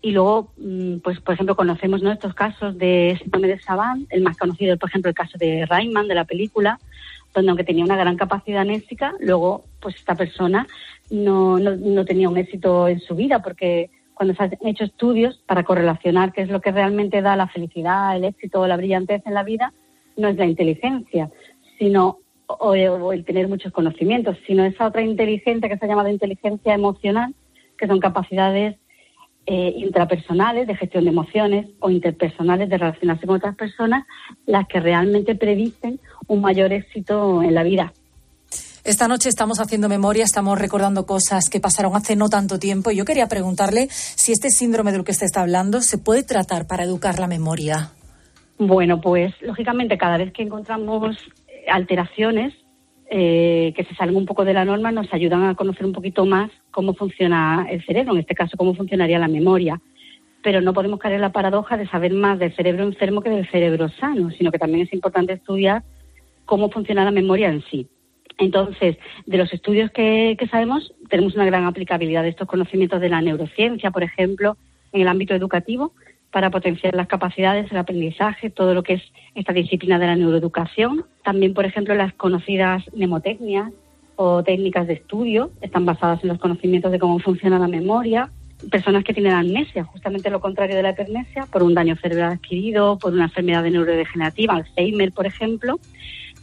Y 0.03 0.11
luego, 0.11 0.53
mm, 0.59 0.99
pues 0.99 1.21
por 1.21 1.35
ejemplo, 1.35 1.57
conocemos 1.57 2.03
¿no? 2.03 2.11
estos 2.11 2.35
casos 2.35 2.77
de 2.77 3.17
síndrome 3.23 3.49
de 3.49 3.61
Savant, 3.61 4.07
el 4.11 4.23
más 4.23 4.37
conocido, 4.37 4.77
por 4.77 4.91
ejemplo, 4.91 5.09
el 5.09 5.15
caso 5.15 5.39
de 5.39 5.65
Rayman 5.65 6.09
de 6.09 6.15
la 6.15 6.25
película, 6.25 6.79
donde 7.33 7.51
aunque 7.51 7.65
tenía 7.65 7.85
una 7.85 7.97
gran 7.97 8.17
capacidad 8.17 8.63
anésica, 8.63 9.15
luego 9.21 9.65
pues 9.81 9.95
esta 9.95 10.15
persona 10.15 10.67
no, 11.11 11.59
no, 11.59 11.77
no 11.77 12.05
tenía 12.05 12.29
un 12.29 12.37
éxito 12.37 12.89
en 12.89 13.01
su 13.01 13.15
vida, 13.15 13.41
porque 13.43 13.91
cuando 14.13 14.35
se 14.35 14.43
han 14.43 14.59
hecho 14.67 14.85
estudios 14.85 15.43
para 15.47 15.63
correlacionar 15.63 16.33
qué 16.33 16.43
es 16.43 16.49
lo 16.49 16.61
que 16.61 16.73
realmente 16.73 17.23
da 17.23 17.37
la 17.37 17.49
felicidad, 17.49 18.17
el 18.17 18.25
éxito 18.25 18.61
o 18.61 18.67
la 18.67 18.77
brillantez 18.77 19.23
en 19.25 19.35
la 19.35 19.45
vida, 19.45 19.73
no 20.17 20.29
es 20.29 20.37
la 20.37 20.47
inteligencia, 20.47 21.31
sino 21.79 22.19
o, 22.47 23.13
el 23.13 23.25
tener 23.25 23.49
muchos 23.49 23.73
conocimientos, 23.73 24.37
sino 24.47 24.65
esa 24.65 24.87
otra 24.87 25.03
inteligencia 25.03 25.69
que 25.69 25.79
se 25.79 25.85
ha 25.85 25.89
llamado 25.89 26.09
inteligencia 26.09 26.75
emocional, 26.75 27.35
que 27.79 27.87
son 27.87 28.01
capacidades 28.01 28.77
eh, 29.47 29.75
intrapersonales 29.77 30.67
de 30.67 30.77
gestión 30.77 31.05
de 31.05 31.11
emociones 31.11 31.67
o 31.81 31.91
interpersonales 31.91 32.69
de 32.69 32.79
relacionarse 32.79 33.27
con 33.27 33.37
otras 33.37 33.57
personas, 33.57 34.07
las 34.47 34.69
que 34.69 34.81
realmente 34.81 35.35
predicen 35.35 35.99
un 36.29 36.41
mayor 36.41 36.73
éxito 36.73 37.43
en 37.43 37.55
la 37.55 37.63
vida. 37.63 37.93
Esta 38.85 39.07
noche 39.07 39.29
estamos 39.29 39.61
haciendo 39.61 39.89
memoria, 39.89 40.25
estamos 40.25 40.59
recordando 40.59 41.07
cosas 41.07 41.49
que 41.49 41.61
pasaron 41.61 41.95
hace 41.95 42.17
no 42.17 42.29
tanto 42.29 42.59
tiempo 42.59 42.91
y 42.91 42.97
yo 42.97 43.05
quería 43.05 43.29
preguntarle 43.29 43.87
si 43.91 44.33
este 44.33 44.51
síndrome 44.51 44.93
del 44.93 45.05
que 45.05 45.13
usted 45.13 45.27
está 45.27 45.43
hablando 45.43 45.81
se 45.83 45.99
puede 45.99 46.25
tratar 46.25 46.67
para 46.67 46.85
educar 46.85 47.19
la 47.19 47.29
memoria. 47.29 47.91
Bueno, 48.59 49.01
pues 49.01 49.35
lógicamente 49.41 49.99
cada 49.99 50.19
vez 50.19 50.33
que 50.33 50.43
encontramos 50.43 51.17
alteraciones 51.69 52.55
eh, 53.15 53.75
que 53.77 53.85
se 53.85 53.95
salen 53.95 54.17
un 54.17 54.25
poco 54.25 54.43
de 54.43 54.55
la 54.55 54.65
norma 54.65 54.91
nos 54.91 55.13
ayudan 55.13 55.45
a 55.45 55.55
conocer 55.55 55.85
un 55.85 55.93
poquito 55.93 56.25
más 56.25 56.51
cómo 56.71 56.95
funciona 56.95 57.67
el 57.69 57.85
cerebro, 57.85 58.15
en 58.15 58.21
este 58.21 58.35
caso 58.35 58.57
cómo 58.57 58.75
funcionaría 58.75 59.19
la 59.19 59.29
memoria. 59.29 59.83
Pero 60.43 60.63
no 60.63 60.73
podemos 60.73 60.99
caer 60.99 61.17
en 61.17 61.21
la 61.21 61.31
paradoja 61.31 61.77
de 61.77 61.87
saber 61.89 62.15
más 62.15 62.39
del 62.39 62.57
cerebro 62.57 62.85
enfermo 62.85 63.21
que 63.21 63.29
del 63.29 63.47
cerebro 63.51 63.91
sano, 63.91 64.31
sino 64.31 64.51
que 64.51 64.59
también 64.59 64.87
es 64.87 64.95
importante 64.95 65.35
estudiar 65.35 65.83
cómo 66.47 66.71
funciona 66.71 67.05
la 67.05 67.11
memoria 67.11 67.51
en 67.51 67.63
sí. 67.71 67.87
Entonces, 68.39 68.97
de 69.27 69.37
los 69.37 69.53
estudios 69.53 69.91
que, 69.91 70.35
que 70.39 70.49
sabemos, 70.49 70.95
tenemos 71.11 71.35
una 71.35 71.45
gran 71.45 71.67
aplicabilidad 71.67 72.23
de 72.23 72.31
estos 72.31 72.49
conocimientos 72.49 73.03
de 73.03 73.11
la 73.11 73.21
neurociencia, 73.21 73.91
por 73.91 74.05
ejemplo, 74.05 74.57
en 74.91 75.03
el 75.03 75.09
ámbito 75.09 75.35
educativo, 75.35 75.93
para 76.33 76.51
potenciar 76.51 76.95
las 76.95 77.07
capacidades, 77.07 77.71
el 77.71 77.77
aprendizaje, 77.77 78.51
todo 78.51 78.75
lo 78.75 78.83
que 78.83 78.95
es 78.95 79.03
esta 79.35 79.53
disciplina 79.53 79.99
de 79.99 80.07
la 80.07 80.17
neuroeducación. 80.17 81.05
También, 81.23 81.53
por 81.53 81.67
ejemplo, 81.67 81.95
las 81.95 82.15
conocidas 82.15 82.83
mnemotecnias 82.95 83.71
o 84.17 84.43
técnicas 84.43 84.87
de 84.87 84.95
estudio 84.95 85.51
están 85.61 85.85
basadas 85.85 86.23
en 86.23 86.31
los 86.31 86.39
conocimientos 86.39 86.91
de 86.91 86.99
cómo 86.99 87.19
funciona 87.19 87.59
la 87.59 87.69
memoria. 87.69 88.31
Personas 88.71 89.05
que 89.05 89.13
tienen 89.13 89.33
amnesia, 89.33 89.85
justamente 89.85 90.31
lo 90.31 90.41
contrario 90.41 90.75
de 90.75 90.83
la 90.83 90.91
hipernesia, 90.91 91.47
por 91.53 91.63
un 91.63 91.75
daño 91.75 91.97
cerebral 91.97 92.33
adquirido, 92.33 92.99
por 92.99 93.13
una 93.13 93.25
enfermedad 93.25 93.63
de 93.63 93.73
neurodegenerativa, 93.73 94.55
Alzheimer, 94.55 95.13
por 95.13 95.27
ejemplo. 95.27 95.81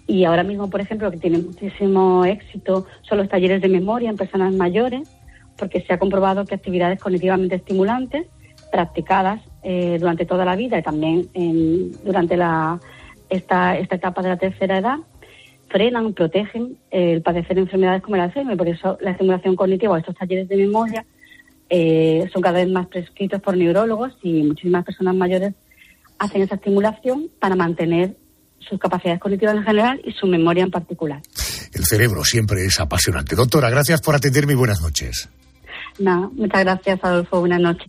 Y 0.05 0.25
ahora 0.25 0.43
mismo, 0.43 0.69
por 0.69 0.81
ejemplo, 0.81 1.09
que 1.09 1.17
tiene 1.17 1.39
muchísimo 1.39 2.25
éxito 2.25 2.85
son 3.01 3.17
los 3.17 3.29
talleres 3.29 3.61
de 3.61 3.69
memoria 3.69 4.09
en 4.11 4.17
personas 4.17 4.53
mayores, 4.53 5.09
porque 5.57 5.81
se 5.81 5.93
ha 5.93 5.99
comprobado 5.99 6.45
que 6.45 6.55
actividades 6.55 6.99
cognitivamente 6.99 7.55
estimulantes, 7.55 8.27
practicadas 8.71 9.41
eh, 9.63 9.97
durante 9.99 10.25
toda 10.25 10.45
la 10.45 10.55
vida 10.55 10.77
y 10.79 10.83
también 10.83 11.27
en- 11.33 11.91
durante 12.03 12.37
la, 12.37 12.79
esta, 13.29 13.77
esta 13.77 13.95
etapa 13.95 14.21
de 14.21 14.29
la 14.29 14.37
tercera 14.37 14.77
edad, 14.77 14.97
frenan, 15.69 16.13
protegen 16.13 16.77
eh, 16.91 17.13
el 17.13 17.21
padecer 17.21 17.57
enfermedades 17.59 18.01
como 18.01 18.15
el 18.15 18.21
Alzheimer. 18.23 18.57
Por 18.57 18.67
eso 18.67 18.97
la 19.01 19.11
estimulación 19.11 19.55
cognitiva 19.55 19.93
o 19.93 19.97
estos 19.97 20.15
talleres 20.15 20.47
de 20.47 20.57
memoria 20.57 21.05
eh, 21.69 22.27
son 22.33 22.41
cada 22.41 22.59
vez 22.59 22.69
más 22.69 22.87
prescritos 22.87 23.39
por 23.41 23.55
neurólogos 23.55 24.13
y 24.23 24.41
muchísimas 24.43 24.83
personas 24.83 25.13
mayores 25.15 25.53
hacen 26.17 26.41
esa 26.41 26.55
estimulación 26.55 27.27
para 27.39 27.55
mantener 27.55 28.15
sus 28.59 28.79
capacidades 28.79 29.19
cognitivas 29.21 29.55
en 29.55 29.63
general 29.63 30.01
y 30.03 30.11
su 30.11 30.25
memoria 30.27 30.63
en 30.63 30.71
particular. 30.71 31.21
El 31.73 31.85
cerebro 31.85 32.23
siempre 32.23 32.65
es 32.65 32.79
apasionante. 32.79 33.35
Doctora, 33.35 33.69
gracias 33.69 34.01
por 34.01 34.15
atenderme 34.15 34.53
y 34.53 34.55
buenas 34.55 34.81
noches. 34.81 35.29
Nada, 35.99 36.29
muchas 36.33 36.61
gracias, 36.63 36.99
Adolfo. 37.03 37.39
Buenas 37.41 37.61
noches. 37.61 37.87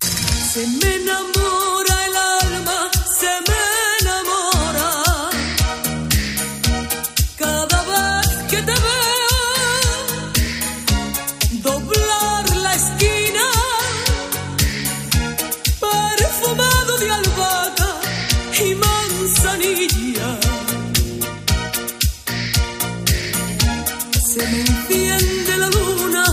Se 24.32 24.46
me 24.46 24.60
enciende 24.60 25.58
la 25.58 25.66
luna 25.66 26.24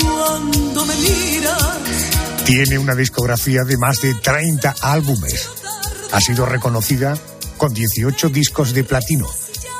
cuando 0.00 0.86
me 0.86 0.94
miras. 0.96 2.44
Tiene 2.46 2.78
una 2.78 2.94
discografía 2.94 3.64
de 3.64 3.76
más 3.76 4.00
de 4.00 4.14
30 4.14 4.74
álbumes. 4.80 5.50
Ha 6.12 6.20
sido 6.22 6.46
reconocida 6.46 7.14
con 7.58 7.74
18 7.74 8.30
discos 8.30 8.72
de 8.72 8.84
platino 8.84 9.26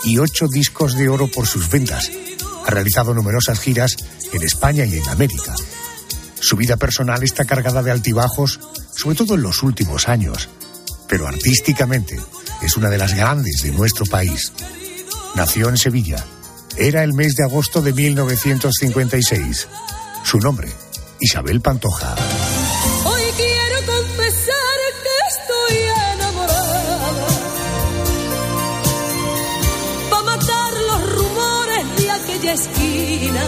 y 0.05 0.19
8 0.19 0.49
discos 0.49 0.99
de 0.99 1.09
oro 1.09 1.29
por 1.29 1.47
sus 1.47 1.71
ventas. 1.71 2.11
Ha 2.67 2.71
realizado 2.71 3.15
numerosas 3.15 3.59
giras 3.59 3.97
en 4.35 4.43
España 4.43 4.85
y 4.85 4.99
en 4.99 5.09
América. 5.09 5.55
Su 6.41 6.57
vida 6.57 6.77
personal 6.77 7.23
está 7.23 7.47
cargada 7.47 7.83
de 7.83 7.91
altibajos, 7.91 8.61
sobre 8.95 9.17
todo 9.17 9.37
en 9.37 9.43
los 9.43 9.63
últimos 9.63 10.11
años, 10.11 10.51
pero 11.09 11.27
artísticamente 11.27 12.21
es 12.61 12.77
una 12.77 12.91
de 12.91 12.99
las 12.99 13.15
grandes 13.15 13.63
de 13.63 13.71
nuestro 13.71 14.05
país. 14.05 14.53
Nació 15.35 15.71
en 15.71 15.79
Sevilla. 15.79 16.23
Era 16.77 17.05
el 17.05 17.13
mes 17.13 17.35
de 17.37 17.45
agosto 17.45 17.83
de 17.83 17.93
1956. 17.93 19.69
Su 20.25 20.39
nombre, 20.39 20.69
Isabel 21.21 21.61
Pantoja. 21.61 22.15
Hoy 23.05 23.23
quiero 23.37 23.77
confesar 23.87 24.79
que 25.03 25.17
estoy 25.31 25.77
enamorada. 26.15 26.99
Pa' 30.11 30.23
matar 30.23 30.73
los 30.73 31.13
rumores 31.17 31.97
de 31.99 32.11
aquella 32.11 32.53
esquina. 32.55 33.43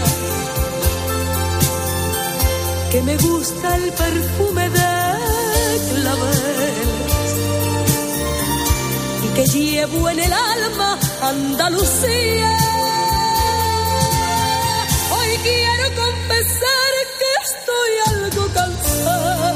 Que 2.93 3.03
me 3.03 3.16
gusta 3.16 3.77
el 3.77 3.93
perfume 3.93 4.68
de 4.68 5.14
claveles. 5.95 7.35
Y 9.25 9.29
que 9.35 9.47
llevo 9.47 10.11
en 10.11 10.20
el 10.20 10.33
alma 10.33 10.99
Andalucía. 11.22 12.74
Quiero 15.45 15.86
confesar 15.95 16.92
que 17.18 17.30
estoy 17.45 17.92
algo 18.24 18.53
cansada. 18.55 19.53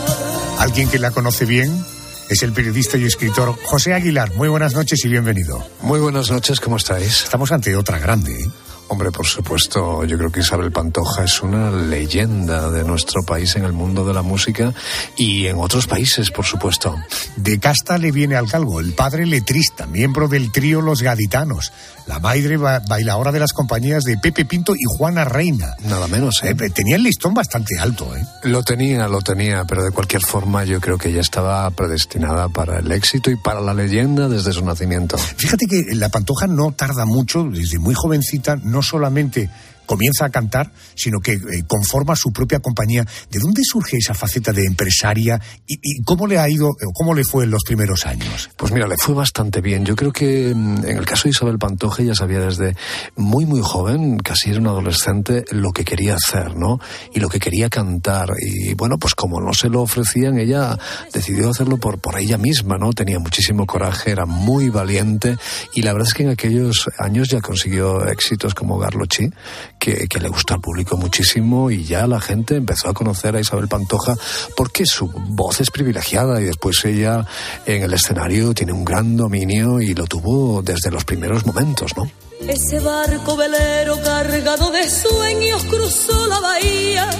Alguien 0.59 0.89
que 0.91 0.99
la 0.99 1.11
conoce 1.11 1.47
bien 1.47 1.85
es 2.29 2.43
el 2.43 2.53
periodista 2.53 2.99
y 2.99 3.05
escritor 3.05 3.57
José 3.65 3.95
Aguilar. 3.95 4.35
Muy 4.35 4.49
buenas 4.49 4.75
noches 4.75 5.03
y 5.05 5.09
bienvenido. 5.09 5.67
Muy 5.81 5.99
buenas 5.99 6.31
noches, 6.31 6.61
¿cómo 6.61 6.77
estáis? 6.77 7.25
Estamos 7.25 7.51
ante 7.53 7.75
otra 7.75 7.99
grande, 7.99 8.33
¿eh? 8.33 8.51
Hombre, 8.91 9.11
por 9.11 9.27
supuesto, 9.27 10.05
yo 10.05 10.17
creo 10.17 10.33
que 10.33 10.41
Isabel 10.41 10.73
Pantoja 10.73 11.25
es 11.25 11.43
una 11.43 11.71
leyenda 11.71 12.71
de 12.71 12.85
nuestro 12.85 13.23
país 13.23 13.55
en 13.57 13.65
el 13.65 13.73
mundo 13.75 14.05
de 14.07 14.15
la 14.15 14.23
música 14.23 14.73
y 15.17 15.47
en 15.47 15.59
otros 15.59 15.87
países, 15.87 16.31
por 16.31 16.47
supuesto. 16.47 16.97
De 17.37 17.59
casta 17.59 17.99
le 17.99 18.13
viene 18.13 18.37
al 18.37 18.49
calvo, 18.49 18.81
el 18.81 18.95
padre 18.95 19.27
letrista, 19.27 19.87
miembro 19.87 20.27
del 20.27 20.51
trío 20.51 20.81
Los 20.81 21.03
Gaditanos, 21.03 21.71
la 22.07 22.19
madre 22.19 22.57
ba- 22.57 22.81
bailadora 22.89 23.31
de 23.31 23.41
las 23.41 23.53
compañías 23.53 24.05
de 24.05 24.17
Pepe 24.17 24.47
Pinto 24.47 24.75
y 24.75 24.85
Juana 24.97 25.25
Reina. 25.25 25.75
Nada 25.85 26.09
menos, 26.09 26.41
¿eh? 26.43 26.55
tenía 26.55 26.97
el 26.97 27.03
listón 27.03 27.35
bastante 27.35 27.79
alto, 27.79 28.17
¿eh? 28.17 28.25
Lo 28.45 28.63
tenía, 28.63 29.07
lo 29.07 29.21
tenía, 29.21 29.65
pero 29.67 29.85
de 29.85 29.91
cualquier 29.91 30.23
forma 30.23 30.65
yo 30.65 30.81
creo 30.81 30.97
que 30.97 31.11
ella 31.11 31.21
estaba 31.21 31.71
predestinada 31.73 32.49
para 32.49 32.79
el 32.79 32.91
éxito 32.91 33.31
y 33.31 33.37
para 33.37 33.61
la 33.61 33.75
leyenda 33.75 34.29
desde 34.29 34.55
su 34.55 34.65
nacimiento. 34.65 35.19
Fíjate 35.19 35.67
que 35.67 35.95
la 35.95 36.09
Pantoja 36.09 36.47
no 36.47 36.73
tarda 36.73 37.05
mucho, 37.05 37.45
desde 37.45 37.79
muy 37.79 37.95
jovencita, 37.95 38.57
no 38.63 38.78
solamente 38.83 39.49
comienza 39.89 40.27
a 40.27 40.31
cantar, 40.31 40.71
sino 40.95 41.19
que 41.19 41.33
eh, 41.33 41.65
conforma 41.67 42.15
su 42.15 42.31
propia 42.31 42.61
compañía. 42.61 43.07
¿De 43.31 43.39
dónde 43.39 43.63
surge 43.65 43.97
esa 43.97 44.13
faceta 44.13 44.53
de 44.53 44.67
empresaria 44.67 45.41
y, 45.67 46.03
cómo 46.03 46.27
le 46.27 46.39
ha 46.39 46.49
ido, 46.49 46.69
o 46.69 46.93
cómo 46.93 47.15
le 47.15 47.25
fue 47.25 47.45
en 47.45 47.51
los 47.51 47.65
primeros 47.65 48.05
años? 48.05 48.51
Pues 48.57 48.71
mira, 48.71 48.87
le 48.87 48.97
fue 48.99 49.15
bastante 49.15 49.63
bien. 49.63 49.87
Yo 49.87 49.97
creo 49.97 50.13
que 50.13 50.53
mm, 50.55 50.85
en 50.85 50.99
el 50.99 51.07
caso 51.07 51.25
de 51.25 51.31
Isabel 51.31 51.59
Pantoja 51.59 52.03
ella 52.03 52.15
sabía 52.15 52.41
desde 52.41 52.77
muy, 53.17 53.47
muy 53.47 53.63
joven, 53.63 54.19
casi 54.19 54.51
era 54.51 54.61
una 54.61 54.71
adolescente, 54.71 55.45
lo 55.51 55.73
que 55.73 55.85
quería 55.85 56.17
hacer, 56.17 56.55
¿no? 56.55 56.79
Y 57.15 57.21
lo 57.21 57.31
que 57.31 57.41
quería 57.41 57.71
cantar. 57.71 58.35
Y 58.41 58.75
bueno, 58.75 58.99
pues 58.99 59.15
como 59.15 59.41
no 59.41 59.55
se 59.55 59.71
lo 59.71 59.81
ofrecían, 59.81 60.39
ella 60.39 60.79
decidió 61.15 61.49
hacerlo 61.49 61.79
por, 61.79 61.99
por 61.99 62.19
ella 62.19 62.37
misma, 62.37 62.77
¿no? 62.77 62.93
Tenía 62.93 63.19
muchísimo 63.19 63.67
coraje, 63.67 64.11
era 64.11 64.27
muy 64.27 64.69
valiente 64.69 65.39
y 65.75 65.83
la 65.83 65.93
verdad 65.93 66.09
es 66.09 66.15
que 66.15 66.25
en 66.25 66.31
aquellos 66.31 66.89
años 66.99 67.29
ya 67.29 67.41
consiguió 67.41 68.07
éxitos 68.07 68.55
como 68.55 68.79
Garlochi, 68.79 69.31
que, 69.79 70.09
que 70.09 70.21
le 70.21 70.29
gustó 70.29 70.55
al 70.55 70.61
público 70.61 70.97
muchísimo 70.97 71.71
y 71.71 71.85
ya 71.85 72.07
la 72.07 72.21
gente 72.21 72.57
empezó 72.57 72.89
a 72.89 72.95
conocer 72.95 73.37
a 73.37 73.41
Isabel 73.41 73.69
Pantoja 73.69 74.15
porque 74.57 74.87
su 74.87 75.09
voz 75.09 75.61
es 75.61 75.71
privilegiada 75.71 76.41
y 76.41 76.45
después 76.45 76.85
ella 76.85 77.25
en 77.67 77.83
el 77.83 77.93
escenario 77.93 78.55
tiene 78.55 78.73
un 78.73 78.85
gran 78.85 79.17
dominio 79.17 79.81
y 79.81 79.95
lo 79.95 80.07
tuvo 80.07 80.63
desde 80.63 80.91
los 80.91 81.05
primeros 81.05 81.47
momentos, 81.47 81.97
¿no? 81.97 82.11
Ese 82.47 82.79
barco 82.81 83.37
velero 83.37 84.01
cargado 84.03 84.71
de 84.71 84.89
sueños 84.89 85.65
cruzó 85.65 86.27
la 86.29 86.41
bahía. 86.41 87.11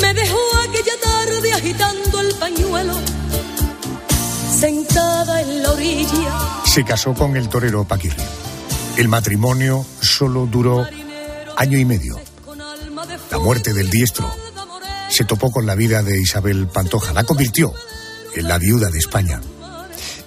Me 0.00 0.14
dejó 0.14 0.38
aquella 0.68 0.92
tarde 1.02 1.52
agitando 1.52 2.20
el 2.20 2.34
pañuelo, 2.34 2.94
sentada 4.58 5.40
en 5.40 5.62
la 5.62 5.70
orilla. 5.72 6.62
Se 6.64 6.84
casó 6.84 7.14
con 7.14 7.36
el 7.36 7.48
torero 7.48 7.84
Paquirri. 7.84 8.22
El 8.96 9.08
matrimonio 9.08 9.84
solo 10.00 10.46
duró 10.46 10.86
año 11.56 11.78
y 11.78 11.84
medio. 11.84 12.18
La 13.30 13.38
muerte 13.38 13.72
del 13.72 13.90
diestro 13.90 14.30
se 15.10 15.24
topó 15.24 15.50
con 15.50 15.66
la 15.66 15.74
vida 15.74 16.02
de 16.02 16.20
Isabel 16.20 16.66
Pantoja, 16.68 17.12
la 17.12 17.24
convirtió 17.24 17.72
en 18.34 18.48
la 18.48 18.58
viuda 18.58 18.90
de 18.90 18.98
España. 18.98 19.40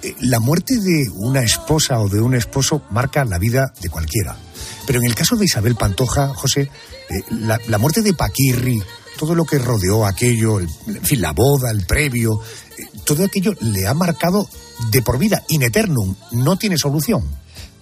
Eh, 0.02 0.14
La 0.20 0.40
muerte 0.40 0.78
de 0.78 1.08
una 1.14 1.40
esposa 1.42 1.98
o 2.00 2.08
de 2.08 2.20
un 2.20 2.34
esposo 2.34 2.82
marca 2.90 3.24
la 3.24 3.38
vida 3.38 3.72
de 3.80 3.88
cualquiera. 3.88 4.36
Pero 4.86 5.00
en 5.00 5.06
el 5.06 5.14
caso 5.14 5.36
de 5.36 5.46
Isabel 5.46 5.74
Pantoja, 5.76 6.28
José, 6.34 6.62
eh, 6.62 7.22
la, 7.30 7.78
muerte 7.78 8.02
de 8.02 8.14
Paquirri, 8.14 8.80
todo 9.18 9.34
lo 9.34 9.44
que 9.44 9.58
rodeó 9.58 10.04
aquello, 10.06 10.58
el- 10.60 10.68
en 10.88 11.02
fin, 11.04 11.20
la 11.20 11.32
boda, 11.32 11.70
el 11.70 11.84
previo, 11.86 12.40
eh, 12.78 12.82
todo 13.04 13.24
aquello 13.24 13.52
le 13.60 13.86
ha 13.86 13.94
marcado 13.94 14.48
de 14.90 15.02
por 15.02 15.18
vida, 15.18 15.42
in 15.48 15.62
eternum, 15.62 16.14
no 16.32 16.56
tiene 16.56 16.76
solución. 16.78 17.24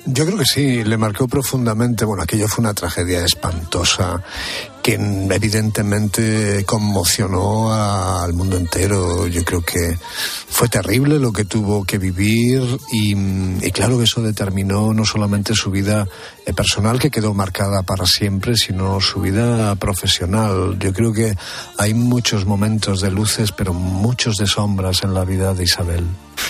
Yo 0.06 0.26
creo 0.26 0.36
que 0.36 0.44
sí, 0.44 0.84
le 0.84 0.98
marcó 0.98 1.26
profundamente. 1.26 2.04
Bueno, 2.04 2.24
aquello 2.24 2.46
fue 2.46 2.62
una 2.62 2.74
tragedia 2.74 3.24
espantosa 3.24 4.22
que 4.82 4.98
mm, 4.98 5.32
evidentemente 5.32 6.62
conmocionó 6.66 7.72
al 7.72 8.34
mundo 8.34 8.58
entero. 8.58 9.26
Yo 9.26 9.42
creo 9.44 9.62
que 9.62 9.96
fue 9.98 10.68
terrible 10.68 11.18
lo 11.18 11.32
que 11.32 11.46
tuvo 11.46 11.84
que 11.84 11.96
vivir 11.96 12.62
y, 12.92 13.14
mm, 13.14 13.64
y 13.64 13.70
claro 13.70 13.96
que 13.96 14.04
eso 14.04 14.20
determinó 14.20 14.92
no 14.92 15.06
solamente 15.06 15.54
su 15.54 15.70
vida 15.70 16.06
eh, 16.44 16.52
personal 16.52 16.98
que 16.98 17.10
quedó 17.10 17.32
marcada 17.32 17.82
para 17.82 18.04
siempre, 18.04 18.56
sino 18.56 19.00
su 19.00 19.22
vida 19.22 19.74
profesional. 19.76 20.78
Yo 20.78 20.92
creo 20.92 21.14
que 21.14 21.34
hay 21.78 21.94
muchos 21.94 22.44
momentos 22.44 23.00
de 23.00 23.10
luces, 23.10 23.52
pero 23.52 23.72
muchos 23.72 24.36
de 24.36 24.46
sombras 24.46 25.02
en 25.02 25.14
la 25.14 25.24
vida 25.24 25.54
de 25.54 25.64
Isabel. 25.64 26.04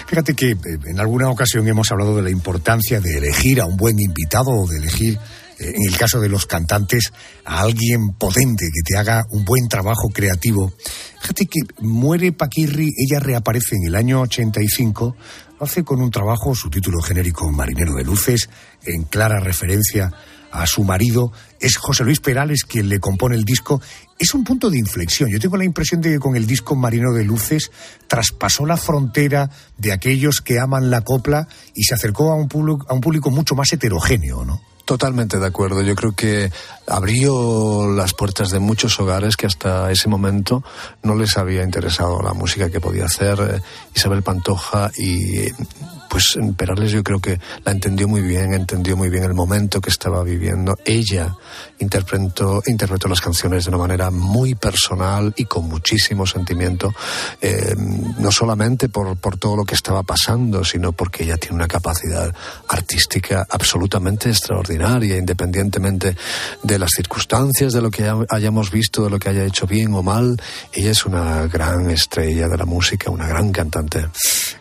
Fíjate 0.06 0.34
que 0.34 0.52
eh, 0.52 0.58
en 0.86 1.00
alguna 1.00 1.30
ocasión 1.30 1.66
hemos 1.68 1.90
hablado 1.90 2.16
de 2.16 2.22
la 2.22 2.30
importancia 2.30 3.00
de 3.00 3.18
elegir 3.18 3.60
a 3.60 3.66
un 3.66 3.76
buen 3.76 3.98
invitado 3.98 4.50
o 4.50 4.66
de 4.66 4.78
elegir, 4.78 5.18
eh, 5.58 5.72
en 5.74 5.92
el 5.92 5.96
caso 5.96 6.20
de 6.20 6.28
los 6.28 6.46
cantantes, 6.46 7.12
a 7.44 7.60
alguien 7.60 8.12
potente 8.18 8.66
que 8.66 8.82
te 8.84 8.98
haga 8.98 9.24
un 9.30 9.44
buen 9.44 9.68
trabajo 9.68 10.08
creativo. 10.10 10.72
Fíjate 11.20 11.46
que 11.46 11.60
muere 11.80 12.32
Paquirri, 12.32 12.90
ella 12.96 13.20
reaparece 13.20 13.76
en 13.76 13.88
el 13.88 13.96
año 13.96 14.20
85, 14.22 15.16
lo 15.58 15.64
hace 15.64 15.84
con 15.84 16.00
un 16.00 16.10
trabajo, 16.10 16.54
su 16.54 16.68
título 16.70 17.00
genérico 17.00 17.50
Marinero 17.50 17.94
de 17.94 18.04
Luces, 18.04 18.48
en 18.84 19.04
clara 19.04 19.40
referencia 19.40 20.12
a 20.54 20.66
su 20.66 20.84
marido. 20.84 21.32
Es 21.60 21.76
José 21.76 22.04
Luis 22.04 22.20
Perales 22.20 22.64
quien 22.64 22.88
le 22.88 23.00
compone 23.00 23.34
el 23.34 23.44
disco. 23.44 23.80
Es 24.18 24.34
un 24.34 24.44
punto 24.44 24.70
de 24.70 24.78
inflexión. 24.78 25.28
Yo 25.30 25.40
tengo 25.40 25.56
la 25.56 25.64
impresión 25.64 26.00
de 26.00 26.12
que 26.12 26.18
con 26.18 26.36
el 26.36 26.46
disco 26.46 26.76
Marinero 26.76 27.12
de 27.12 27.24
Luces 27.24 27.70
traspasó 28.06 28.64
la 28.64 28.76
frontera 28.76 29.50
de 29.76 29.92
aquellos 29.92 30.40
que 30.40 30.60
aman 30.60 30.90
la 30.90 31.00
copla 31.00 31.48
y 31.74 31.82
se 31.84 31.94
acercó 31.94 32.30
a 32.30 32.36
un 32.36 32.48
público, 32.48 32.86
a 32.88 32.94
un 32.94 33.00
público 33.00 33.30
mucho 33.30 33.54
más 33.54 33.72
heterogéneo, 33.72 34.44
¿no? 34.44 34.62
Totalmente 34.84 35.38
de 35.38 35.46
acuerdo. 35.46 35.80
Yo 35.82 35.94
creo 35.94 36.12
que 36.12 36.52
abrió 36.86 37.90
las 37.90 38.12
puertas 38.12 38.50
de 38.50 38.58
muchos 38.58 39.00
hogares 39.00 39.36
que 39.36 39.46
hasta 39.46 39.90
ese 39.90 40.08
momento 40.08 40.62
no 41.02 41.16
les 41.16 41.38
había 41.38 41.64
interesado 41.64 42.20
la 42.22 42.34
música 42.34 42.70
que 42.70 42.80
podía 42.80 43.06
hacer 43.06 43.38
eh, 43.40 43.60
Isabel 43.94 44.22
Pantoja 44.22 44.90
y 44.98 45.46
pues 46.14 46.38
Perales 46.56 46.92
yo 46.92 47.02
creo 47.02 47.18
que 47.18 47.40
la 47.64 47.72
entendió 47.72 48.06
muy 48.06 48.20
bien, 48.22 48.54
entendió 48.54 48.96
muy 48.96 49.08
bien 49.10 49.24
el 49.24 49.34
momento 49.34 49.80
que 49.80 49.90
estaba 49.90 50.22
viviendo. 50.22 50.76
Ella 50.84 51.34
interpretó, 51.80 52.62
interpretó 52.66 53.08
las 53.08 53.20
canciones 53.20 53.64
de 53.64 53.70
una 53.70 53.78
manera 53.78 54.12
muy 54.12 54.54
personal 54.54 55.34
y 55.36 55.46
con 55.46 55.68
muchísimo 55.68 56.24
sentimiento, 56.24 56.94
eh, 57.40 57.74
no 58.18 58.30
solamente 58.30 58.88
por, 58.88 59.16
por 59.16 59.38
todo 59.38 59.56
lo 59.56 59.64
que 59.64 59.74
estaba 59.74 60.04
pasando, 60.04 60.62
sino 60.62 60.92
porque 60.92 61.24
ella 61.24 61.36
tiene 61.36 61.56
una 61.56 61.66
capacidad 61.66 62.32
artística 62.68 63.44
absolutamente 63.50 64.28
extraordinaria, 64.30 65.16
independientemente 65.16 66.16
de 66.62 66.78
las 66.78 66.90
circunstancias, 66.94 67.72
de 67.72 67.82
lo 67.82 67.90
que 67.90 68.08
hay- 68.08 68.24
hayamos 68.30 68.70
visto, 68.70 69.02
de 69.02 69.10
lo 69.10 69.18
que 69.18 69.30
haya 69.30 69.44
hecho 69.44 69.66
bien 69.66 69.92
o 69.94 70.02
mal. 70.04 70.40
Ella 70.72 70.92
es 70.92 71.04
una 71.06 71.48
gran 71.48 71.90
estrella 71.90 72.46
de 72.46 72.56
la 72.56 72.66
música, 72.66 73.10
una 73.10 73.26
gran 73.26 73.50
cantante. 73.50 74.06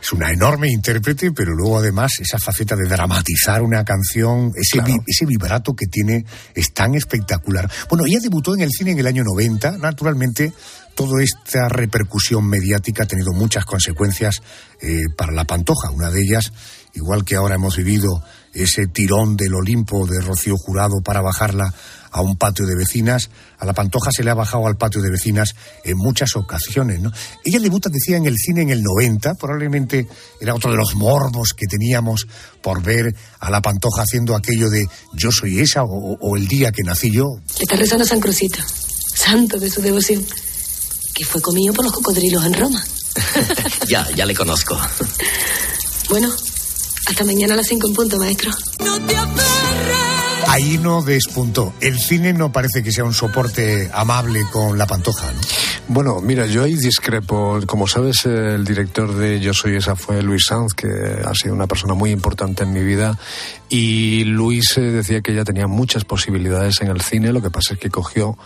Es 0.01 0.11
una 0.11 0.31
enorme 0.31 0.67
intérprete, 0.69 1.31
pero 1.31 1.42
luego 1.51 1.79
además 1.79 2.11
esa 2.19 2.39
faceta 2.39 2.75
de 2.75 2.87
dramatizar 2.87 3.61
una 3.61 3.83
canción, 3.83 4.51
ese, 4.55 4.81
vi- 4.81 4.99
ese 5.05 5.25
vibrato 5.25 5.73
que 5.75 5.87
tiene 5.87 6.25
es 6.55 6.73
tan 6.73 6.95
espectacular. 6.95 7.69
Bueno, 7.89 8.05
ella 8.05 8.19
debutó 8.21 8.55
en 8.55 8.61
el 8.61 8.69
cine 8.71 8.91
en 8.91 8.99
el 8.99 9.07
año 9.07 9.23
90, 9.23 9.77
naturalmente. 9.77 10.53
Toda 10.95 11.23
esta 11.23 11.67
repercusión 11.69 12.47
mediática 12.47 13.03
ha 13.03 13.07
tenido 13.07 13.31
muchas 13.33 13.65
consecuencias 13.65 14.35
eh, 14.79 14.99
para 15.17 15.31
la 15.33 15.43
Pantoja. 15.45 15.89
Una 15.89 16.11
de 16.11 16.21
ellas, 16.21 16.53
igual 16.93 17.25
que 17.25 17.35
ahora 17.35 17.55
hemos 17.55 17.77
vivido 17.77 18.23
ese 18.53 18.85
tirón 18.85 19.35
del 19.35 19.55
Olimpo 19.55 20.05
de 20.05 20.21
Rocío 20.21 20.55
Jurado 20.55 21.01
para 21.03 21.21
bajarla 21.21 21.73
a 22.13 22.21
un 22.21 22.37
patio 22.37 22.65
de 22.65 22.75
vecinas, 22.75 23.29
a 23.57 23.65
la 23.65 23.73
Pantoja 23.73 24.11
se 24.15 24.23
le 24.23 24.29
ha 24.29 24.35
bajado 24.35 24.67
al 24.67 24.77
patio 24.77 25.01
de 25.01 25.09
vecinas 25.09 25.55
en 25.83 25.97
muchas 25.97 26.35
ocasiones. 26.35 27.01
¿no? 27.01 27.11
Ella 27.43 27.59
debuta, 27.59 27.89
decía, 27.89 28.17
en 28.17 28.25
el 28.25 28.37
cine 28.37 28.61
en 28.61 28.69
el 28.69 28.83
90, 28.83 29.33
probablemente 29.35 30.07
era 30.39 30.53
otro 30.53 30.71
de 30.71 30.77
los 30.77 30.95
morbos 30.95 31.53
que 31.57 31.65
teníamos 31.65 32.27
por 32.61 32.81
ver 32.81 33.13
a 33.39 33.49
la 33.49 33.61
Pantoja 33.61 34.03
haciendo 34.03 34.35
aquello 34.35 34.69
de 34.69 34.85
yo 35.13 35.31
soy 35.31 35.59
esa 35.59 35.83
o, 35.83 36.17
o 36.19 36.37
el 36.37 36.47
día 36.47 36.71
que 36.71 36.83
nací 36.83 37.11
yo. 37.11 37.25
Le 37.57 37.63
está 37.63 37.75
rezando 37.75 38.05
a 38.05 38.07
San 38.07 38.19
Crucito, 38.19 38.59
santo 39.13 39.59
de 39.59 39.69
su 39.69 39.81
devoción, 39.81 40.23
que 41.13 41.25
fue 41.25 41.41
comido 41.41 41.73
por 41.73 41.83
los 41.83 41.93
cocodrilos 41.93 42.45
en 42.45 42.53
Roma. 42.53 42.83
Ya, 43.87 44.09
ya 44.15 44.25
le 44.25 44.33
conozco. 44.33 44.79
Bueno, 46.09 46.33
hasta 47.05 47.23
mañana 47.25 47.53
a 47.53 47.57
las 47.57 47.67
5 47.67 47.87
en 47.87 47.93
punto, 47.93 48.17
maestro. 48.17 48.51
Ahí 50.47 50.77
no 50.77 51.01
despuntó. 51.01 51.73
El 51.81 51.99
cine 51.99 52.33
no 52.33 52.51
parece 52.51 52.83
que 52.83 52.91
sea 52.91 53.03
un 53.03 53.13
soporte 53.13 53.89
amable 53.93 54.45
con 54.51 54.77
la 54.77 54.85
Pantoja, 54.85 55.31
¿no? 55.31 55.41
Bueno, 55.89 56.21
mira, 56.21 56.45
yo 56.45 56.63
ahí 56.63 56.75
discrepo. 56.75 57.59
Como 57.67 57.87
sabes, 57.87 58.25
el 58.25 58.63
director 58.63 59.13
de 59.15 59.41
Yo 59.41 59.53
Soy 59.53 59.75
Esa 59.75 59.95
fue 59.97 60.23
Luis 60.23 60.45
Sanz, 60.47 60.73
que 60.73 60.87
ha 60.87 61.33
sido 61.35 61.53
una 61.53 61.67
persona 61.67 61.93
muy 61.93 62.11
importante 62.11 62.63
en 62.63 62.71
mi 62.71 62.81
vida. 62.81 63.17
Y 63.75 64.23
Luis 64.25 64.77
eh, 64.77 64.81
decía 64.81 65.21
que 65.21 65.31
ella 65.31 65.43
tenía 65.43 65.65
muchas 65.65 66.05
posibilidades 66.05 66.81
en 66.81 66.89
el 66.89 67.01
cine, 67.01 67.33
lo 67.33 67.41
que 67.41 67.49
pasa 67.49 67.73
es 67.73 67.79
que 67.79 67.89
cogió 67.89 68.37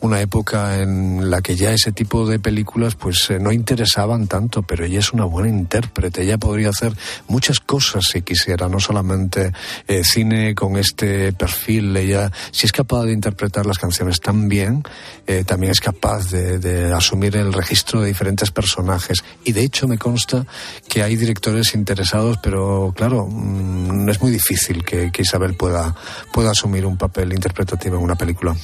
una 0.00 0.20
época 0.20 0.80
en 0.80 1.28
la 1.28 1.42
que 1.42 1.56
ya 1.56 1.72
ese 1.72 1.90
tipo 1.90 2.24
de 2.24 2.38
películas 2.38 2.94
pues 2.94 3.28
eh, 3.30 3.40
no 3.40 3.50
interesaban 3.50 4.28
tanto, 4.28 4.62
pero 4.62 4.84
ella 4.84 5.00
es 5.00 5.12
una 5.12 5.24
buena 5.24 5.48
intérprete, 5.48 6.22
ella 6.22 6.38
podría 6.38 6.68
hacer 6.68 6.92
muchas 7.26 7.58
cosas 7.58 8.04
si 8.04 8.22
quisiera, 8.22 8.68
no 8.68 8.78
solamente 8.78 9.52
eh, 9.88 10.04
cine 10.04 10.54
con 10.54 10.76
este 10.76 11.32
perfil, 11.32 11.96
ella 11.96 12.30
si 12.52 12.66
es 12.66 12.72
capaz 12.72 13.06
de 13.06 13.12
interpretar 13.12 13.66
las 13.66 13.78
canciones 13.78 14.20
tan 14.20 14.48
bien, 14.48 14.84
eh, 15.26 15.42
también 15.44 15.72
es 15.72 15.80
capaz 15.80 16.30
de, 16.30 16.60
de 16.60 16.85
asumir 16.92 17.36
el 17.36 17.52
registro 17.52 18.00
de 18.00 18.08
diferentes 18.08 18.50
personajes. 18.50 19.22
Y 19.44 19.52
de 19.52 19.62
hecho 19.62 19.88
me 19.88 19.98
consta 19.98 20.46
que 20.88 21.02
hay 21.02 21.16
directores 21.16 21.74
interesados, 21.74 22.38
pero 22.42 22.92
claro, 22.96 23.26
mm, 23.26 24.08
es 24.08 24.20
muy 24.20 24.30
difícil 24.30 24.84
que, 24.84 25.10
que 25.10 25.22
Isabel 25.22 25.54
pueda, 25.54 25.94
pueda 26.32 26.50
asumir 26.50 26.86
un 26.86 26.96
papel 26.96 27.32
interpretativo 27.32 27.96
en 27.96 28.02
una 28.02 28.14
película. 28.16 28.56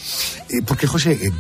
Eh, 0.49 0.63
porque, 0.67 0.87
José, 0.87 1.13
eh, 1.13 1.33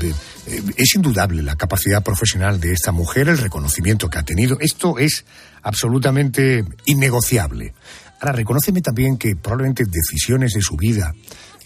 eh, 0.47 0.62
es 0.76 0.95
indudable 0.95 1.43
la 1.43 1.57
capacidad 1.57 2.03
profesional 2.03 2.61
de 2.61 2.72
esta 2.72 2.93
mujer, 2.93 3.28
el 3.28 3.39
reconocimiento 3.39 4.09
que 4.11 4.18
ha 4.18 4.24
tenido. 4.24 4.59
Esto 4.61 4.99
es 4.99 5.24
absolutamente 5.62 6.64
innegociable. 6.87 7.74
Ahora, 8.20 8.33
reconóceme 8.33 8.80
también 8.80 9.16
que 9.16 9.37
probablemente 9.37 9.85
decisiones 9.85 10.53
de 10.53 10.62
su 10.62 10.76
vida, 10.76 11.14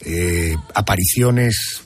eh, 0.01 0.57
apariciones 0.75 1.83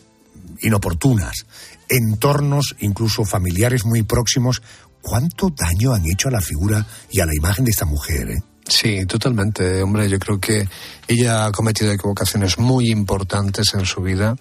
inoportunas, 0.63 1.47
entornos 1.89 2.77
incluso 2.81 3.25
familiares 3.25 3.85
muy 3.85 4.03
próximos, 4.03 4.63
¿cuánto 5.03 5.51
daño 5.51 5.93
han 5.95 6.07
hecho 6.07 6.29
a 6.29 6.33
la 6.33 6.41
figura 6.41 6.87
y 7.11 7.21
a 7.21 7.27
la 7.27 7.35
imagen 7.35 7.65
de 7.65 7.71
esta 7.71 7.85
mujer? 7.85 8.31
eh? 8.31 8.43
Sí, 8.67 9.05
totalmente. 9.07 9.83
Hombre, 9.83 10.09
yo 10.09 10.19
creo 10.19 10.39
que 10.39 10.69
ella 11.09 11.47
ha 11.47 11.53
cometido 11.53 11.91
equivocaciones 11.91 12.59
muy 12.59 12.91
importantes 12.91 13.75
en 13.75 13.85
su 13.85 14.01
vida. 14.01 14.37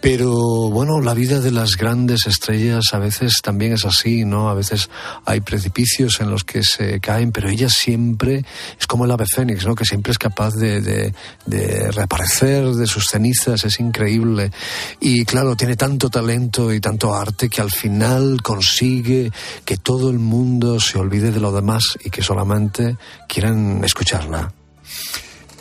Pero 0.00 0.30
bueno, 0.70 1.00
la 1.00 1.14
vida 1.14 1.40
de 1.40 1.50
las 1.50 1.76
grandes 1.76 2.26
estrellas 2.26 2.84
a 2.92 2.98
veces 2.98 3.40
también 3.42 3.72
es 3.72 3.84
así, 3.84 4.24
¿no? 4.24 4.48
A 4.48 4.54
veces 4.54 4.88
hay 5.24 5.40
precipicios 5.40 6.20
en 6.20 6.30
los 6.30 6.44
que 6.44 6.62
se 6.62 7.00
caen, 7.00 7.32
pero 7.32 7.48
ella 7.48 7.68
siempre 7.68 8.44
es 8.78 8.86
como 8.86 9.04
el 9.04 9.10
ave 9.10 9.24
fénix, 9.26 9.66
¿no? 9.66 9.74
Que 9.74 9.84
siempre 9.84 10.12
es 10.12 10.18
capaz 10.18 10.54
de, 10.54 10.80
de, 10.80 11.14
de 11.46 11.90
reaparecer 11.90 12.72
de 12.74 12.86
sus 12.86 13.06
cenizas, 13.10 13.64
es 13.64 13.80
increíble. 13.80 14.52
Y 15.00 15.24
claro, 15.24 15.56
tiene 15.56 15.76
tanto 15.76 16.10
talento 16.10 16.72
y 16.72 16.80
tanto 16.80 17.14
arte 17.14 17.48
que 17.48 17.60
al 17.60 17.70
final 17.70 18.42
consigue 18.42 19.32
que 19.64 19.78
todo 19.78 20.10
el 20.10 20.18
mundo 20.18 20.78
se 20.78 20.98
olvide 20.98 21.32
de 21.32 21.40
lo 21.40 21.52
demás 21.52 21.98
y 22.04 22.10
que 22.10 22.22
solamente 22.22 22.96
quieran 23.28 23.82
escucharla. 23.82 24.52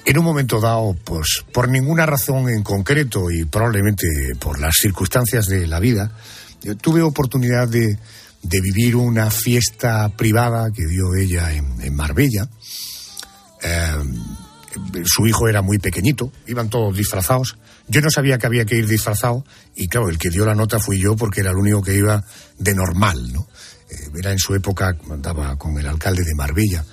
En 0.06 0.20
un 0.20 0.26
momento 0.26 0.62
dado, 0.62 0.95
pues 1.03 1.43
por 1.51 1.68
ninguna 1.68 2.06
razón 2.06 2.47
en 2.49 2.62
concreto 2.62 3.32
y 3.32 3.45
probablemente 3.45 4.08
por 4.39 4.60
las 4.60 4.76
circunstancias 4.76 5.47
de 5.47 5.66
la 5.66 5.80
vida, 5.80 6.12
yo 6.62 6.78
tuve 6.78 7.01
oportunidad 7.01 7.68
de, 7.68 7.97
vivir 8.43 8.95
una 8.95 9.32
fiesta 9.32 10.08
privada 10.10 10.70
que 10.72 10.86
dio 10.86 11.16
ella 11.16 11.51
en, 11.51 11.82
en 11.82 11.95
Marbella. 11.95 12.47
Eh, 13.64 14.03
su 15.06 15.26
hijo 15.26 15.47
era 15.47 15.64
muy 15.64 15.80
pequeñito, 15.80 16.32
iban 16.45 16.70
todos 16.70 16.95
disfrazados. 16.95 17.58
Yo 17.88 18.01
no 18.01 18.10
sabía 18.12 18.38
que 18.38 18.45
había 18.45 18.66
que 18.66 18.76
ir 18.76 18.88
disfrazado 18.88 19.43
y 19.76 19.88
claro, 19.88 20.10
el 20.10 20.20
que 20.20 20.30
dio 20.30 20.45
la 20.45 20.53
nota 20.53 20.80
fui 20.80 20.99
yo 20.99 21.16
porque 21.16 21.41
era 21.41 21.49
el 21.49 21.58
único 21.58 21.82
que 21.82 21.95
iba 21.95 22.24
de 22.60 22.76
normal, 22.76 23.34
¿no? 23.34 23.47
Eh, 23.89 24.10
era 24.20 24.32
en 24.32 24.39
su 24.39 24.53
época, 24.53 24.95
andaba 25.10 25.58
con 25.58 25.78
el 25.80 25.88
alcalde 25.88 26.24
de 26.24 26.36
Marbella. 26.36 26.86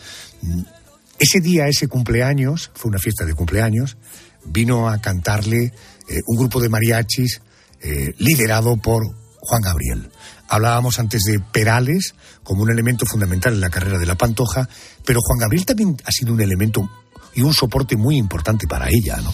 Ese 1.23 1.39
día, 1.39 1.69
ese 1.69 1.87
cumpleaños, 1.87 2.73
fue 2.75 2.89
una 2.89 2.99
fiesta 2.99 3.25
de 3.25 3.35
cumpleaños, 3.35 3.97
vino 4.45 4.89
a 4.89 5.01
cantarle 5.01 5.73
eh, 6.09 6.21
un 6.27 6.37
grupo 6.37 6.61
de 6.61 6.69
mariachis 6.69 7.41
eh, 7.81 8.13
liderado 8.19 8.77
por 8.77 9.05
Juan 9.39 9.63
Gabriel. 9.63 10.11
Hablábamos 10.49 10.99
antes 10.99 11.23
de 11.23 11.39
Perales 11.39 12.17
como 12.43 12.65
un 12.65 12.73
elemento 12.73 13.07
fundamental 13.07 13.55
en 13.55 13.61
la 13.61 13.71
carrera 13.71 14.01
de 14.01 14.07
la 14.07 14.17
Pantoja, 14.17 14.69
pero 15.05 15.21
Juan 15.23 15.39
Gabriel 15.39 15.65
también 15.65 15.97
ha 16.05 16.11
sido 16.11 16.33
un 16.33 16.41
elemento 16.41 16.91
y 17.35 17.43
un 17.43 17.55
soporte 17.55 17.97
muy 17.97 18.17
importante 18.17 18.67
para 18.67 18.89
ella, 18.89 19.19
¿no? 19.19 19.33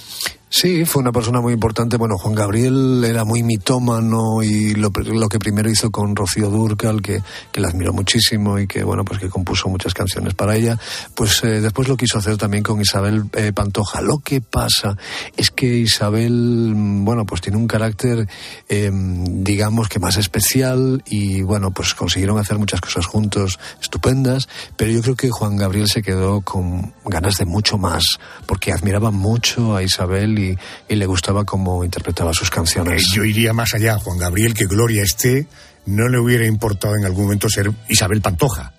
Sí, 0.51 0.87
fue 0.87 1.03
una 1.03 1.13
persona 1.13 1.43
muy 1.43 1.53
importante. 1.53 1.99
Bueno, 1.99 2.17
Juan 2.17 2.35
Gabriel 2.35 3.05
era 3.05 3.25
muy 3.25 3.43
mitómano 3.43 4.43
y 4.43 4.75
lo, 4.75 4.91
lo 4.91 5.29
que 5.29 5.39
primero 5.39 5.69
hizo 5.69 5.91
con 5.91 6.17
Rocío 6.17 6.49
Durcal, 6.49 7.03
que, 7.03 7.23
que 7.53 7.61
la 7.61 7.69
admiró 7.69 7.93
muchísimo 7.93 8.59
y 8.59 8.67
que, 8.67 8.83
bueno, 8.83 9.05
pues 9.05 9.21
que 9.21 9.29
compuso 9.29 9.69
muchas 9.69 9.93
canciones 9.93 10.33
para 10.33 10.57
ella, 10.57 10.79
pues 11.15 11.45
eh, 11.45 11.61
después 11.61 11.89
lo 11.89 11.99
quiso 11.99 12.19
hacer 12.19 12.39
también 12.39 12.63
con 12.63 12.81
Isabel 12.81 13.25
eh, 13.35 13.53
Pantoja. 13.53 14.01
Lo 14.01 14.21
que 14.21 14.41
pasa 14.41 14.97
es 15.37 15.51
que 15.51 15.67
Isabel, 15.67 16.33
mm, 16.75 17.05
bueno, 17.05 17.27
pues 17.27 17.43
tiene 17.43 17.59
un 17.59 17.67
carácter, 17.67 18.27
eh, 18.71 18.91
digamos 18.93 19.89
que 19.89 19.99
más 19.99 20.17
especial 20.17 21.03
y, 21.07 21.43
bueno, 21.43 21.73
pues 21.73 21.93
consiguieron 21.93 22.39
hacer 22.39 22.59
muchas 22.59 22.81
cosas 22.81 23.05
juntos 23.05 23.59
estupendas, 23.83 24.49
pero 24.77 24.91
yo 24.93 25.03
creo 25.03 25.15
que 25.15 25.31
Juan 25.31 25.57
Gabriel 25.57 25.89
se 25.89 26.03
quedó 26.03 26.41
con 26.41 26.95
ganas 27.05 27.37
de 27.37 27.45
mucho 27.45 27.77
más, 27.77 28.19
porque 28.47 28.73
admiraba 28.73 29.11
mucho 29.11 29.77
a 29.77 29.83
Isabel 29.83 30.38
y, 30.39 30.59
y, 30.89 30.95
le 30.95 31.07
gustaba 31.07 31.45
cómo 31.45 31.85
interpretaba 31.85 32.33
sus 32.33 32.51
canciones. 32.51 33.03
Eh, 33.03 33.07
yo 33.15 33.25
iría 33.25 33.53
más 33.53 33.75
allá, 33.75 33.99
Juan 33.99 34.19
Gabriel, 34.19 34.55
que 34.55 34.67
Gloria 34.67 35.03
esté, 35.03 35.47
no 35.87 36.09
le 36.09 36.19
hubiera 36.19 36.47
importado 36.47 36.97
en 36.97 37.05
algún 37.05 37.25
momento 37.25 37.49
ser 37.49 37.71
Isabel 37.89 38.21
Pantoja. 38.21 38.73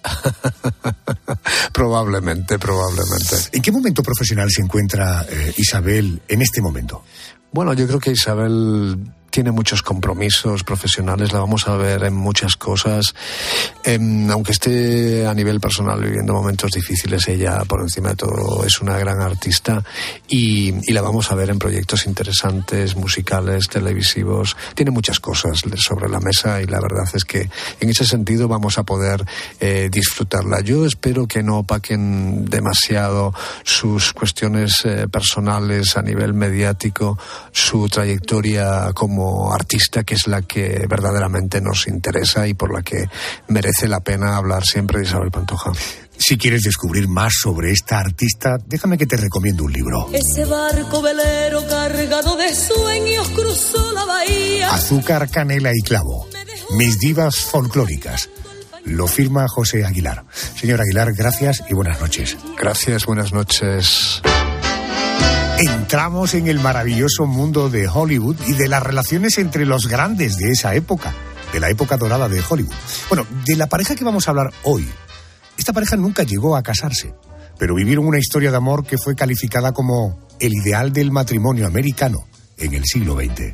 probablemente, 1.74 2.60
probablemente. 2.60 3.36
¿En 3.52 3.62
qué 3.62 3.72
momento 3.72 4.04
profesional 4.04 4.48
se 4.50 4.62
encuentra 4.62 5.26
eh, 5.30 5.54
Isabel 5.58 6.22
en 6.28 6.42
este 6.42 6.62
momento? 6.62 7.04
Bueno, 7.52 7.74
yo 7.74 7.88
creo 7.88 8.00
que 8.00 8.12
Isabel 8.12 8.98
tiene 9.30 9.52
muchos 9.52 9.82
compromisos 9.82 10.64
profesionales, 10.64 11.32
la 11.32 11.40
vamos 11.40 11.68
a 11.68 11.76
ver 11.76 12.04
en 12.04 12.14
muchas 12.14 12.56
cosas. 12.56 13.14
Eh, 13.84 14.00
aunque 14.32 14.52
esté 14.52 15.28
a 15.28 15.34
nivel 15.34 15.60
personal 15.60 16.02
viviendo 16.02 16.34
momentos 16.34 16.72
difíciles, 16.72 17.28
ella 17.28 17.64
por 17.68 17.82
encima 17.82 18.10
de 18.10 18.16
todo 18.16 18.66
es 18.66 18.82
una 18.82 18.98
gran 18.98 19.22
artista 19.22 19.84
y, 20.28 20.72
la 20.92 21.02
vamos 21.02 21.32
a 21.32 21.36
ver 21.36 21.50
en 21.50 21.60
proyectos 21.60 22.08
interesantes, 22.08 22.96
musicales, 22.96 23.68
televisivos. 23.68 24.58
Tiene 24.74 24.92
muchas 24.92 25.20
cosas 25.20 25.62
sobre 25.76 26.10
la 26.10 26.20
mesa 26.20 26.62
y 26.62 26.66
la 26.66 26.80
verdad 26.82 27.08
es 27.14 27.24
que 27.24 27.50
en 27.80 27.90
ese 27.90 28.06
sentido 28.06 28.48
vamos 28.48 28.78
a 28.78 28.84
poder 28.84 29.24
eh, 29.60 29.90
disfrutarla. 29.92 30.62
Yo 30.62 30.86
espero 30.86 31.28
que 31.28 31.44
no 31.44 31.60
opaquen 31.60 32.46
demasiado 32.46 33.34
sus 33.64 34.14
cuestiones 34.14 34.84
eh, 34.84 35.08
personales 35.08 35.96
a 35.96 36.02
nivel 36.02 36.34
mediático, 36.34 37.18
su 37.52 37.88
trayectoria 37.88 38.92
como 38.94 39.19
como 39.20 39.54
artista, 39.54 40.04
que 40.04 40.16
es 40.16 40.28
la 40.28 40.44
que 40.44 40.86
verdaderamente 40.88 41.60
nos 41.60 41.88
interesa 41.88 42.48
y 42.48 42.54
por 42.54 42.74
la 42.74 42.82
que 42.82 43.10
merece 43.50 43.90
la 43.90 44.00
pena 44.00 44.38
hablar 44.38 44.64
siempre 44.64 45.00
de 45.00 45.06
Isabel 45.06 45.30
Pantoja. 45.30 45.74
Si 46.18 46.38
quieres 46.38 46.62
descubrir 46.62 47.10
más 47.10 47.34
sobre 47.42 47.72
esta 47.72 48.00
artista, 48.00 48.58
déjame 48.66 48.98
que 48.98 49.06
te 49.06 49.18
recomiendo 49.18 49.66
un 49.66 49.74
libro. 49.74 50.10
Ese 50.14 50.46
barco 50.46 51.02
velero 51.02 51.68
cargado 51.68 52.38
de 52.38 52.56
sueños 52.56 53.28
cruzó 53.30 53.92
la 53.92 54.06
bahía. 54.06 54.74
Azúcar, 54.74 55.30
canela 55.30 55.72
y 55.74 55.82
clavo. 55.82 56.28
Mis 56.78 56.98
divas 56.98 57.40
folclóricas. 57.40 58.30
Lo 58.86 59.08
firma 59.08 59.48
José 59.50 59.84
Aguilar. 59.84 60.24
Señor 60.32 60.80
Aguilar, 60.80 61.14
gracias 61.14 61.62
y 61.70 61.74
buenas 61.74 62.00
noches. 62.00 62.38
Gracias, 62.58 63.06
buenas 63.06 63.34
noches. 63.34 64.22
Entramos 65.60 66.36
en 66.36 66.48
el 66.48 66.62
maravilloso 66.62 67.26
mundo 67.26 67.70
de 67.70 67.86
Hollywood 67.86 68.38
y 68.48 68.54
de 68.54 68.70
las 68.70 68.82
relaciones 68.82 69.38
entre 69.40 69.66
los 69.66 69.88
grandes 69.88 70.38
de 70.38 70.52
esa 70.52 70.74
época, 70.74 71.14
de 71.52 71.60
la 71.60 71.70
época 71.70 71.98
dorada 71.98 72.30
de 72.30 72.42
Hollywood. 72.48 72.74
Bueno, 73.10 73.28
de 73.46 73.58
la 73.58 73.68
pareja 73.68 73.94
que 73.94 74.06
vamos 74.06 74.26
a 74.26 74.32
hablar 74.32 74.54
hoy. 74.64 74.88
Esta 75.58 75.74
pareja 75.74 75.98
nunca 75.98 76.24
llegó 76.24 76.56
a 76.56 76.64
casarse, 76.64 77.14
pero 77.58 77.76
vivieron 77.76 78.08
una 78.08 78.20
historia 78.20 78.52
de 78.52 78.56
amor 78.56 78.86
que 78.86 78.98
fue 78.98 79.18
calificada 79.18 79.74
como 79.74 80.30
el 80.40 80.54
ideal 80.54 80.94
del 80.94 81.12
matrimonio 81.12 81.68
americano 81.68 82.26
en 82.58 82.74
el 82.74 82.86
siglo 82.86 83.16
XX. 83.16 83.54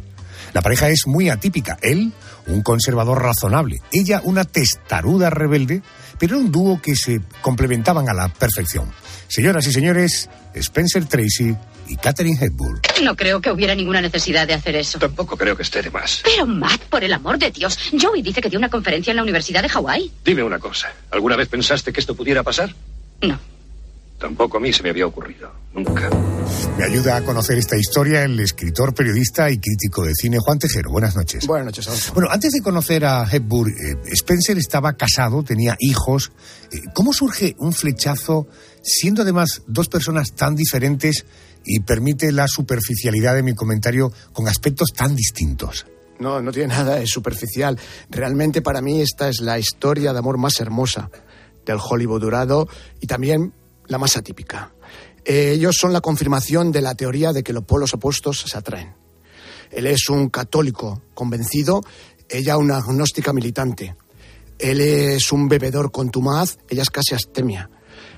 La 0.53 0.61
pareja 0.61 0.89
es 0.89 1.07
muy 1.07 1.29
atípica. 1.29 1.77
Él, 1.81 2.13
un 2.45 2.61
conservador 2.61 3.19
razonable. 3.19 3.77
Ella, 3.91 4.21
una 4.23 4.43
testaruda 4.43 5.31
rebelde, 5.31 5.81
pero 6.19 6.35
era 6.35 6.45
un 6.45 6.51
dúo 6.51 6.81
que 6.81 6.95
se 6.95 7.21
complementaban 7.41 8.09
a 8.09 8.13
la 8.13 8.29
perfección. 8.29 8.91
Señoras 9.27 9.65
y 9.67 9.71
señores, 9.71 10.29
Spencer 10.53 11.05
Tracy 11.05 11.55
y 11.87 11.97
Katherine 11.97 12.37
Hepburn. 12.39 12.81
No 13.03 13.15
creo 13.15 13.41
que 13.41 13.51
hubiera 13.51 13.75
ninguna 13.75 14.01
necesidad 14.01 14.47
de 14.47 14.53
hacer 14.53 14.75
eso. 14.75 14.99
Tampoco 14.99 15.37
creo 15.37 15.55
que 15.55 15.63
esté 15.63 15.81
de 15.81 15.91
más. 15.91 16.21
Pero 16.23 16.45
Matt, 16.45 16.81
por 16.83 17.03
el 17.03 17.13
amor 17.13 17.37
de 17.37 17.51
Dios, 17.51 17.77
Joey 17.99 18.21
dice 18.21 18.41
que 18.41 18.49
dio 18.49 18.59
una 18.59 18.69
conferencia 18.69 19.11
en 19.11 19.17
la 19.17 19.23
Universidad 19.23 19.61
de 19.61 19.69
Hawái. 19.69 20.11
Dime 20.23 20.43
una 20.43 20.59
cosa. 20.59 20.91
¿Alguna 21.11 21.35
vez 21.35 21.47
pensaste 21.47 21.91
que 21.93 21.99
esto 21.99 22.15
pudiera 22.15 22.43
pasar? 22.43 22.73
No. 23.21 23.39
Tampoco 24.19 24.57
a 24.57 24.59
mí 24.59 24.71
se 24.71 24.81
me 24.83 24.89
había 24.89 25.05
ocurrido. 25.05 25.51
Nunca. 25.73 26.09
Me 26.77 26.85
ayuda 26.85 27.17
a 27.17 27.21
conocer 27.25 27.57
esta 27.57 27.77
historia 27.77 28.23
el 28.23 28.39
escritor, 28.39 28.93
periodista 28.93 29.49
y 29.49 29.57
crítico 29.57 30.03
de 30.05 30.13
cine 30.15 30.37
Juan 30.39 30.57
Tejero. 30.57 30.89
Buenas 30.89 31.15
noches. 31.15 31.45
Buenas 31.45 31.65
noches, 31.65 31.87
Alonso. 31.87 32.13
Bueno, 32.13 32.29
antes 32.31 32.53
de 32.53 32.61
conocer 32.61 33.05
a 33.05 33.27
Hepburn, 33.29 33.71
eh, 33.71 33.97
Spencer 34.13 34.57
estaba 34.57 34.93
casado, 34.93 35.43
tenía 35.43 35.75
hijos. 35.79 36.31
Eh, 36.71 36.79
¿Cómo 36.93 37.11
surge 37.11 37.55
un 37.59 37.73
flechazo, 37.73 38.47
siendo 38.81 39.23
además 39.23 39.63
dos 39.67 39.89
personas 39.89 40.33
tan 40.33 40.55
diferentes 40.55 41.25
y 41.65 41.79
permite 41.79 42.31
la 42.31 42.47
superficialidad 42.47 43.35
de 43.35 43.43
mi 43.43 43.55
comentario 43.55 44.11
con 44.31 44.47
aspectos 44.47 44.93
tan 44.93 45.15
distintos. 45.15 45.85
No, 46.19 46.41
no 46.41 46.51
tiene 46.51 46.69
nada 46.69 46.95
de 46.95 47.07
superficial. 47.07 47.77
Realmente 48.09 48.61
para 48.61 48.81
mí 48.81 49.01
esta 49.01 49.27
es 49.27 49.41
la 49.41 49.59
historia 49.59 50.13
de 50.13 50.19
amor 50.19 50.37
más 50.37 50.59
hermosa 50.61 51.09
del 51.65 51.77
Hollywood 51.81 52.21
dorado 52.21 52.69
y 53.01 53.07
también 53.07 53.51
la 53.87 53.97
más 53.97 54.17
atípica. 54.17 54.73
Eh, 55.23 55.53
ellos 55.55 55.75
son 55.79 55.91
la 55.93 56.01
confirmación 56.01 56.71
de 56.71 56.81
la 56.81 56.95
teoría 56.95 57.33
de 57.33 57.43
que 57.43 57.53
los 57.53 57.63
polos 57.63 57.93
opuestos 57.93 58.41
se 58.41 58.57
atraen. 58.57 58.93
Él 59.71 59.87
es 59.87 60.09
un 60.09 60.29
católico 60.29 61.01
convencido, 61.13 61.81
ella 62.29 62.57
una 62.57 62.77
agnóstica 62.77 63.33
militante. 63.33 63.95
Él 64.59 64.79
es 64.79 65.31
un 65.31 65.47
bebedor 65.47 65.91
contumaz, 65.91 66.57
ella 66.69 66.83
es 66.83 66.89
casi 66.89 67.15
astemia. 67.15 67.69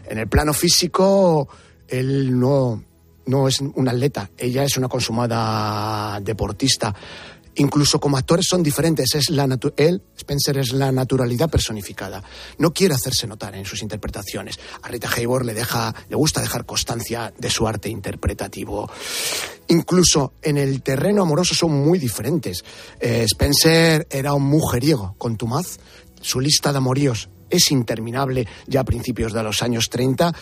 En 0.07 0.17
el 0.19 0.27
plano 0.27 0.53
físico, 0.53 1.47
él 1.87 2.37
no, 2.39 2.83
no 3.25 3.47
es 3.47 3.61
un 3.61 3.87
atleta, 3.87 4.29
ella 4.37 4.63
es 4.63 4.77
una 4.77 4.87
consumada 4.87 6.19
deportista. 6.19 6.93
Incluso 7.57 7.99
como 7.99 8.17
actores 8.17 8.45
son 8.49 8.63
diferentes. 8.63 9.15
Es 9.15 9.29
la 9.29 9.47
él, 9.77 10.01
Spencer, 10.15 10.57
es 10.57 10.73
la 10.73 10.91
naturalidad 10.91 11.49
personificada. 11.49 12.23
No 12.59 12.73
quiere 12.73 12.93
hacerse 12.93 13.27
notar 13.27 13.55
en 13.55 13.65
sus 13.65 13.81
interpretaciones. 13.81 14.59
A 14.81 14.87
Rita 14.87 15.09
Hayworth 15.09 15.45
le, 15.45 15.53
deja, 15.53 15.93
le 16.09 16.15
gusta 16.15 16.41
dejar 16.41 16.65
constancia 16.65 17.33
de 17.37 17.49
su 17.49 17.67
arte 17.67 17.89
interpretativo. 17.89 18.89
Incluso 19.69 20.33
en 20.41 20.57
el 20.57 20.81
terreno 20.81 21.23
amoroso 21.23 21.55
son 21.55 21.71
muy 21.71 21.99
diferentes. 21.99 22.63
Eh, 22.99 23.23
Spencer 23.23 24.07
era 24.09 24.33
un 24.33 24.43
mujeriego 24.43 25.15
contumaz. 25.17 25.79
Su 26.21 26.39
lista 26.39 26.71
de 26.71 26.77
amoríos 26.77 27.29
es 27.49 27.71
interminable 27.71 28.47
ya 28.67 28.81
a 28.81 28.85
principios 28.85 29.33
de 29.33 29.43
los 29.43 29.63
años 29.63 29.89
30. 29.89 30.33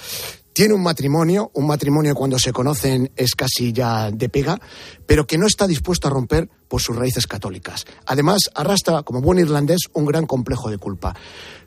Tiene 0.56 0.74
un 0.74 0.84
matrimonio, 0.84 1.52
un 1.56 1.68
matrimonio 1.68 2.16
cuando 2.16 2.40
se 2.40 2.54
conocen 2.54 3.12
es 3.18 3.36
casi 3.36 3.74
ya 3.74 4.10
de 4.10 4.30
pega, 4.30 4.58
pero 5.06 5.28
que 5.28 5.38
no 5.38 5.48
está 5.48 5.68
dispuesto 5.68 6.08
a 6.08 6.12
romper 6.12 6.50
por 6.70 6.82
sus 6.82 6.96
raíces 6.96 7.28
católicas. 7.28 7.84
Además, 8.06 8.44
arrastra, 8.56 9.04
como 9.04 9.20
buen 9.20 9.38
irlandés, 9.38 9.82
un 9.92 10.06
gran 10.06 10.26
complejo 10.26 10.70
de 10.70 10.78
culpa. 10.78 11.14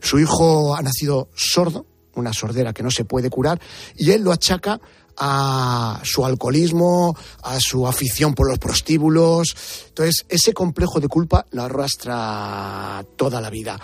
Su 0.00 0.18
hijo 0.18 0.74
ha 0.74 0.80
nacido 0.80 1.28
sordo, 1.34 1.84
una 2.14 2.32
sordera 2.32 2.72
que 2.72 2.82
no 2.82 2.90
se 2.90 3.04
puede 3.04 3.28
curar, 3.28 3.60
y 3.94 4.12
él 4.12 4.22
lo 4.22 4.32
achaca 4.32 4.80
a 5.18 6.00
su 6.02 6.24
alcoholismo, 6.24 7.14
a 7.42 7.58
su 7.60 7.86
afición 7.86 8.34
por 8.34 8.48
los 8.48 8.58
prostíbulos. 8.58 9.54
Entonces, 9.88 10.24
ese 10.30 10.54
complejo 10.54 10.98
de 10.98 11.08
culpa 11.08 11.44
lo 11.50 11.64
arrastra 11.64 13.04
toda 13.16 13.42
la 13.42 13.50
vida. 13.50 13.78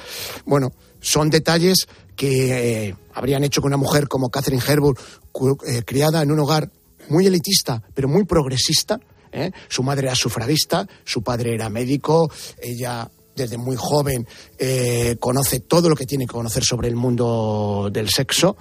Bueno, 0.47 0.73
son 1.01 1.29
detalles 1.29 1.89
que 2.17 2.89
eh, 2.89 2.95
habrían 3.15 3.45
hecho 3.45 3.61
que 3.61 3.67
una 3.67 3.77
mujer 3.77 4.09
como 4.09 4.29
Catherine 4.31 4.63
Herburg, 4.67 4.99
cu- 5.33 5.59
eh, 5.67 5.83
criada 5.85 6.23
en 6.23 6.31
un 6.31 6.39
hogar 6.41 6.71
muy 7.09 7.27
elitista, 7.27 7.83
pero 7.95 8.09
muy 8.09 8.25
progresista, 8.25 8.99
¿eh? 9.33 9.51
su 9.69 9.83
madre 9.83 10.07
era 10.07 10.15
sufragista, 10.15 10.87
su 11.05 11.23
padre 11.23 11.55
era 11.55 11.69
médico, 11.69 12.31
ella 12.61 13.11
desde 13.37 13.59
muy 13.59 13.75
joven 13.77 14.27
conoce 15.19 15.59
todo 15.61 15.89
lo 15.89 15.97
que 15.97 16.07
tiene 16.07 16.25
que 16.25 16.33
conocer 16.33 16.63
sobre 16.63 16.87
el 16.87 16.95
mundo 16.95 17.91
del 17.93 18.09
sexo 18.09 18.57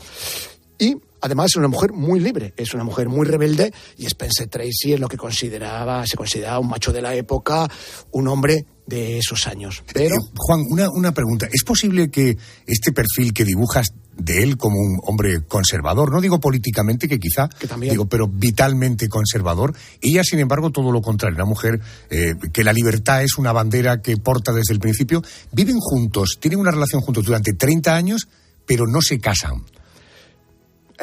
y 0.79 0.95
además 1.23 1.51
es 1.51 1.55
una 1.55 1.69
mujer 1.69 1.93
muy 1.93 2.19
libre, 2.19 2.53
es 2.57 2.73
una 2.73 2.83
mujer 2.83 3.07
muy 3.07 3.25
rebelde 3.25 3.73
y 3.97 4.05
Spencer 4.05 4.47
Tracy 4.49 4.93
es 4.93 4.99
lo 4.99 5.07
que 5.07 5.17
consideraba, 5.17 6.05
se 6.05 6.17
consideraba 6.17 6.59
un 6.59 6.67
macho 6.67 6.91
de 6.91 7.01
la 7.01 7.15
época, 7.15 7.67
un 8.11 8.27
hombre 8.27 8.65
de 8.85 9.19
esos 9.19 9.47
años. 9.47 9.83
Pero 9.93 10.15
Eh, 10.15 10.19
Juan, 10.35 10.65
una, 10.69 10.89
una 10.89 11.13
pregunta. 11.13 11.47
¿Es 11.51 11.63
posible 11.63 12.11
que 12.11 12.37
este 12.67 12.91
perfil 12.91 13.33
que 13.33 13.45
dibujas 13.45 13.93
de 14.17 14.43
él 14.43 14.57
como 14.57 14.77
un 14.77 14.99
hombre 15.03 15.43
conservador, 15.47 16.11
no 16.11 16.19
digo 16.19 16.39
políticamente, 16.41 17.07
que 17.07 17.19
quizá, 17.19 17.49
digo, 17.79 18.05
pero 18.05 18.27
vitalmente 18.27 19.07
conservador, 19.07 19.73
ella, 20.01 20.23
sin 20.23 20.39
embargo, 20.39 20.71
todo 20.71 20.91
lo 20.91 21.01
contrario, 21.01 21.37
una 21.37 21.45
mujer 21.45 21.79
eh, 22.09 22.35
que 22.51 22.63
la 22.63 22.73
libertad 22.73 23.23
es 23.23 23.37
una 23.37 23.53
bandera 23.53 24.01
que 24.01 24.17
porta 24.17 24.51
desde 24.51 24.73
el 24.73 24.79
principio, 24.79 25.23
viven 25.51 25.79
juntos, 25.79 26.37
tienen 26.39 26.59
una 26.59 26.71
relación 26.71 27.01
juntos 27.01 27.23
durante 27.23 27.53
30 27.53 27.95
años, 27.95 28.27
pero 28.65 28.85
no 28.85 29.01
se 29.01 29.19
casan. 29.19 29.63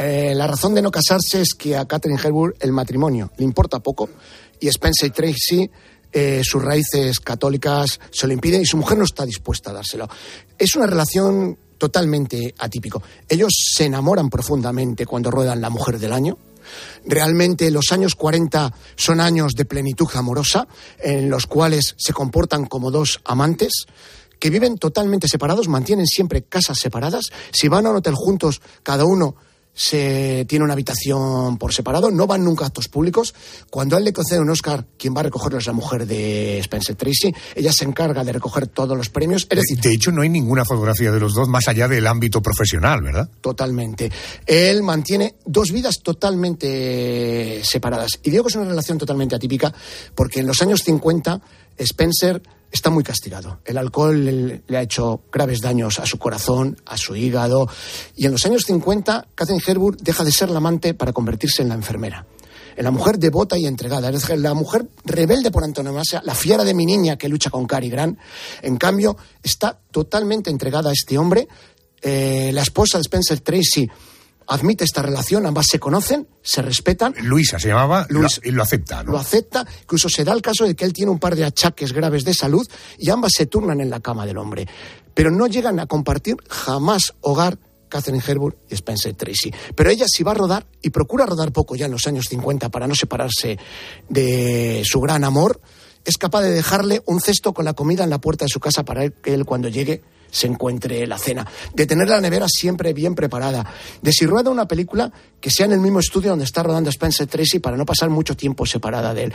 Eh, 0.02 0.34
la 0.34 0.46
razón 0.46 0.74
de 0.74 0.80
no 0.80 0.90
casarse 0.90 1.42
es 1.42 1.52
que 1.52 1.76
a 1.76 1.84
Catherine 1.84 2.18
Herburg 2.18 2.54
el 2.60 2.72
matrimonio 2.72 3.30
le 3.36 3.44
importa 3.44 3.80
poco 3.80 4.08
y 4.58 4.66
Spencer 4.68 5.10
Tracy 5.10 5.70
eh, 6.10 6.40
sus 6.42 6.62
raíces 6.62 7.20
católicas 7.20 8.00
se 8.10 8.26
lo 8.26 8.32
impiden 8.32 8.62
y 8.62 8.66
su 8.66 8.78
mujer 8.78 8.96
no 8.96 9.04
está 9.04 9.26
dispuesta 9.26 9.70
a 9.70 9.74
dárselo. 9.74 10.08
Es 10.58 10.74
una 10.74 10.86
relación 10.86 11.58
totalmente 11.76 12.54
atípico. 12.58 13.02
Ellos 13.28 13.52
se 13.74 13.84
enamoran 13.84 14.30
profundamente 14.30 15.04
cuando 15.04 15.30
ruedan 15.30 15.60
La 15.60 15.68
Mujer 15.68 15.98
del 15.98 16.14
Año. 16.14 16.38
Realmente 17.04 17.70
los 17.70 17.92
años 17.92 18.14
40 18.14 18.72
son 18.96 19.20
años 19.20 19.52
de 19.52 19.66
plenitud 19.66 20.08
amorosa 20.14 20.66
en 20.98 21.28
los 21.28 21.46
cuales 21.46 21.94
se 21.98 22.14
comportan 22.14 22.64
como 22.64 22.90
dos 22.90 23.20
amantes 23.24 23.84
que 24.38 24.48
viven 24.48 24.78
totalmente 24.78 25.28
separados, 25.28 25.68
mantienen 25.68 26.06
siempre 26.06 26.42
casas 26.42 26.78
separadas. 26.78 27.26
Si 27.52 27.68
van 27.68 27.84
a 27.84 27.90
un 27.90 27.96
hotel 27.96 28.14
juntos, 28.14 28.62
cada 28.82 29.04
uno 29.04 29.36
se 29.80 30.44
tiene 30.46 30.62
una 30.62 30.74
habitación 30.74 31.56
por 31.56 31.72
separado, 31.72 32.10
no 32.10 32.26
van 32.26 32.44
nunca 32.44 32.64
a 32.64 32.66
actos 32.66 32.88
públicos. 32.88 33.34
Cuando 33.70 33.96
él 33.96 34.04
le 34.04 34.12
concede 34.12 34.38
un 34.38 34.50
Oscar, 34.50 34.84
quien 34.98 35.16
va 35.16 35.20
a 35.20 35.22
recogerlo 35.22 35.58
es 35.58 35.66
la 35.66 35.72
mujer 35.72 36.06
de 36.06 36.58
Spencer 36.58 36.96
Tracy. 36.96 37.32
Ella 37.54 37.72
se 37.72 37.86
encarga 37.86 38.22
de 38.22 38.30
recoger 38.30 38.66
todos 38.66 38.94
los 38.94 39.08
premios. 39.08 39.46
Es 39.48 39.56
decir, 39.56 39.80
De 39.80 39.94
hecho, 39.94 40.12
no 40.12 40.20
hay 40.20 40.28
ninguna 40.28 40.66
fotografía 40.66 41.10
de 41.10 41.18
los 41.18 41.32
dos 41.32 41.48
más 41.48 41.66
allá 41.66 41.88
del 41.88 42.06
ámbito 42.06 42.42
profesional, 42.42 43.00
¿verdad? 43.00 43.30
Totalmente. 43.40 44.12
Él 44.44 44.82
mantiene 44.82 45.36
dos 45.46 45.72
vidas 45.72 46.00
totalmente 46.02 47.62
separadas. 47.64 48.20
Y 48.22 48.28
digo 48.28 48.44
que 48.44 48.48
es 48.48 48.56
una 48.56 48.68
relación 48.68 48.98
totalmente 48.98 49.34
atípica 49.34 49.72
porque 50.14 50.40
en 50.40 50.46
los 50.46 50.60
años 50.60 50.82
50 50.84 51.40
Spencer 51.78 52.42
está 52.70 52.90
muy 52.90 53.04
castigado. 53.04 53.60
El 53.64 53.78
alcohol 53.78 54.62
le, 54.66 54.76
ha 54.76 54.82
hecho 54.82 55.22
graves 55.32 55.60
daños 55.60 55.98
a 55.98 56.06
su 56.06 56.18
corazón, 56.18 56.80
a 56.86 56.96
su 56.96 57.16
hígado. 57.16 57.68
Y 58.16 58.26
en 58.26 58.32
los 58.32 58.44
años 58.46 58.62
50 58.66 59.28
Catherine 59.34 59.62
Herburg 59.66 59.98
deja 59.98 60.24
de 60.24 60.32
ser 60.32 60.50
la 60.50 60.58
amante 60.58 60.94
para 60.94 61.12
convertirse 61.12 61.62
en 61.62 61.68
la 61.68 61.74
enfermera. 61.74 62.26
En 62.76 62.84
la 62.84 62.90
mujer 62.90 63.18
devota 63.18 63.58
y 63.58 63.66
entregada, 63.66 64.08
es 64.10 64.28
la 64.38 64.54
mujer 64.54 64.86
rebelde 65.04 65.50
por 65.50 65.64
antonomasia, 65.64 66.22
la 66.24 66.34
fiera 66.34 66.64
de 66.64 66.72
mi 66.72 66.86
niña 66.86 67.18
que 67.18 67.28
lucha 67.28 67.50
con 67.50 67.66
Cary 67.66 67.90
Grant. 67.90 68.18
En 68.62 68.76
cambio, 68.76 69.16
está 69.42 69.78
totalmente 69.90 70.50
entregada 70.50 70.90
a 70.90 70.92
este 70.92 71.18
hombre. 71.18 71.48
Eh, 72.00 72.50
la 72.54 72.62
esposa 72.62 72.96
de 72.96 73.02
Spencer 73.02 73.40
Tracy 73.40 73.90
admite 74.50 74.84
esta 74.84 75.00
relación, 75.00 75.46
ambas 75.46 75.66
se 75.70 75.78
conocen, 75.78 76.28
se 76.42 76.60
respetan. 76.60 77.14
Luisa 77.22 77.58
se 77.58 77.68
llamaba, 77.68 78.04
Luis- 78.10 78.40
y 78.44 78.50
lo 78.50 78.62
acepta, 78.62 79.02
¿no? 79.02 79.12
Lo 79.12 79.18
acepta, 79.18 79.64
incluso 79.82 80.08
se 80.08 80.24
da 80.24 80.32
el 80.32 80.42
caso 80.42 80.64
de 80.66 80.74
que 80.74 80.84
él 80.84 80.92
tiene 80.92 81.10
un 81.10 81.18
par 81.18 81.36
de 81.36 81.44
achaques 81.44 81.92
graves 81.92 82.24
de 82.24 82.34
salud 82.34 82.66
y 82.98 83.10
ambas 83.10 83.32
se 83.36 83.46
turnan 83.46 83.80
en 83.80 83.88
la 83.90 84.00
cama 84.00 84.26
del 84.26 84.36
hombre. 84.38 84.66
Pero 85.14 85.30
no 85.30 85.46
llegan 85.46 85.80
a 85.80 85.86
compartir 85.86 86.36
jamás 86.48 87.14
hogar 87.20 87.58
Catherine 87.88 88.22
Herburg 88.24 88.56
y 88.68 88.74
Spencer 88.74 89.14
Tracy. 89.14 89.52
Pero 89.74 89.90
ella 89.90 90.06
sí 90.08 90.22
va 90.22 90.32
a 90.32 90.34
rodar 90.34 90.66
y 90.82 90.90
procura 90.90 91.26
rodar 91.26 91.52
poco 91.52 91.74
ya 91.74 91.86
en 91.86 91.92
los 91.92 92.06
años 92.06 92.26
50 92.28 92.68
para 92.68 92.86
no 92.86 92.94
separarse 92.94 93.58
de 94.08 94.82
su 94.84 95.00
gran 95.00 95.24
amor. 95.24 95.60
Es 96.04 96.16
capaz 96.16 96.42
de 96.42 96.50
dejarle 96.50 97.02
un 97.06 97.20
cesto 97.20 97.52
con 97.52 97.64
la 97.64 97.74
comida 97.74 98.04
en 98.04 98.10
la 98.10 98.20
puerta 98.20 98.44
de 98.44 98.48
su 98.48 98.60
casa 98.60 98.84
para 98.84 99.08
que 99.10 99.34
él 99.34 99.44
cuando 99.44 99.68
llegue 99.68 100.02
se 100.30 100.46
encuentre 100.46 101.06
la 101.06 101.18
cena. 101.18 101.46
De 101.74 101.86
tener 101.86 102.08
la 102.08 102.20
nevera 102.20 102.46
siempre 102.48 102.92
bien 102.92 103.14
preparada. 103.14 103.64
De 104.02 104.12
si 104.12 104.26
rueda 104.26 104.50
una 104.50 104.66
película 104.66 105.12
que 105.40 105.50
sea 105.50 105.66
en 105.66 105.72
el 105.72 105.80
mismo 105.80 106.00
estudio 106.00 106.30
donde 106.30 106.44
está 106.44 106.62
rodando 106.62 106.90
Spencer 106.90 107.26
Tracy 107.26 107.58
para 107.58 107.76
no 107.76 107.86
pasar 107.86 108.10
mucho 108.10 108.36
tiempo 108.36 108.66
separada 108.66 109.14
de 109.14 109.24
él. 109.24 109.32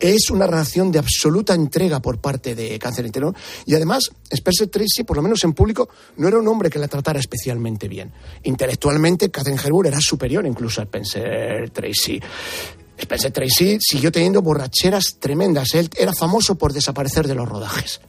Es 0.00 0.30
una 0.30 0.46
relación 0.46 0.90
de 0.90 0.98
absoluta 0.98 1.54
entrega 1.54 2.00
por 2.00 2.20
parte 2.20 2.54
de 2.54 2.78
Cáncer 2.78 3.06
Interno. 3.06 3.34
Y 3.66 3.74
además, 3.74 4.10
Spencer 4.30 4.68
Tracy, 4.68 5.04
por 5.04 5.16
lo 5.16 5.22
menos 5.22 5.44
en 5.44 5.52
público, 5.52 5.88
no 6.16 6.28
era 6.28 6.38
un 6.38 6.48
hombre 6.48 6.70
que 6.70 6.78
la 6.78 6.88
tratara 6.88 7.20
especialmente 7.20 7.88
bien. 7.88 8.12
Intelectualmente, 8.44 9.30
Catherine 9.30 9.60
Herburg 9.62 9.88
era 9.88 10.00
superior 10.00 10.46
incluso 10.46 10.80
a 10.80 10.84
Spencer 10.84 11.70
Tracy. 11.70 12.20
Spencer 12.98 13.32
Tracy 13.32 13.78
siguió 13.80 14.12
teniendo 14.12 14.42
borracheras 14.42 15.16
tremendas. 15.18 15.74
Él 15.74 15.90
era 15.98 16.12
famoso 16.12 16.54
por 16.56 16.72
desaparecer 16.72 17.26
de 17.26 17.34
los 17.34 17.48
rodajes. 17.48 18.00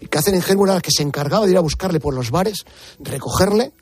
Y 0.00 0.06
Catherine 0.06 0.42
era 0.46 0.74
la 0.74 0.80
que 0.80 0.90
se 0.90 1.02
encargaba 1.02 1.44
de 1.46 1.52
ir 1.52 1.58
a 1.58 1.60
buscarle 1.60 2.00
por 2.00 2.14
los 2.14 2.30
bares, 2.30 2.64
recogerle, 3.00 3.72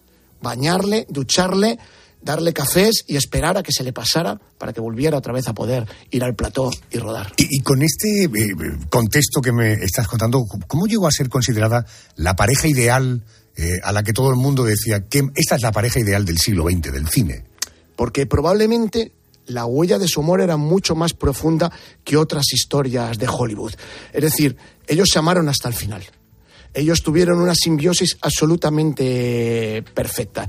bañarle, 0.41 1.07
ducharle, 1.09 1.79
darle 2.21 2.53
cafés 2.53 3.05
y 3.07 3.17
esperar 3.17 3.57
a 3.57 3.63
que 3.63 3.73
se 3.73 3.85
le 3.85 3.93
pasara 3.93 4.41
para 4.59 4.73
que 4.73 4.81
volviera 4.81 5.17
otra 5.17 5.33
vez 5.33 5.47
a 5.49 5.55
poder 5.55 5.87
ir 6.11 6.25
al 6.25 6.35
plató 6.35 6.71
y 6.91 6.99
rodar. 6.99 7.33
Y, 7.37 7.59
y 7.59 7.61
con 7.61 7.83
este 7.83 8.25
eh, 8.25 8.29
contexto 8.91 9.41
que 9.41 9.53
me 9.53 9.75
estás 9.75 10.09
contando, 10.09 10.45
¿cómo 10.67 10.87
llegó 10.87 11.07
a 11.07 11.13
ser 11.13 11.29
considerada 11.29 11.87
la 12.17 12.35
pareja 12.35 12.67
ideal 12.67 13.23
eh, 13.57 13.81
a 13.83 13.93
la 13.93 14.03
que 14.03 14.13
todo 14.13 14.31
el 14.31 14.37
mundo 14.37 14.65
decía 14.65 15.09
que 15.09 15.23
esta 15.35 15.57
es 15.57 15.63
la 15.63 15.73
pareja 15.73 16.01
ideal 16.01 16.25
del 16.25 16.39
siglo 16.39 16.65
XX, 16.65 16.93
del 16.93 17.09
cine? 17.09 17.45
Porque 17.97 18.27
probablemente 18.27 19.13
la 19.49 19.67
huella 19.67 19.99
de 19.99 20.09
su 20.09 20.21
amor 20.21 20.41
era 20.41 20.57
mucho 20.57 20.95
más 20.95 21.13
profunda 21.13 21.71
que 22.05 22.17
otras 22.17 22.53
historias 22.53 23.19
de 23.19 23.29
Hollywood. 23.29 23.75
Es 24.13 24.23
decir, 24.23 24.57
ellos 24.87 25.09
se 25.13 25.19
amaron 25.19 25.49
hasta 25.49 25.69
el 25.69 25.75
final. 25.75 26.05
Ellos 26.73 27.03
tuvieron 27.03 27.41
una 27.41 27.55
simbiosis 27.55 28.17
absolutamente 28.21 29.83
perfecta. 29.95 30.47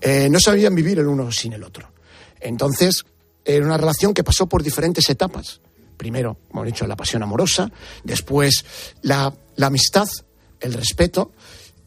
Eh, 0.00 0.28
no 0.30 0.40
sabían 0.40 0.74
vivir 0.74 0.98
el 0.98 1.06
uno 1.06 1.30
sin 1.30 1.52
el 1.52 1.62
otro. 1.62 1.92
Entonces, 2.40 3.04
era 3.44 3.64
una 3.64 3.76
relación 3.76 4.14
que 4.14 4.24
pasó 4.24 4.48
por 4.48 4.62
diferentes 4.62 5.08
etapas. 5.10 5.60
Primero, 5.96 6.38
como 6.50 6.64
he 6.64 6.66
dicho, 6.66 6.86
la 6.86 6.96
pasión 6.96 7.22
amorosa, 7.22 7.70
después 8.04 8.64
la, 9.02 9.32
la 9.56 9.66
amistad, 9.66 10.08
el 10.60 10.72
respeto, 10.72 11.32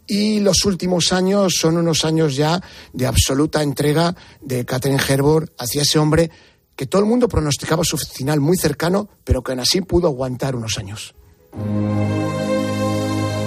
y 0.08 0.40
los 0.40 0.66
últimos 0.66 1.14
años 1.14 1.56
son 1.58 1.78
unos 1.78 2.06
años 2.06 2.36
ya 2.36 2.62
de 2.92 3.08
absoluta 3.08 3.64
entrega 3.64 4.16
de 4.42 4.66
Catherine 4.66 5.02
Herbert 5.08 5.54
hacia 5.58 5.84
ese 5.84 6.00
hombre 6.00 6.30
que 6.76 6.88
todo 6.88 7.02
el 7.02 7.08
mundo 7.08 7.28
pronosticaba 7.28 7.84
su 7.84 7.98
final 7.98 8.40
muy 8.40 8.58
cercano, 8.58 9.08
pero 9.24 9.44
que 9.44 9.52
aún 9.52 9.60
así 9.60 9.82
pudo 9.82 10.08
aguantar 10.08 10.56
unos 10.56 10.78
años. 10.78 11.14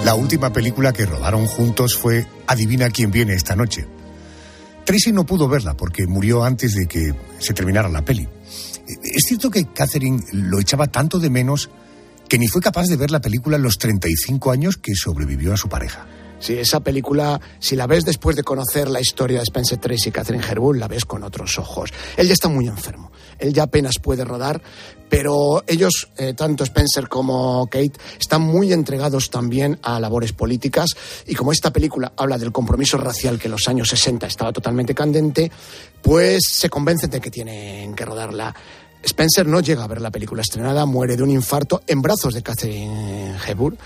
La 0.05 0.15
última 0.15 0.53
película 0.53 0.93
que 0.93 1.05
rodaron 1.05 1.45
juntos 1.47 1.95
fue 1.97 2.25
Adivina 2.47 2.89
quién 2.89 3.11
viene 3.11 3.33
esta 3.33 3.55
noche. 3.55 3.85
Tracy 4.85 5.11
no 5.11 5.25
pudo 5.25 5.49
verla 5.49 5.75
porque 5.75 6.07
murió 6.07 6.45
antes 6.45 6.73
de 6.73 6.87
que 6.87 7.13
se 7.39 7.53
terminara 7.53 7.89
la 7.89 8.05
peli. 8.05 8.25
Es 8.87 9.23
cierto 9.27 9.51
que 9.51 9.65
Catherine 9.65 10.23
lo 10.31 10.61
echaba 10.61 10.87
tanto 10.87 11.19
de 11.19 11.29
menos 11.29 11.69
que 12.29 12.37
ni 12.37 12.47
fue 12.47 12.61
capaz 12.61 12.85
de 12.85 12.95
ver 12.95 13.11
la 13.11 13.19
película 13.19 13.57
en 13.57 13.63
los 13.63 13.77
35 13.77 14.51
años 14.51 14.77
que 14.77 14.95
sobrevivió 14.95 15.53
a 15.53 15.57
su 15.57 15.67
pareja. 15.67 16.07
Sí, 16.39 16.53
esa 16.53 16.79
película, 16.81 17.41
si 17.59 17.75
la 17.75 17.87
ves 17.87 18.05
después 18.05 18.35
de 18.35 18.43
conocer 18.43 18.89
la 18.89 19.01
historia 19.01 19.39
de 19.39 19.43
Spencer 19.43 19.79
Tracy 19.79 20.09
y 20.09 20.11
Catherine 20.11 20.43
Herbull, 20.45 20.79
la 20.79 20.87
ves 20.87 21.05
con 21.05 21.23
otros 21.23 21.57
ojos. 21.57 21.91
Él 22.15 22.27
ya 22.27 22.33
está 22.33 22.47
muy 22.47 22.67
enfermo, 22.67 23.11
él 23.39 23.53
ya 23.53 23.63
apenas 23.63 23.95
puede 23.99 24.23
rodar, 24.23 24.61
pero 25.09 25.63
ellos, 25.65 26.09
eh, 26.17 26.33
tanto 26.33 26.63
Spencer 26.63 27.09
como 27.09 27.65
Kate, 27.67 27.93
están 28.19 28.41
muy 28.41 28.71
entregados 28.71 29.31
también 29.31 29.79
a 29.81 29.99
labores 29.99 30.33
políticas 30.33 30.91
y 31.25 31.33
como 31.33 31.51
esta 31.51 31.71
película 31.71 32.13
habla 32.15 32.37
del 32.37 32.51
compromiso 32.51 32.97
racial 32.97 33.39
que 33.39 33.47
en 33.47 33.51
los 33.51 33.67
años 33.67 33.89
60 33.89 34.27
estaba 34.27 34.53
totalmente 34.53 34.93
candente, 34.93 35.51
pues 36.01 36.43
se 36.47 36.69
convencen 36.69 37.09
de 37.09 37.19
que 37.19 37.31
tienen 37.31 37.95
que 37.95 38.05
rodarla. 38.05 38.53
Spencer 39.03 39.47
no 39.47 39.61
llega 39.61 39.83
a 39.83 39.87
ver 39.87 40.01
la 40.01 40.11
película 40.11 40.41
estrenada, 40.41 40.85
muere 40.85 41.15
de 41.15 41.23
un 41.23 41.31
infarto 41.31 41.81
en 41.87 42.01
brazos 42.01 42.33
de 42.33 42.43
Catherine 42.43 43.37
Hepburn 43.47 43.77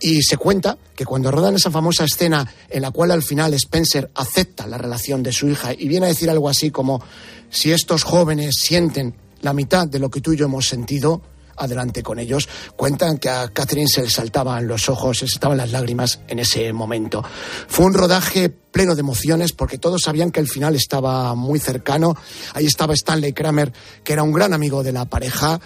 y 0.00 0.22
se 0.22 0.36
cuenta 0.36 0.76
que 0.94 1.04
cuando 1.04 1.30
rodan 1.30 1.56
esa 1.56 1.70
famosa 1.70 2.04
escena 2.04 2.46
en 2.68 2.82
la 2.82 2.90
cual 2.90 3.10
al 3.10 3.22
final 3.22 3.54
Spencer 3.54 4.10
acepta 4.14 4.66
la 4.66 4.78
relación 4.78 5.22
de 5.22 5.32
su 5.32 5.48
hija 5.48 5.72
y 5.72 5.88
viene 5.88 6.06
a 6.06 6.10
decir 6.10 6.30
algo 6.30 6.48
así 6.48 6.70
como 6.70 7.02
si 7.50 7.72
estos 7.72 8.02
jóvenes 8.02 8.56
sienten 8.56 9.14
la 9.42 9.52
mitad 9.52 9.86
de 9.86 9.98
lo 9.98 10.10
que 10.10 10.20
tú 10.20 10.32
y 10.32 10.36
yo 10.36 10.46
hemos 10.46 10.68
sentido, 10.68 11.22
adelante 11.56 12.02
con 12.02 12.18
ellos. 12.18 12.48
Cuentan 12.76 13.18
que 13.18 13.28
a 13.28 13.48
Catherine 13.48 13.88
se 13.88 14.02
le 14.02 14.10
saltaban 14.10 14.66
los 14.66 14.88
ojos, 14.88 15.18
se 15.18 15.28
saltaban 15.28 15.56
las 15.56 15.72
lágrimas 15.72 16.20
en 16.28 16.38
ese 16.38 16.72
momento. 16.72 17.24
Fue 17.68 17.86
un 17.86 17.94
rodaje 17.94 18.48
pleno 18.48 18.94
de 18.94 19.00
emociones 19.00 19.52
porque 19.52 19.78
todos 19.78 20.02
sabían 20.02 20.30
que 20.30 20.40
el 20.40 20.48
final 20.48 20.74
estaba 20.74 21.34
muy 21.34 21.58
cercano. 21.58 22.16
Ahí 22.54 22.66
estaba 22.66 22.94
Stanley 22.94 23.32
Kramer, 23.32 23.72
que 24.04 24.12
era 24.12 24.22
un 24.22 24.32
gran 24.32 24.52
amigo 24.52 24.82
de 24.82 24.92
la 24.92 25.06
pareja. 25.06 25.60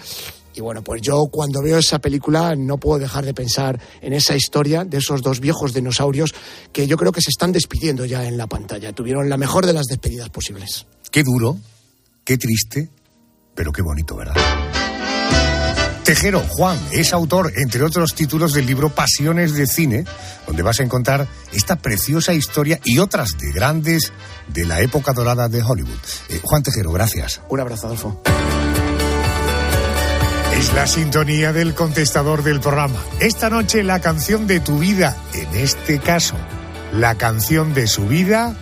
Y 0.55 0.61
bueno, 0.61 0.83
pues 0.83 1.01
yo 1.01 1.27
cuando 1.31 1.61
veo 1.61 1.77
esa 1.77 1.99
película 1.99 2.55
no 2.55 2.77
puedo 2.77 2.99
dejar 2.99 3.25
de 3.25 3.33
pensar 3.33 3.79
en 4.01 4.13
esa 4.13 4.35
historia 4.35 4.83
de 4.83 4.97
esos 4.97 5.21
dos 5.21 5.39
viejos 5.39 5.73
dinosaurios 5.73 6.33
que 6.71 6.87
yo 6.87 6.97
creo 6.97 7.11
que 7.11 7.21
se 7.21 7.29
están 7.29 7.51
despidiendo 7.51 8.05
ya 8.05 8.25
en 8.27 8.37
la 8.37 8.47
pantalla. 8.47 8.93
Tuvieron 8.93 9.29
la 9.29 9.37
mejor 9.37 9.65
de 9.65 9.73
las 9.73 9.85
despedidas 9.85 10.29
posibles. 10.29 10.85
Qué 11.11 11.23
duro, 11.23 11.57
qué 12.23 12.37
triste, 12.37 12.89
pero 13.55 13.71
qué 13.71 13.81
bonito, 13.81 14.15
¿verdad? 14.15 14.35
Tejero, 16.03 16.39
Juan, 16.39 16.79
es 16.91 17.13
autor, 17.13 17.53
entre 17.55 17.83
otros 17.83 18.15
títulos, 18.15 18.53
del 18.53 18.65
libro 18.65 18.89
Pasiones 18.89 19.53
de 19.53 19.67
Cine, 19.67 20.03
donde 20.47 20.63
vas 20.63 20.79
a 20.79 20.83
encontrar 20.83 21.27
esta 21.53 21.75
preciosa 21.77 22.33
historia 22.33 22.79
y 22.83 22.97
otras 22.97 23.29
de 23.39 23.51
grandes 23.51 24.11
de 24.47 24.65
la 24.65 24.81
época 24.81 25.13
dorada 25.13 25.47
de 25.47 25.61
Hollywood. 25.61 25.99
Eh, 26.29 26.41
Juan 26.43 26.63
Tejero, 26.63 26.91
gracias. 26.91 27.41
Un 27.49 27.59
abrazo, 27.59 27.87
Adolfo. 27.87 28.21
Es 30.61 30.73
la 30.75 30.85
sintonía 30.85 31.53
del 31.53 31.73
contestador 31.73 32.43
del 32.43 32.59
programa. 32.59 33.03
Esta 33.19 33.49
noche 33.49 33.81
la 33.81 33.99
canción 33.99 34.45
de 34.45 34.59
tu 34.59 34.77
vida, 34.77 35.17
en 35.33 35.55
este 35.55 35.97
caso, 35.97 36.35
la 36.93 37.15
canción 37.15 37.73
de 37.73 37.87
su 37.87 38.05
vida, 38.05 38.55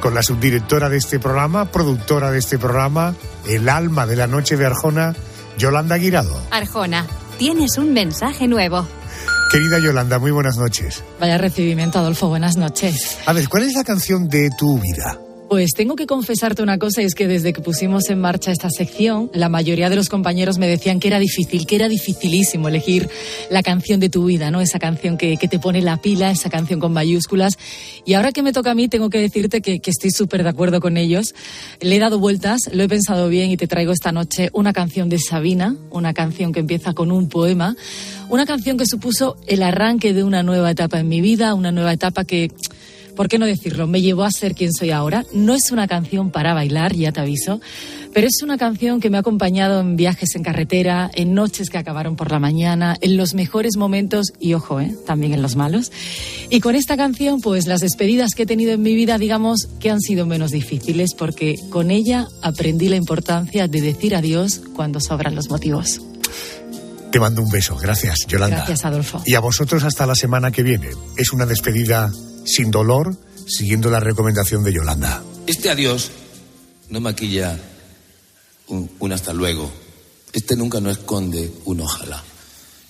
con 0.00 0.14
la 0.14 0.22
subdirectora 0.22 0.88
de 0.88 0.98
este 0.98 1.18
programa, 1.18 1.64
productora 1.64 2.30
de 2.30 2.38
este 2.38 2.56
programa, 2.56 3.16
el 3.48 3.68
alma 3.68 4.06
de 4.06 4.14
la 4.14 4.28
noche 4.28 4.56
de 4.56 4.64
Arjona, 4.64 5.16
Yolanda 5.58 5.96
Guirado. 5.96 6.40
Arjona, 6.52 7.04
tienes 7.36 7.78
un 7.78 7.92
mensaje 7.92 8.46
nuevo. 8.46 8.86
Querida 9.50 9.80
Yolanda, 9.80 10.20
muy 10.20 10.30
buenas 10.30 10.56
noches. 10.56 11.02
Vaya 11.18 11.36
recibimiento, 11.36 11.98
Adolfo, 11.98 12.28
buenas 12.28 12.56
noches. 12.56 13.18
A 13.26 13.32
ver, 13.32 13.48
¿cuál 13.48 13.64
es 13.64 13.74
la 13.74 13.82
canción 13.82 14.28
de 14.28 14.50
tu 14.56 14.78
vida? 14.78 15.18
Pues 15.52 15.74
tengo 15.74 15.96
que 15.96 16.06
confesarte 16.06 16.62
una 16.62 16.78
cosa, 16.78 17.02
y 17.02 17.04
es 17.04 17.14
que 17.14 17.28
desde 17.28 17.52
que 17.52 17.60
pusimos 17.60 18.08
en 18.08 18.18
marcha 18.18 18.52
esta 18.52 18.70
sección, 18.70 19.30
la 19.34 19.50
mayoría 19.50 19.90
de 19.90 19.96
los 19.96 20.08
compañeros 20.08 20.56
me 20.56 20.66
decían 20.66 20.98
que 20.98 21.08
era 21.08 21.18
difícil, 21.18 21.66
que 21.66 21.76
era 21.76 21.90
dificilísimo 21.90 22.68
elegir 22.68 23.10
la 23.50 23.62
canción 23.62 24.00
de 24.00 24.08
tu 24.08 24.24
vida, 24.24 24.50
¿no? 24.50 24.62
Esa 24.62 24.78
canción 24.78 25.18
que, 25.18 25.36
que 25.36 25.48
te 25.48 25.58
pone 25.58 25.82
la 25.82 25.98
pila, 25.98 26.30
esa 26.30 26.48
canción 26.48 26.80
con 26.80 26.94
mayúsculas. 26.94 27.58
Y 28.06 28.14
ahora 28.14 28.32
que 28.32 28.40
me 28.40 28.54
toca 28.54 28.70
a 28.70 28.74
mí, 28.74 28.88
tengo 28.88 29.10
que 29.10 29.18
decirte 29.18 29.60
que, 29.60 29.80
que 29.80 29.90
estoy 29.90 30.10
súper 30.10 30.42
de 30.42 30.48
acuerdo 30.48 30.80
con 30.80 30.96
ellos. 30.96 31.34
Le 31.82 31.96
he 31.96 31.98
dado 31.98 32.18
vueltas, 32.18 32.70
lo 32.72 32.82
he 32.82 32.88
pensado 32.88 33.28
bien 33.28 33.50
y 33.50 33.58
te 33.58 33.66
traigo 33.66 33.92
esta 33.92 34.10
noche 34.10 34.48
una 34.54 34.72
canción 34.72 35.10
de 35.10 35.18
Sabina, 35.18 35.76
una 35.90 36.14
canción 36.14 36.54
que 36.54 36.60
empieza 36.60 36.94
con 36.94 37.12
un 37.12 37.28
poema, 37.28 37.76
una 38.30 38.46
canción 38.46 38.78
que 38.78 38.86
supuso 38.86 39.36
el 39.46 39.62
arranque 39.62 40.14
de 40.14 40.24
una 40.24 40.42
nueva 40.42 40.70
etapa 40.70 40.98
en 40.98 41.10
mi 41.10 41.20
vida, 41.20 41.52
una 41.52 41.72
nueva 41.72 41.92
etapa 41.92 42.24
que 42.24 42.50
¿por 43.16 43.28
qué 43.28 43.38
no 43.38 43.46
decirlo? 43.46 43.86
Me 43.86 44.00
llevó 44.00 44.24
a 44.24 44.30
ser 44.30 44.54
quien 44.54 44.72
soy 44.72 44.90
ahora. 44.90 45.24
No 45.32 45.54
es 45.54 45.70
una 45.70 45.86
canción 45.86 46.30
para 46.30 46.54
bailar, 46.54 46.94
ya 46.94 47.12
te 47.12 47.20
aviso, 47.20 47.60
pero 48.12 48.26
es 48.26 48.42
una 48.42 48.58
canción 48.58 49.00
que 49.00 49.10
me 49.10 49.16
ha 49.16 49.20
acompañado 49.20 49.80
en 49.80 49.96
viajes 49.96 50.34
en 50.34 50.42
carretera, 50.42 51.10
en 51.14 51.34
noches 51.34 51.70
que 51.70 51.78
acabaron 51.78 52.16
por 52.16 52.30
la 52.30 52.38
mañana, 52.38 52.96
en 53.00 53.16
los 53.16 53.34
mejores 53.34 53.76
momentos 53.76 54.32
y, 54.38 54.54
ojo, 54.54 54.80
¿eh? 54.80 54.94
también 55.06 55.32
en 55.32 55.42
los 55.42 55.56
malos. 55.56 55.92
Y 56.50 56.60
con 56.60 56.74
esta 56.74 56.96
canción, 56.96 57.40
pues 57.40 57.66
las 57.66 57.80
despedidas 57.80 58.34
que 58.34 58.42
he 58.42 58.46
tenido 58.46 58.72
en 58.72 58.82
mi 58.82 58.94
vida, 58.94 59.18
digamos 59.18 59.68
que 59.80 59.90
han 59.90 60.00
sido 60.00 60.26
menos 60.26 60.50
difíciles, 60.50 61.14
porque 61.14 61.56
con 61.70 61.90
ella 61.90 62.28
aprendí 62.42 62.88
la 62.88 62.96
importancia 62.96 63.68
de 63.68 63.80
decir 63.80 64.14
adiós 64.14 64.60
cuando 64.74 65.00
sobran 65.00 65.34
los 65.34 65.48
motivos. 65.48 66.00
Te 67.12 67.20
mando 67.20 67.42
un 67.42 67.50
beso. 67.50 67.76
Gracias, 67.76 68.26
Yolanda. 68.26 68.56
Gracias, 68.56 68.86
Adolfo. 68.86 69.22
Y 69.26 69.34
a 69.34 69.40
vosotros 69.40 69.84
hasta 69.84 70.06
la 70.06 70.14
semana 70.14 70.50
que 70.50 70.62
viene. 70.62 70.88
Es 71.18 71.32
una 71.32 71.44
despedida 71.44 72.10
sin 72.44 72.70
dolor, 72.70 73.16
siguiendo 73.46 73.90
la 73.90 74.00
recomendación 74.00 74.64
de 74.64 74.72
Yolanda. 74.72 75.22
Este 75.46 75.70
adiós 75.70 76.10
no 76.88 77.00
maquilla 77.00 77.58
un, 78.68 78.90
un 78.98 79.12
hasta 79.12 79.32
luego. 79.32 79.70
Este 80.32 80.56
nunca 80.56 80.80
no 80.80 80.90
esconde 80.90 81.52
un 81.64 81.80
ojalá. 81.80 82.22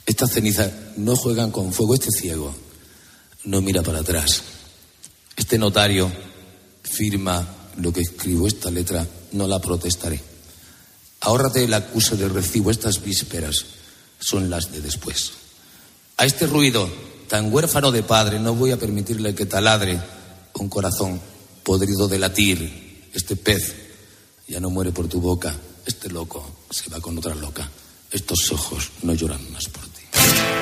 Estas 0.06 0.32
cenizas 0.32 0.70
no 0.96 1.16
juegan 1.16 1.50
con 1.50 1.72
fuego. 1.72 1.94
Este 1.94 2.10
ciego 2.10 2.54
no 3.44 3.60
mira 3.62 3.82
para 3.82 4.00
atrás. 4.00 4.42
Este 5.36 5.58
notario 5.58 6.10
firma 6.82 7.46
lo 7.78 7.92
que 7.92 8.00
escribo. 8.00 8.46
Esta 8.46 8.70
letra 8.70 9.06
no 9.32 9.46
la 9.46 9.60
protestaré. 9.60 10.20
Ahórrate 11.20 11.64
el 11.64 11.74
acuse 11.74 12.16
del 12.16 12.30
recibo. 12.30 12.70
Estas 12.70 13.02
vísperas 13.02 13.64
son 14.18 14.50
las 14.50 14.72
de 14.72 14.80
después. 14.80 15.32
A 16.16 16.26
este 16.26 16.46
ruido 16.46 16.88
tan 17.32 17.50
huérfano 17.50 17.90
de 17.90 18.02
padre 18.02 18.38
no 18.38 18.54
voy 18.54 18.72
a 18.72 18.76
permitirle 18.76 19.34
que 19.34 19.46
taladre 19.46 19.98
un 20.58 20.68
corazón 20.68 21.18
podrido 21.62 22.06
de 22.06 22.18
latir. 22.18 23.08
Este 23.14 23.36
pez 23.36 23.74
ya 24.46 24.60
no 24.60 24.68
muere 24.68 24.92
por 24.92 25.08
tu 25.08 25.18
boca. 25.18 25.56
Este 25.86 26.10
loco 26.10 26.44
se 26.68 26.90
va 26.90 27.00
con 27.00 27.16
otra 27.16 27.34
loca. 27.34 27.66
Estos 28.10 28.52
ojos 28.52 28.90
no 29.04 29.14
lloran 29.14 29.50
más 29.50 29.64
por 29.70 29.82
ti. 29.84 30.61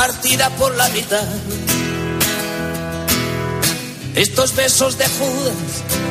partida 0.00 0.48
por 0.56 0.74
la 0.76 0.88
mitad. 0.88 1.28
Estos 4.14 4.56
besos 4.56 4.96
de 4.96 5.04
Judas, 5.04 5.54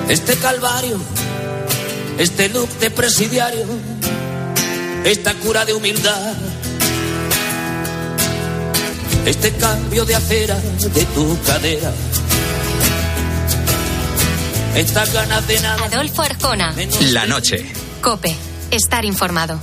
este 0.09 0.35
calvario, 0.35 0.99
este 2.19 2.49
look 2.49 2.69
de 2.77 2.91
presidiario, 2.91 3.65
esta 5.03 5.33
cura 5.33 5.65
de 5.65 5.73
humildad, 5.73 6.33
este 9.25 9.53
cambio 9.53 10.05
de 10.05 10.13
acera 10.13 10.59
de 10.93 11.05
tu 11.05 11.41
cadera, 11.47 11.91
estas 14.75 15.11
ganas 15.13 15.47
de 15.47 15.61
nada. 15.61 15.85
Adolfo 15.85 16.21
Arjona. 16.21 16.75
La 17.11 17.25
noche. 17.25 17.65
Cope. 18.03 18.35
Estar 18.69 19.03
informado. 19.03 19.59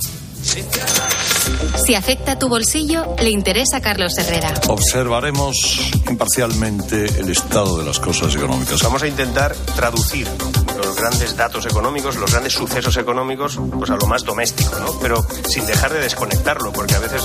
Si 1.87 1.95
afecta 1.95 2.37
tu 2.37 2.49
bolsillo, 2.49 3.15
le 3.17 3.29
interesa 3.29 3.77
a 3.77 3.81
Carlos 3.81 4.17
Herrera. 4.17 4.53
Observaremos 4.67 5.89
imparcialmente 6.09 7.05
el 7.17 7.29
estado 7.29 7.77
de 7.77 7.85
las 7.85 7.97
cosas 7.97 8.35
económicas. 8.35 8.83
Vamos 8.83 9.03
a 9.03 9.07
intentar 9.07 9.55
traducir 9.73 10.27
los 10.75 10.97
grandes 10.97 11.37
datos 11.37 11.65
económicos, 11.65 12.17
los 12.17 12.29
grandes 12.29 12.51
sucesos 12.51 12.97
económicos, 12.97 13.57
pues 13.71 13.89
a 13.89 13.95
lo 13.95 14.05
más 14.05 14.25
doméstico, 14.25 14.77
¿no? 14.79 14.99
Pero 14.99 15.25
sin 15.47 15.65
dejar 15.65 15.93
de 15.93 16.01
desconectarlo, 16.01 16.73
porque 16.73 16.95
a 16.95 16.99
veces 16.99 17.21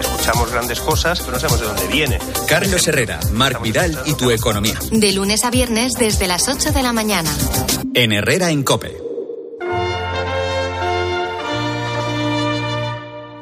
escuchamos 0.00 0.50
grandes 0.50 0.80
cosas, 0.80 1.20
pero 1.20 1.32
no 1.32 1.38
sabemos 1.38 1.60
de 1.60 1.66
dónde 1.66 1.86
viene. 1.88 2.18
Carlos 2.48 2.88
Herrera, 2.88 3.20
Marc 3.32 3.60
Vidal 3.60 4.00
y 4.06 4.14
tu 4.14 4.30
economía. 4.30 4.78
De 4.92 5.12
lunes 5.12 5.44
a 5.44 5.50
viernes 5.50 5.92
desde 5.92 6.26
las 6.26 6.48
8 6.48 6.72
de 6.72 6.82
la 6.82 6.94
mañana. 6.94 7.30
En 7.92 8.12
Herrera 8.12 8.50
en 8.50 8.62
Cope. 8.62 9.05